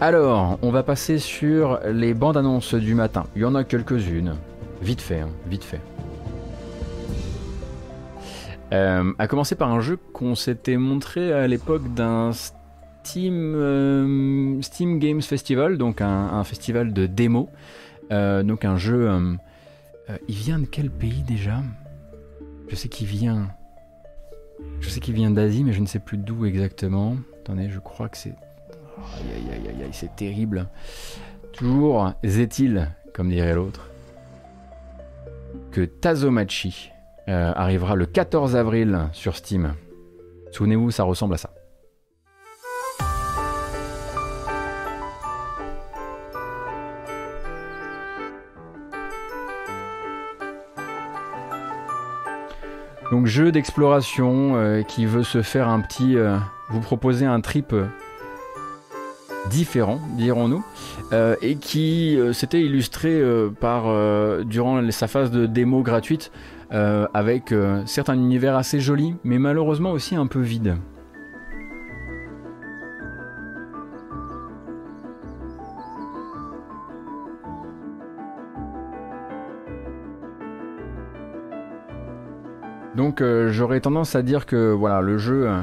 [0.00, 3.24] Alors, on va passer sur les bandes annonces du matin.
[3.36, 4.34] Il y en a quelques-unes.
[4.80, 5.80] Vite fait, hein, vite fait.
[8.72, 12.32] Euh, à commencer par un jeu qu'on s'était montré à l'époque d'un
[13.04, 17.48] Steam, euh, Steam Games Festival, donc un, festival de démos.
[18.12, 19.08] Euh, donc un jeu.
[19.08, 19.36] euh,
[20.28, 21.62] il vient de quel pays déjà?
[22.68, 23.48] Je sais qu'il vient.
[24.80, 27.16] Je sais qu'il vient d'Asie, mais je ne sais plus d'où exactement.
[27.40, 28.30] Attendez, je crois que c'est.
[28.30, 30.68] Aïe aïe aïe aïe aïe, c'est terrible.
[31.52, 33.90] Toujours est-il, comme dirait l'autre,
[35.72, 36.92] que Tazomachi
[37.26, 39.74] arrivera le 14 avril sur Steam.
[40.52, 41.50] Souvenez-vous, ça ressemble à ça.
[53.12, 56.16] Donc jeu d'exploration euh, qui veut se faire un petit...
[56.16, 56.38] euh,
[56.70, 57.84] vous proposer un trip euh,
[59.50, 60.64] différent, dirons-nous,
[61.42, 63.20] et qui s'était illustré
[63.60, 63.92] par,
[64.44, 66.30] durant sa phase de démo gratuite,
[66.70, 70.76] avec un univers assez joli, mais malheureusement aussi un peu vide.
[82.96, 85.60] Donc euh, j'aurais tendance à dire que voilà le jeu, euh,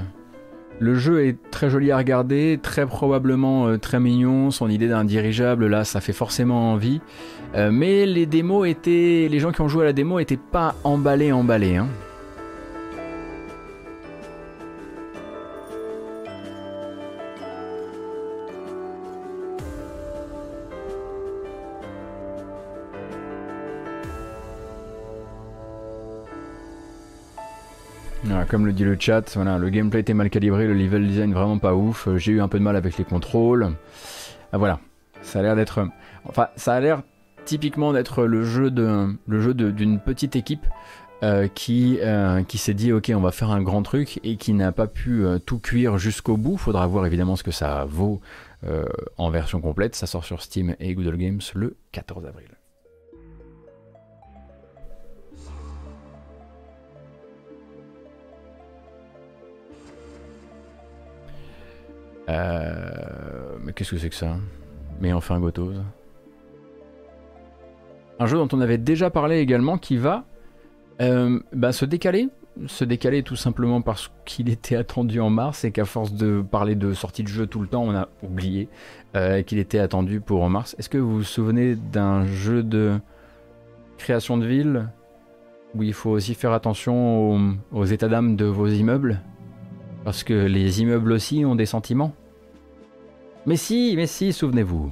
[0.80, 4.50] le jeu est très joli à regarder, très probablement euh, très mignon.
[4.52, 7.02] Son idée d'un dirigeable là, ça fait forcément envie.
[7.56, 11.32] Mais les démos étaient, les gens qui ont joué à la démo étaient pas emballés
[11.32, 11.78] emballés.
[11.78, 11.88] Hein.
[28.50, 31.60] Comme le dit le chat, voilà, le gameplay était mal calibré, le level design vraiment
[31.60, 32.08] pas ouf.
[32.08, 33.72] euh, J'ai eu un peu de mal avec les contrôles.
[34.52, 34.80] Ah, voilà,
[35.22, 35.88] ça a l'air d'être,
[36.26, 37.04] enfin, ça a l'air
[37.46, 40.66] typiquement d'être le jeu d'une petite équipe
[41.22, 44.54] euh, qui, euh, qui s'est dit ok, on va faire un grand truc et qui
[44.54, 46.58] n'a pas pu tout cuire jusqu'au bout.
[46.58, 48.20] Faudra voir évidemment ce que ça vaut
[49.18, 49.96] en version complète.
[49.96, 52.50] Ça sort sur Steam et Google Games le 14 avril.
[62.30, 64.38] Euh, mais qu'est-ce que c'est que ça?
[65.02, 65.74] Mais enfin Gotos.
[68.20, 70.26] Un jeu dont on avait déjà parlé également qui va
[71.02, 72.30] euh, bah, se décaler.
[72.68, 76.76] Se décaler tout simplement parce qu'il était attendu en mars et qu'à force de parler
[76.76, 78.70] de sortie de jeu tout le temps, on a oublié
[79.16, 80.76] euh, qu'il était attendu pour en mars.
[80.78, 83.00] Est-ce que vous vous souvenez d'un jeu de
[83.98, 84.90] création de ville
[85.76, 89.20] où il faut aussi faire attention aux états d'âme de vos immeubles?
[90.04, 92.14] Parce que les immeubles aussi ont des sentiments
[93.46, 94.92] mais si, mais si, souvenez-vous.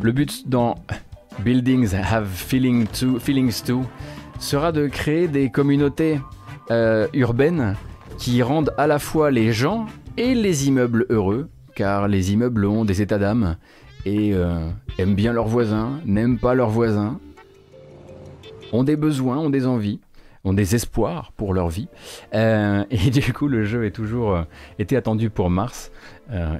[0.00, 0.76] Le but dans
[1.40, 3.84] Buildings Have Feeling to- Feelings Too
[4.46, 6.20] sera de créer des communautés
[6.70, 7.74] euh, urbaines
[8.16, 9.86] qui rendent à la fois les gens
[10.16, 13.56] et les immeubles heureux, car les immeubles ont des états d'âme
[14.04, 17.18] et euh, aiment bien leurs voisins, n'aiment pas leurs voisins,
[18.72, 19.98] ont des besoins, ont des envies,
[20.44, 21.88] ont des espoirs pour leur vie.
[22.32, 24.44] Euh, et du coup, le jeu est toujours
[24.78, 25.90] été attendu pour mars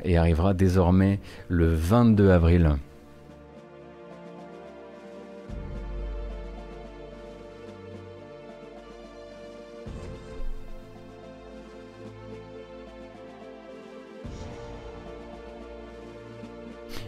[0.04, 2.78] et arrivera désormais le 22 avril.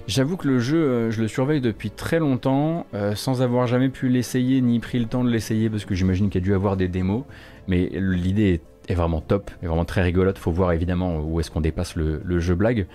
[0.09, 3.91] J'avoue que le jeu, euh, je le surveille depuis très longtemps, euh, sans avoir jamais
[3.91, 6.55] pu l'essayer ni pris le temps de l'essayer, parce que j'imagine qu'il y a dû
[6.55, 7.25] avoir des démos.
[7.69, 10.39] Mais l'idée est, vraiment top, est vraiment très rigolote.
[10.39, 12.87] Faut voir évidemment où est-ce qu'on dépasse le, jeu blague.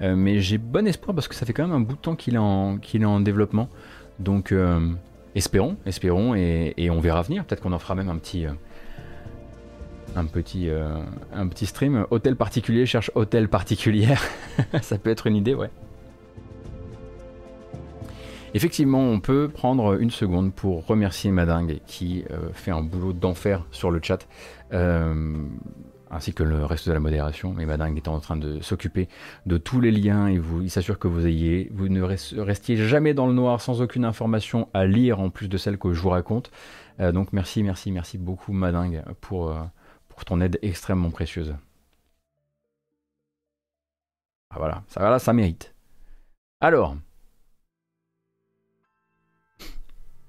[0.00, 2.16] Euh, mais j'ai bon espoir parce que ça fait quand même un bout de temps
[2.16, 3.68] qu'il est est en développement.
[4.18, 4.54] Donc
[5.34, 7.44] espérons, espérons, et, on verra venir.
[7.44, 8.46] Peut-être qu'on en fera même un petit.
[10.16, 10.70] un petit,
[11.34, 12.06] un petit stream.
[12.10, 14.22] Hôtel particulier cherche hôtel particulière.
[14.80, 15.68] ça peut être une idée, ouais.
[18.54, 23.64] Effectivement, on peut prendre une seconde pour remercier Madingue qui euh, fait un boulot d'enfer
[23.70, 24.28] sur le chat,
[24.74, 25.46] euh,
[26.10, 27.54] ainsi que le reste de la modération.
[27.54, 29.08] Mais Madingue est en train de s'occuper
[29.46, 33.14] de tous les liens et il s'assure que vous ayez, vous ne res- restiez jamais
[33.14, 36.10] dans le noir sans aucune information à lire en plus de celle que je vous
[36.10, 36.50] raconte.
[37.00, 39.56] Euh, donc merci, merci, merci beaucoup Madingue pour,
[40.26, 41.54] ton aide extrêmement précieuse.
[44.50, 45.74] Ah voilà, ça, voilà, ça mérite.
[46.60, 46.96] Alors.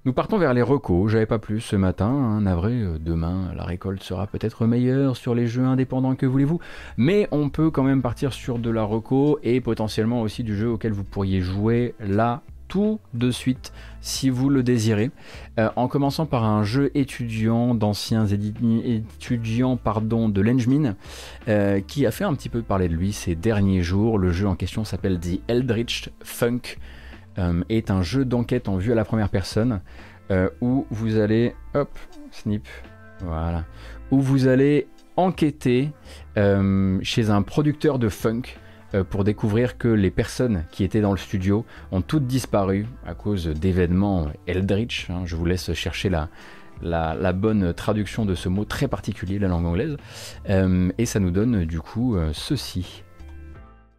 [0.06, 3.64] Nous partons vers les recos, j'avais pas plus ce matin, hein, navré, euh, demain la
[3.64, 6.60] récolte sera peut-être meilleure sur les jeux indépendants que voulez-vous,
[6.98, 10.68] mais on peut quand même partir sur de la reco et potentiellement aussi du jeu
[10.68, 13.72] auquel vous pourriez jouer là tout de suite
[14.02, 15.10] si vous le désirez,
[15.58, 20.96] Euh, en commençant par un jeu étudiant d'anciens étudiants pardon, de l'Engmin
[21.48, 24.18] euh, qui a fait un petit peu parler de lui ces derniers jours.
[24.18, 26.60] Le jeu en question s'appelle The Eldritch Funk.
[26.60, 27.03] euh,
[27.68, 29.80] est un jeu d'enquête en vue à la première personne
[30.30, 31.90] euh, où vous allez, hop,
[32.30, 32.66] snip,
[33.20, 33.64] voilà,
[34.10, 34.86] où vous allez
[35.16, 35.92] enquêter
[36.38, 38.42] euh, chez un producteur de funk
[39.10, 43.48] pour découvrir que les personnes qui étaient dans le studio ont toutes disparu à cause
[43.48, 45.10] d'événements Eldritch.
[45.10, 45.22] Hein.
[45.24, 46.28] je vous laisse chercher la,
[46.80, 49.96] la, bonne traduction de ce mot très particulier la langue anglaise.
[50.46, 53.02] et ça nous donne du coup ceci,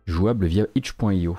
[0.07, 1.37] jouable via itch.io.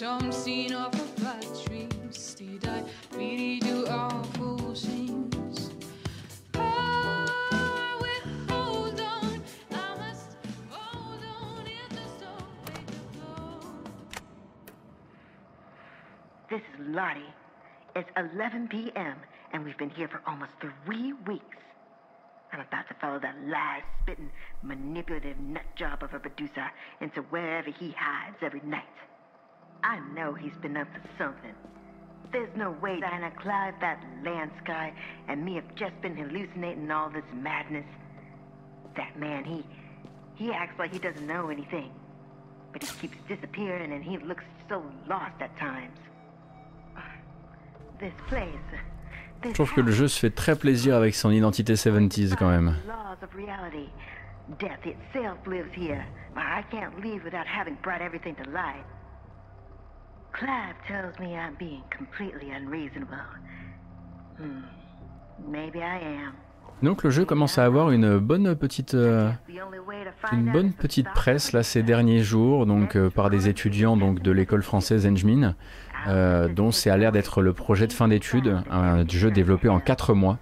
[0.00, 2.34] some scene of a bad dreams.
[2.34, 2.82] Did I
[3.12, 5.70] really do awful things?
[6.54, 9.42] I will hold on.
[9.70, 10.36] I must
[10.70, 12.32] hold on if there's no
[12.64, 14.24] way to go.
[16.48, 17.20] This is Lottie.
[17.94, 19.16] It's 11 p.m.,
[19.52, 21.59] and we've been here for almost three weeks.
[22.52, 24.30] I'm about to follow that lie spitting,
[24.62, 26.68] manipulative nut job of a producer
[27.00, 28.82] into wherever he hides every night.
[29.84, 31.54] I know he's been up to something.
[32.32, 34.92] There's no way Diana Clyde, that land sky,
[35.28, 37.86] and me have just been hallucinating all this madness.
[38.96, 39.64] That man, he
[40.34, 41.92] he acts like he doesn't know anything.
[42.72, 45.98] But he keeps disappearing and he looks so lost at times.
[47.98, 48.54] This place.
[49.42, 52.74] Je trouve que le jeu se fait très plaisir avec son identité 70s quand même.
[60.32, 63.40] Clive tells me I'm being completely unreasonable.
[64.38, 64.62] Hmm.
[65.50, 66.34] Maybe I am.
[66.82, 69.30] Donc le jeu commence à avoir une bonne petite euh,
[70.32, 74.30] une bonne petite presse là ces derniers jours donc euh, par des étudiants donc de
[74.30, 75.54] l'école française Engmin
[76.08, 79.80] euh, dont c'est à l'air d'être le projet de fin d'études un jeu développé en
[79.80, 80.38] 4 mois.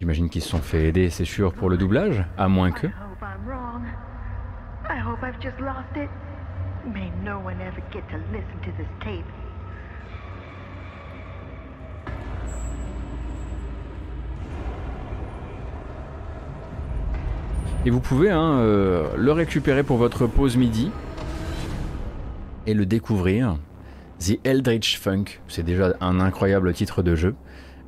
[0.00, 2.86] J'imagine qu'ils se sont fait aider, c'est sûr, pour le doublage, à moins que.
[17.86, 20.90] Et vous pouvez hein, euh, le récupérer pour votre pause midi
[22.66, 23.56] et le découvrir.
[24.18, 27.36] The Eldritch Funk, c'est déjà un incroyable titre de jeu,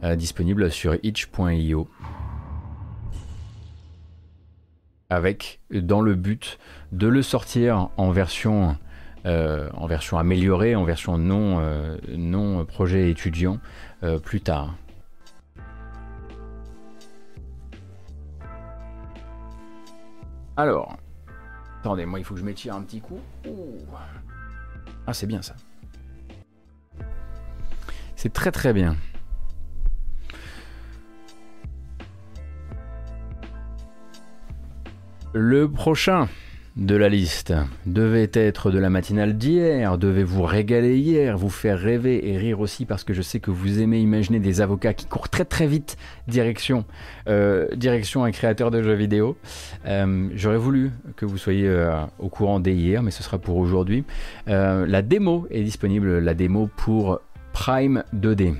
[0.04, 1.88] euh, disponible sur itch.io
[5.12, 6.60] avec dans le but
[6.92, 8.76] de le sortir en version,
[9.26, 11.60] euh, en version améliorée, en version non,
[12.16, 13.58] non projet étudiant
[14.22, 14.76] plus tard.
[20.60, 20.98] Alors,
[21.78, 23.18] attendez, moi il faut que je m'étire un petit coup.
[25.06, 25.56] Ah c'est bien ça.
[28.14, 28.94] C'est très très bien.
[35.32, 36.28] Le prochain
[36.76, 37.52] de la liste
[37.84, 42.60] devait être de la matinale d'hier, devait vous régaler hier, vous faire rêver et rire
[42.60, 45.66] aussi parce que je sais que vous aimez imaginer des avocats qui courent très très
[45.66, 45.96] vite
[46.28, 46.84] direction,
[47.28, 49.36] euh, direction un créateur de jeux vidéo.
[49.86, 53.56] Euh, j'aurais voulu que vous soyez euh, au courant dès hier, mais ce sera pour
[53.56, 54.04] aujourd'hui.
[54.46, 57.20] la démo est disponible, la démo pour
[57.52, 58.54] Prime 2D.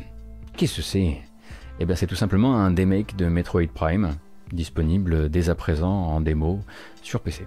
[0.56, 1.18] Qu'est-ce que c'est?
[1.78, 4.10] Eh bien c'est tout simplement un remake de Metroid Prime
[4.52, 6.60] disponible dès à présent en démo
[7.02, 7.46] sur PC.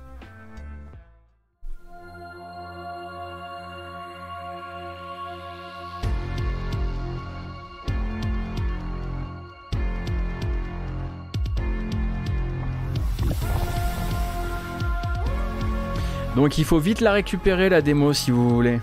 [16.36, 18.80] Donc il faut vite la récupérer la démo si vous voulez.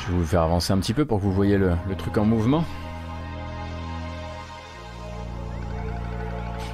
[0.00, 2.26] Je vais vous faire avancer un petit peu pour que vous voyez le, truc en
[2.26, 2.64] mouvement.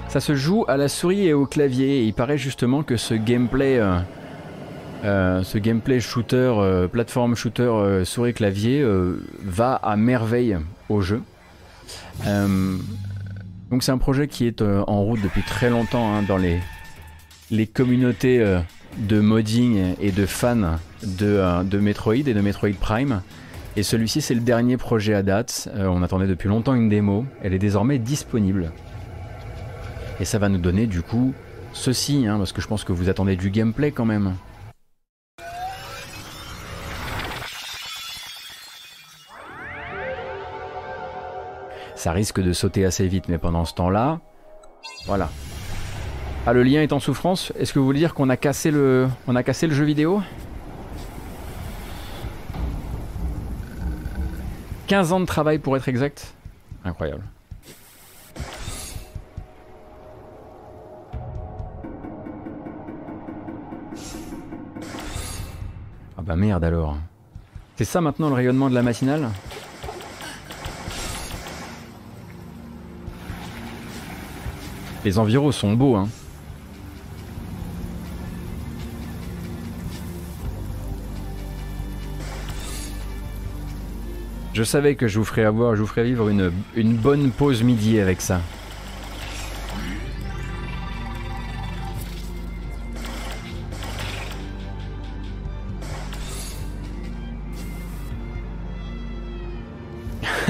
[0.09, 2.03] Ça se joue à la souris et au clavier.
[2.03, 3.99] Il paraît justement que ce gameplay, euh,
[5.07, 8.85] euh, ce gameplay shooter, euh, plateforme shooter souris clavier
[9.43, 10.59] va à merveille
[10.89, 11.23] au jeu.
[12.25, 16.59] donc c'est un projet qui est en route depuis très longtemps hein, dans les,
[17.51, 18.45] les communautés
[18.99, 23.23] de modding et de fans de, de, Metroid et de Metroid Prime.
[23.77, 25.69] Et celui-ci, c'est le dernier projet à date.
[25.75, 27.27] Euh, on attendait depuis longtemps une démo.
[27.43, 28.73] Elle est désormais disponible.
[30.19, 31.35] Et ça va nous donner du coup
[31.75, 34.35] ceci, hein, parce que je pense que vous attendez du gameplay quand même.
[42.07, 44.21] Ça risque de sauter assez vite, mais pendant ce temps-là,
[45.07, 45.29] voilà.
[46.47, 47.53] Ah, le lien est en souffrance.
[47.59, 50.23] Est-ce que vous voulez dire qu'on a cassé le, on a cassé le jeu vidéo?
[54.87, 56.33] 15 ans de travail pour être exact.
[56.85, 57.25] Incroyable.
[66.17, 66.99] Ah bah merde alors.
[67.75, 69.29] C'est ça maintenant le rayonnement de la matinale?
[75.07, 76.09] Les environs sont beaux, hein.
[84.53, 87.63] Je savais que je vous ferais avoir, je vous ferais vivre une, une bonne pause
[87.63, 88.41] midi avec ça.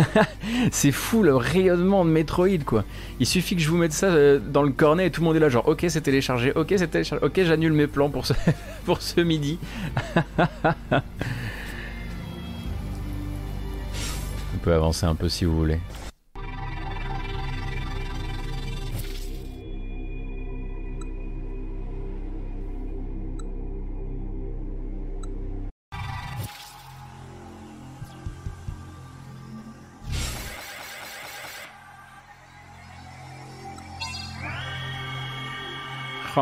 [0.71, 2.85] c'est fou le rayonnement de Metroid quoi.
[3.21, 5.37] Il suffit que je vous mette ça euh, dans le cornet et tout le monde
[5.37, 8.35] est là genre ok c'est téléchargé, ok c'est téléchargé, ok j'annule mes plans pour ce,
[8.85, 9.59] pour ce midi.
[14.55, 15.79] On peut avancer un peu si vous voulez.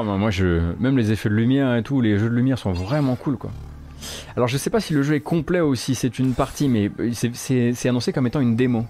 [0.02, 0.30] Moi,
[0.80, 3.50] même les effets de lumière et tout, les jeux de lumière sont vraiment cool quoi.
[4.36, 6.90] Alors je sais pas si le jeu est complet ou si c'est une partie, mais
[7.12, 8.84] c'est annoncé comme étant une démo.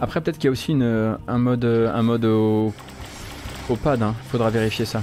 [0.00, 2.72] Après peut-être qu'il y a aussi un mode, un mode au,
[3.82, 4.14] pad, hein.
[4.28, 5.02] faudra vérifier ça.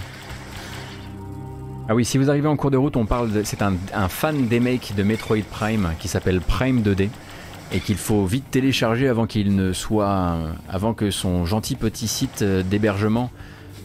[1.89, 4.47] Ah oui, si vous arrivez en cours de route, on parle c'est un, un fan
[4.47, 7.09] des makes de Metroid Prime qui s'appelle Prime 2D
[7.73, 10.37] et qu'il faut vite télécharger avant qu'il ne soit,
[10.69, 13.31] avant que son gentil petit site d'hébergement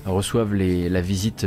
[0.05, 1.47] reçoive la visite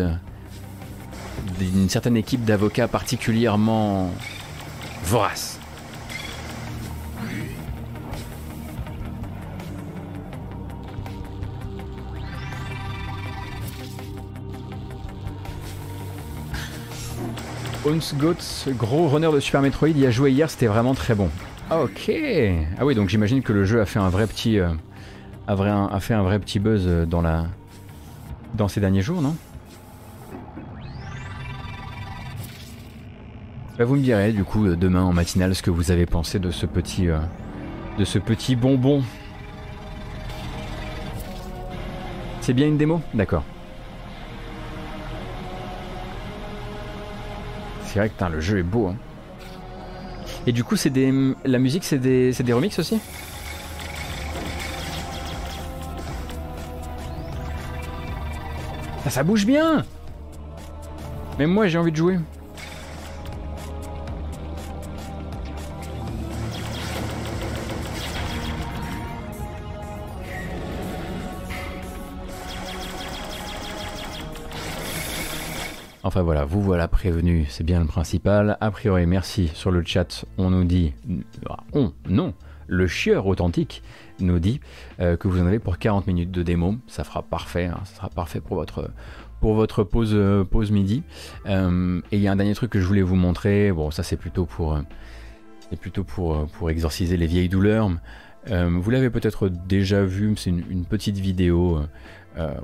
[1.60, 4.11] d'une certaine équipe d'avocats particulièrement
[5.03, 5.60] voraces.
[17.86, 21.30] Ons Goats, gros runner de Super Metroid, y a joué hier, c'était vraiment très bon.
[21.71, 22.11] Ok.
[22.79, 24.69] Ah oui, donc j'imagine que le jeu a fait un vrai petit, euh,
[25.47, 27.45] a, fait un vrai petit buzz euh, dans la,
[28.55, 29.35] dans ces derniers jours, non?
[33.77, 36.39] Bah, Vous me direz du coup euh, demain en matinale ce que vous avez pensé
[36.39, 37.07] de ce petit,
[37.99, 39.03] de ce petit bonbon.
[42.41, 42.99] C'est bien une démo?
[43.13, 43.43] D'accord.
[47.83, 48.87] C'est vrai que le jeu est beau.
[48.87, 48.95] Hein.
[50.48, 51.14] Et du coup, c'est des,
[51.45, 52.99] la musique, c'est des, des remixes aussi
[59.06, 59.86] ah, Ça bouge bien
[61.38, 62.18] Même moi, j'ai envie de jouer.
[76.10, 78.57] Enfin voilà, vous voilà prévenu, c'est bien le principal.
[78.61, 80.95] A priori, merci sur le chat, on nous dit...
[81.72, 82.34] On, non,
[82.65, 83.84] le chieur authentique
[84.19, 84.60] nous dit
[84.99, 86.77] euh, que vous en avez pour 40 minutes de démo.
[86.88, 88.90] Ça fera parfait, hein, ça sera parfait pour votre,
[89.44, 91.03] euh, pause midi.
[91.45, 93.72] Euh, et il y a un dernier truc que je voulais vous montrer.
[93.72, 94.81] Bon, ça c'est plutôt pour
[96.72, 97.88] exorciser les vieilles douleurs.
[98.48, 101.84] vous l'avez peut-être déjà vu, c'est une, une, petite vidéo,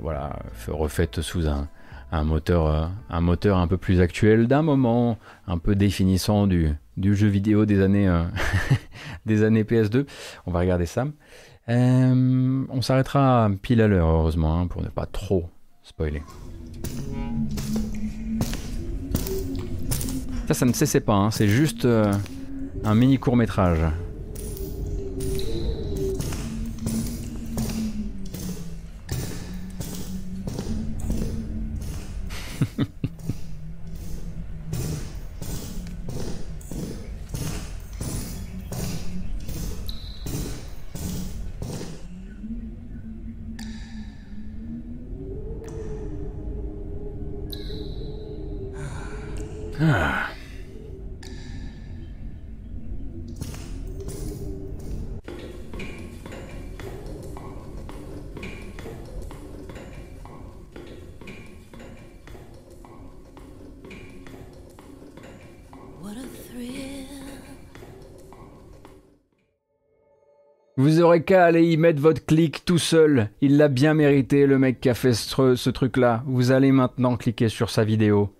[0.00, 1.68] voilà, refaite sous un,
[2.12, 6.76] un moteur, euh, un moteur un peu plus actuel d'un moment un peu définissant du,
[6.96, 8.24] jeu vidéo des années, euh,
[9.26, 10.06] des années PS2.
[10.46, 11.06] On va regarder ça.
[11.68, 15.50] Euh, on s'arrêtera pile à l'heure, heureusement, hein, pour ne pas trop
[15.82, 16.22] spoiler.
[20.46, 21.88] Ça, ça ne cessait pas, hein, c'est juste
[22.84, 23.80] un mini court métrage.
[49.80, 50.30] Ah.
[70.78, 73.30] Vous aurez qu'à aller y mettre votre clic tout seul.
[73.40, 76.22] Il l'a bien mérité, le mec qui a fait ce, ce truc-là.
[76.26, 78.35] Vous allez maintenant cliquer sur sa vidéo.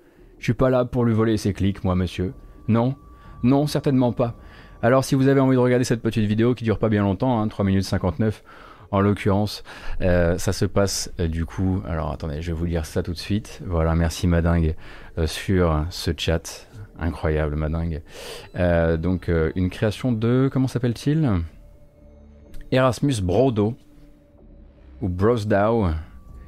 [0.47, 2.32] Je suis pas là pour lui voler ses clics, moi, monsieur.
[2.68, 2.94] Non,
[3.43, 4.36] non, certainement pas.
[4.81, 7.40] Alors, si vous avez envie de regarder cette petite vidéo qui dure pas bien longtemps,
[7.40, 8.44] hein, 3 minutes 59,
[8.93, 9.64] en l'occurrence,
[10.02, 11.82] euh, ça se passe euh, du coup.
[11.85, 13.60] Alors, attendez, je vais vous lire ça tout de suite.
[13.66, 14.77] Voilà, merci Madingue
[15.18, 16.68] euh, sur ce chat.
[17.01, 18.02] Incroyable, Madingue.
[19.01, 20.48] donc, une création de.
[20.52, 21.28] Comment s'appelle-t-il?
[22.70, 23.74] Erasmus Brodo.
[25.02, 25.89] Ou Brosdow.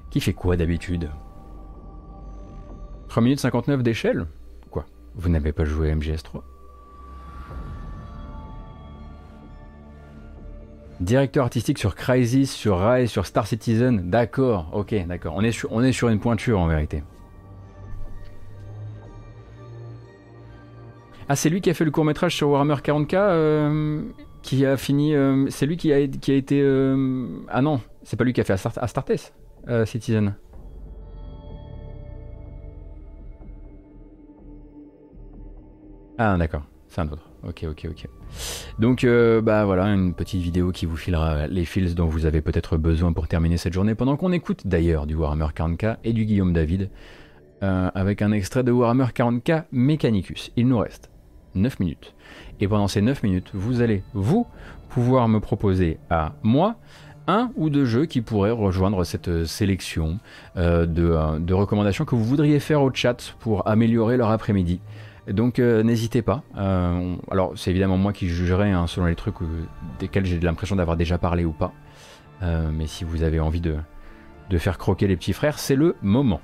[0.08, 1.10] Qui fait quoi d'habitude?
[3.09, 4.26] 3 minutes 59 d'échelle
[4.70, 6.43] Quoi Vous n'avez pas joué à MGS3
[11.01, 14.10] Directeur artistique sur Crysis, sur Rise, sur Star Citizen.
[14.10, 15.35] D'accord, ok, d'accord.
[15.36, 15.52] On, est
[15.93, 17.05] sur, une pointure en vérité.
[21.28, 24.02] Ah, c'est lui qui a fait le court métrage sur Warhammer 40k euh,
[24.43, 25.14] Qui a fini.
[25.14, 26.60] Euh, c'est lui qui a, été.
[26.60, 29.32] Euh, ah non, c'est pas lui qui a fait Astartes
[29.85, 30.35] Citizen.
[36.20, 37.22] Ah, d'accord, c'est un autre.
[37.46, 38.08] Ok, ok, ok.
[38.80, 42.40] Donc, euh, bah voilà, une petite vidéo qui vous filera les fils dont vous avez
[42.40, 46.24] peut-être besoin pour terminer cette journée, pendant qu'on écoute d'ailleurs du Warhammer 40k et du
[46.24, 46.90] Guillaume David,
[47.62, 50.50] euh, avec un extrait de Warhammer 40k Mechanicus.
[50.56, 51.08] Il nous reste
[51.54, 52.16] 9 minutes.
[52.58, 54.48] Et pendant ces 9 minutes, vous allez, vous,
[54.88, 56.74] pouvoir me proposer à moi
[57.28, 60.18] un ou deux jeux qui pourraient rejoindre cette sélection
[60.56, 64.80] euh, de, de recommandations que vous voudriez faire au chat pour améliorer leur après-midi.
[65.28, 66.42] Donc euh, n'hésitez pas.
[66.56, 69.66] Euh, alors c'est évidemment moi qui jugerai hein, selon les trucs euh,
[69.98, 71.72] desquels j'ai l'impression d'avoir déjà parlé ou pas.
[72.40, 73.76] mais si vous avez envie de,
[74.50, 76.40] de faire croquer les petits frères, c'est le moment.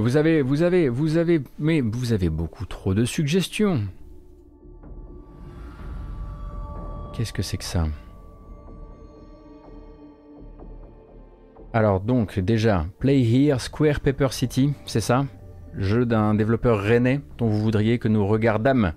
[0.00, 3.80] Vous avez, vous avez, vous avez, mais vous avez beaucoup trop de suggestions.
[7.12, 7.86] Qu'est-ce que c'est que ça?
[11.72, 15.26] Alors donc déjà, Play Here Square Paper City, c'est ça?
[15.76, 18.92] Jeu d'un développeur rennais dont vous voudriez que nous regardâmes.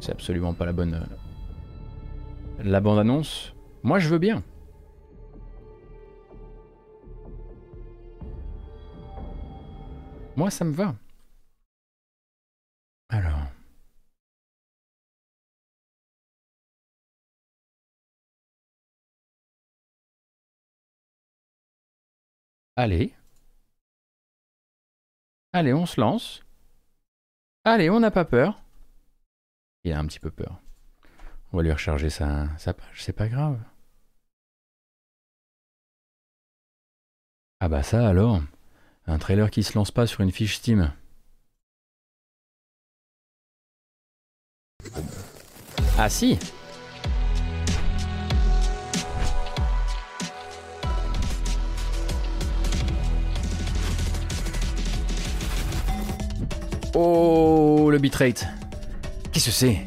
[0.00, 0.94] C'est absolument pas la bonne...
[0.94, 3.54] Euh, la bande-annonce.
[3.82, 4.42] Moi je veux bien.
[10.36, 10.94] Moi, ça me va.
[13.08, 13.48] Alors.
[22.76, 23.14] Allez.
[25.52, 26.42] Allez, on se lance.
[27.64, 28.60] Allez, on n'a pas peur.
[29.84, 30.60] Il a un petit peu peur.
[31.52, 33.62] On va lui recharger sa, page, c'est pas grave.
[37.60, 38.42] Ah bah ça alors.
[39.06, 40.90] Un trailer qui se lance pas sur une fiche Steam.
[45.98, 46.38] Ah si
[56.96, 58.46] Oh, le bitrate.
[59.32, 59.86] Qu'est-ce que c'est?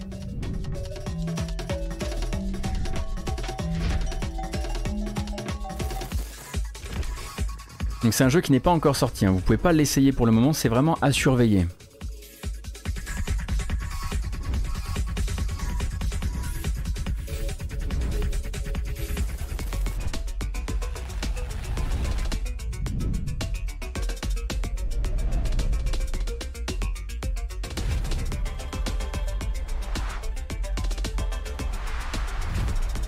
[8.08, 9.32] Donc c'est un jeu qui n'est pas encore sorti, hein.
[9.32, 11.68] vous pouvez pas l'essayer pour le moment, c'est vraiment à surveiller.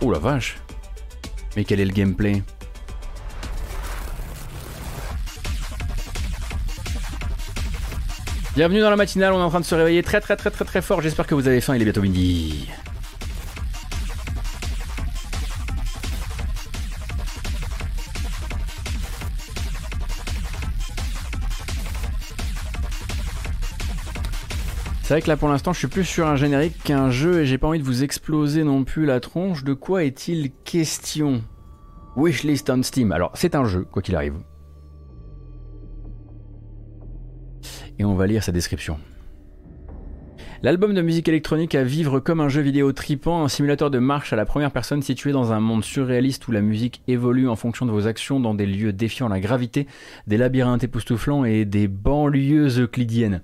[0.02, 0.58] Oh la vache
[1.56, 2.44] Mais quel est le gameplay?
[8.60, 10.66] Bienvenue dans la matinale, on est en train de se réveiller très très très très
[10.66, 11.00] très fort.
[11.00, 12.68] J'espère que vous avez faim, il est bientôt midi.
[25.04, 27.46] C'est vrai que là pour l'instant je suis plus sur un générique qu'un jeu et
[27.46, 29.64] j'ai pas envie de vous exploser non plus la tronche.
[29.64, 31.42] De quoi est-il question?
[32.18, 33.14] Wishlist on Steam.
[33.14, 34.34] Alors c'est un jeu, quoi qu'il arrive.
[38.00, 38.98] Et on va lire sa description.
[40.62, 44.34] L'album de musique électronique à vivre comme un jeu vidéo tripant, un simulateur de marche
[44.34, 47.86] à la première personne situé dans un monde surréaliste où la musique évolue en fonction
[47.86, 49.88] de vos actions dans des lieux défiant la gravité,
[50.28, 53.42] des labyrinthes époustouflants et des banlieues euclidiennes.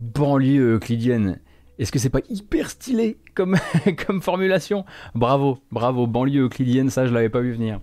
[0.00, 1.38] Banlieues euclidiennes.
[1.78, 3.56] Est-ce que c'est pas hyper stylé comme,
[4.20, 4.84] formulation?
[5.14, 7.80] Bravo, bravo, banlieue euclidienne, ça je l'avais pas vu venir.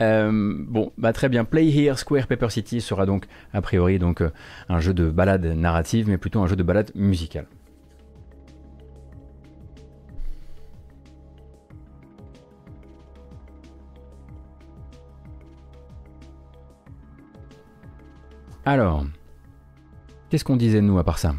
[0.00, 0.30] Euh,
[0.68, 1.44] bon, bah très bien.
[1.44, 4.30] Play Here Square Paper City sera donc a priori donc euh,
[4.68, 7.46] un jeu de balade narrative, mais plutôt un jeu de balade musicale.
[18.64, 19.04] Alors,
[20.30, 21.34] qu'est-ce qu'on disait nous à part ça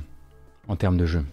[0.68, 1.24] en termes de jeu?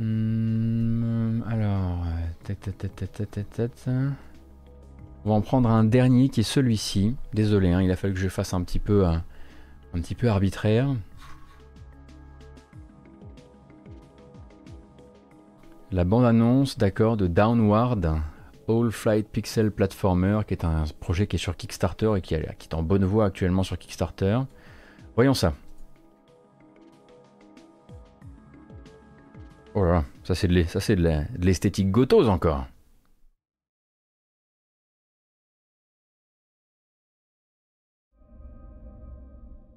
[0.00, 2.04] Hmm, alors,
[5.24, 7.16] on va en prendre un dernier qui est celui-ci.
[7.34, 9.12] Désolé, hein, il a fallu que je fasse un petit peu, euh,
[9.94, 10.94] un petit peu arbitraire.
[15.90, 18.20] La bande-annonce, d'accord, de Downward,
[18.68, 22.74] All Flight Pixel Platformer, qui est un projet qui est sur Kickstarter et qui est
[22.74, 24.40] en bonne voie actuellement sur Kickstarter.
[25.16, 25.54] Voyons ça.
[29.80, 32.66] Oh là ça c'est de l'esthétique gotose encore.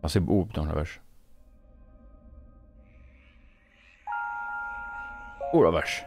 [0.01, 1.01] Ah, c'est beau, putain, la vache.
[5.53, 6.03] Oh la vache.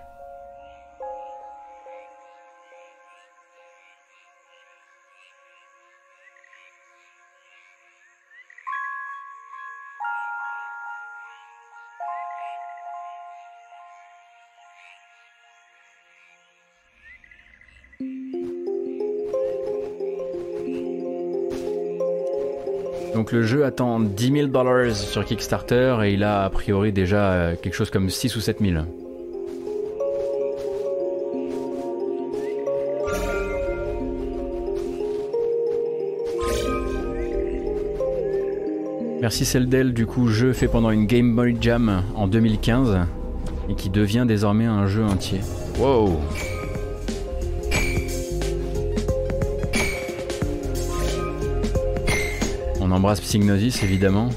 [23.34, 27.56] Le jeu attend 10 000 dollars sur Kickstarter et il a a priori déjà euh,
[27.60, 28.84] quelque chose comme 6 ou 7 000.
[39.20, 43.00] Merci Celdel, du coup jeu fait pendant une Game Boy Jam en 2015
[43.68, 45.40] et qui devient désormais un jeu entier.
[45.80, 46.20] Wow
[52.94, 54.30] embrasse Psygnosis évidemment.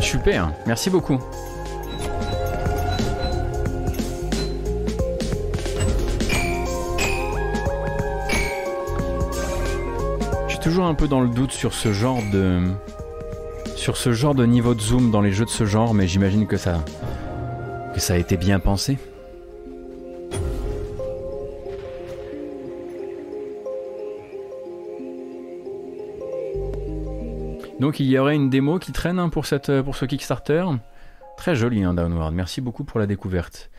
[0.00, 1.18] Super, merci beaucoup.
[10.68, 12.60] Toujours un peu dans le doute sur ce genre de
[13.74, 16.46] sur ce genre de niveau de zoom dans les jeux de ce genre, mais j'imagine
[16.46, 16.84] que ça
[17.94, 18.98] que ça a été bien pensé.
[27.80, 30.66] Donc il y aurait une démo qui traîne hein, pour, cette, pour ce Kickstarter.
[31.38, 33.70] Très joli hein, Downward, merci beaucoup pour la découverte.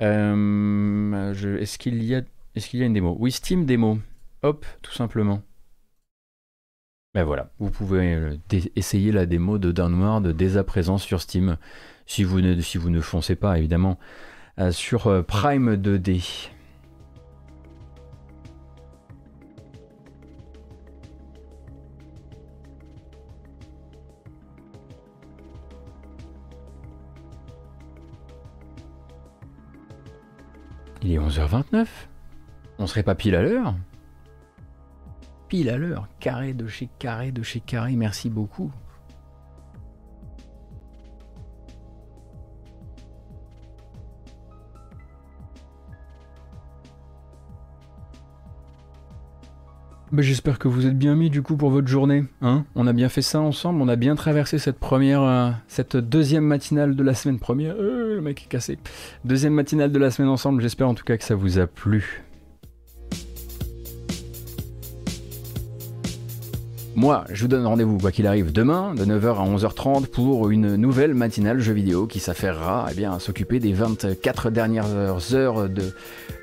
[0.00, 2.24] Euh, est-ce qu'il y, est
[2.54, 3.16] qu'il y a une démo?
[3.18, 3.98] Oui, Steam démo.
[4.44, 5.42] Hop, tout simplement.
[7.16, 8.36] Ben voilà, vous pouvez euh,
[8.76, 11.56] essayer la démo de Downward dès à présent sur Steam,
[12.04, 13.98] si vous ne, si vous ne foncez pas évidemment.
[14.58, 16.50] Euh, sur euh, Prime 2D.
[31.02, 31.86] Il est 11h29
[32.78, 33.74] On serait pas pile à l'heure
[35.48, 36.08] pile à l'heure.
[36.20, 38.72] Carré de chez carré de chez carré, merci beaucoup.
[50.12, 52.24] Bah, j'espère que vous êtes bien mis du coup pour votre journée.
[52.40, 55.96] Hein on a bien fait ça ensemble, on a bien traversé cette première, euh, cette
[55.96, 57.74] deuxième matinale de la semaine première.
[57.74, 58.78] Euh, le mec est cassé.
[59.24, 62.25] Deuxième matinale de la semaine ensemble, j'espère en tout cas que ça vous a plu.
[66.98, 70.76] Moi, je vous donne rendez-vous, quoi qu'il arrive, demain, de 9h à 11h30, pour une
[70.76, 74.86] nouvelle matinale jeu vidéo qui s'affairera eh bien, à s'occuper des 24 dernières
[75.34, 75.92] heures de,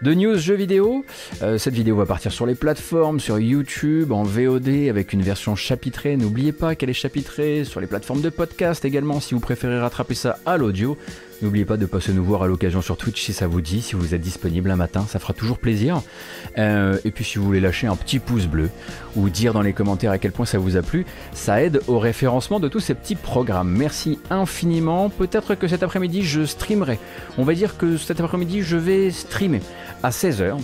[0.03, 1.03] de news jeux vidéo.
[1.41, 5.55] Euh, cette vidéo va partir sur les plateformes, sur YouTube, en VOD, avec une version
[5.55, 6.17] chapitrée.
[6.17, 10.13] N'oubliez pas qu'elle est chapitrée sur les plateformes de podcast également, si vous préférez rattraper
[10.13, 10.99] ça à l'audio.
[11.43, 13.95] N'oubliez pas de passer nous voir à l'occasion sur Twitch si ça vous dit, si
[13.95, 16.01] vous êtes disponible un matin, ça fera toujours plaisir.
[16.57, 18.69] Euh, et puis si vous voulez lâcher un petit pouce bleu
[19.17, 21.99] ou dire dans les commentaires à quel point ça vous a plu, ça aide au
[21.99, 23.69] référencement de tous ces petits programmes.
[23.69, 25.09] Merci infiniment.
[25.09, 26.97] Peut-être que cet après-midi je streamerai.
[27.37, 29.59] On va dire que cet après-midi je vais streamer
[30.01, 30.57] à 16h.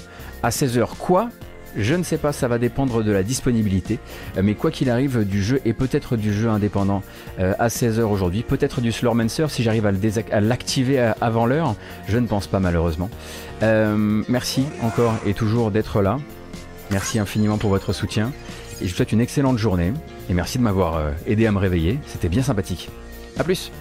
[0.44, 1.30] À 16h quoi?
[1.76, 4.00] Je ne sais pas, ça va dépendre de la disponibilité.
[4.38, 7.04] Euh, mais quoi qu'il arrive, du jeu et peut-être du jeu indépendant
[7.40, 11.76] euh, à 16h aujourd'hui, peut-être du Slormancer si j'arrive à l'activer avant l'heure.
[12.08, 13.10] Je ne pense pas malheureusement.
[13.64, 16.18] Euh, merci encore et toujours d'être là.
[16.92, 18.32] Merci infiniment pour votre soutien.
[18.82, 19.94] Et je vous souhaite une excellente journée.
[20.30, 22.00] Et merci de m'avoir aidé à me réveiller.
[22.08, 22.90] C'était bien sympathique.
[23.38, 23.72] A plus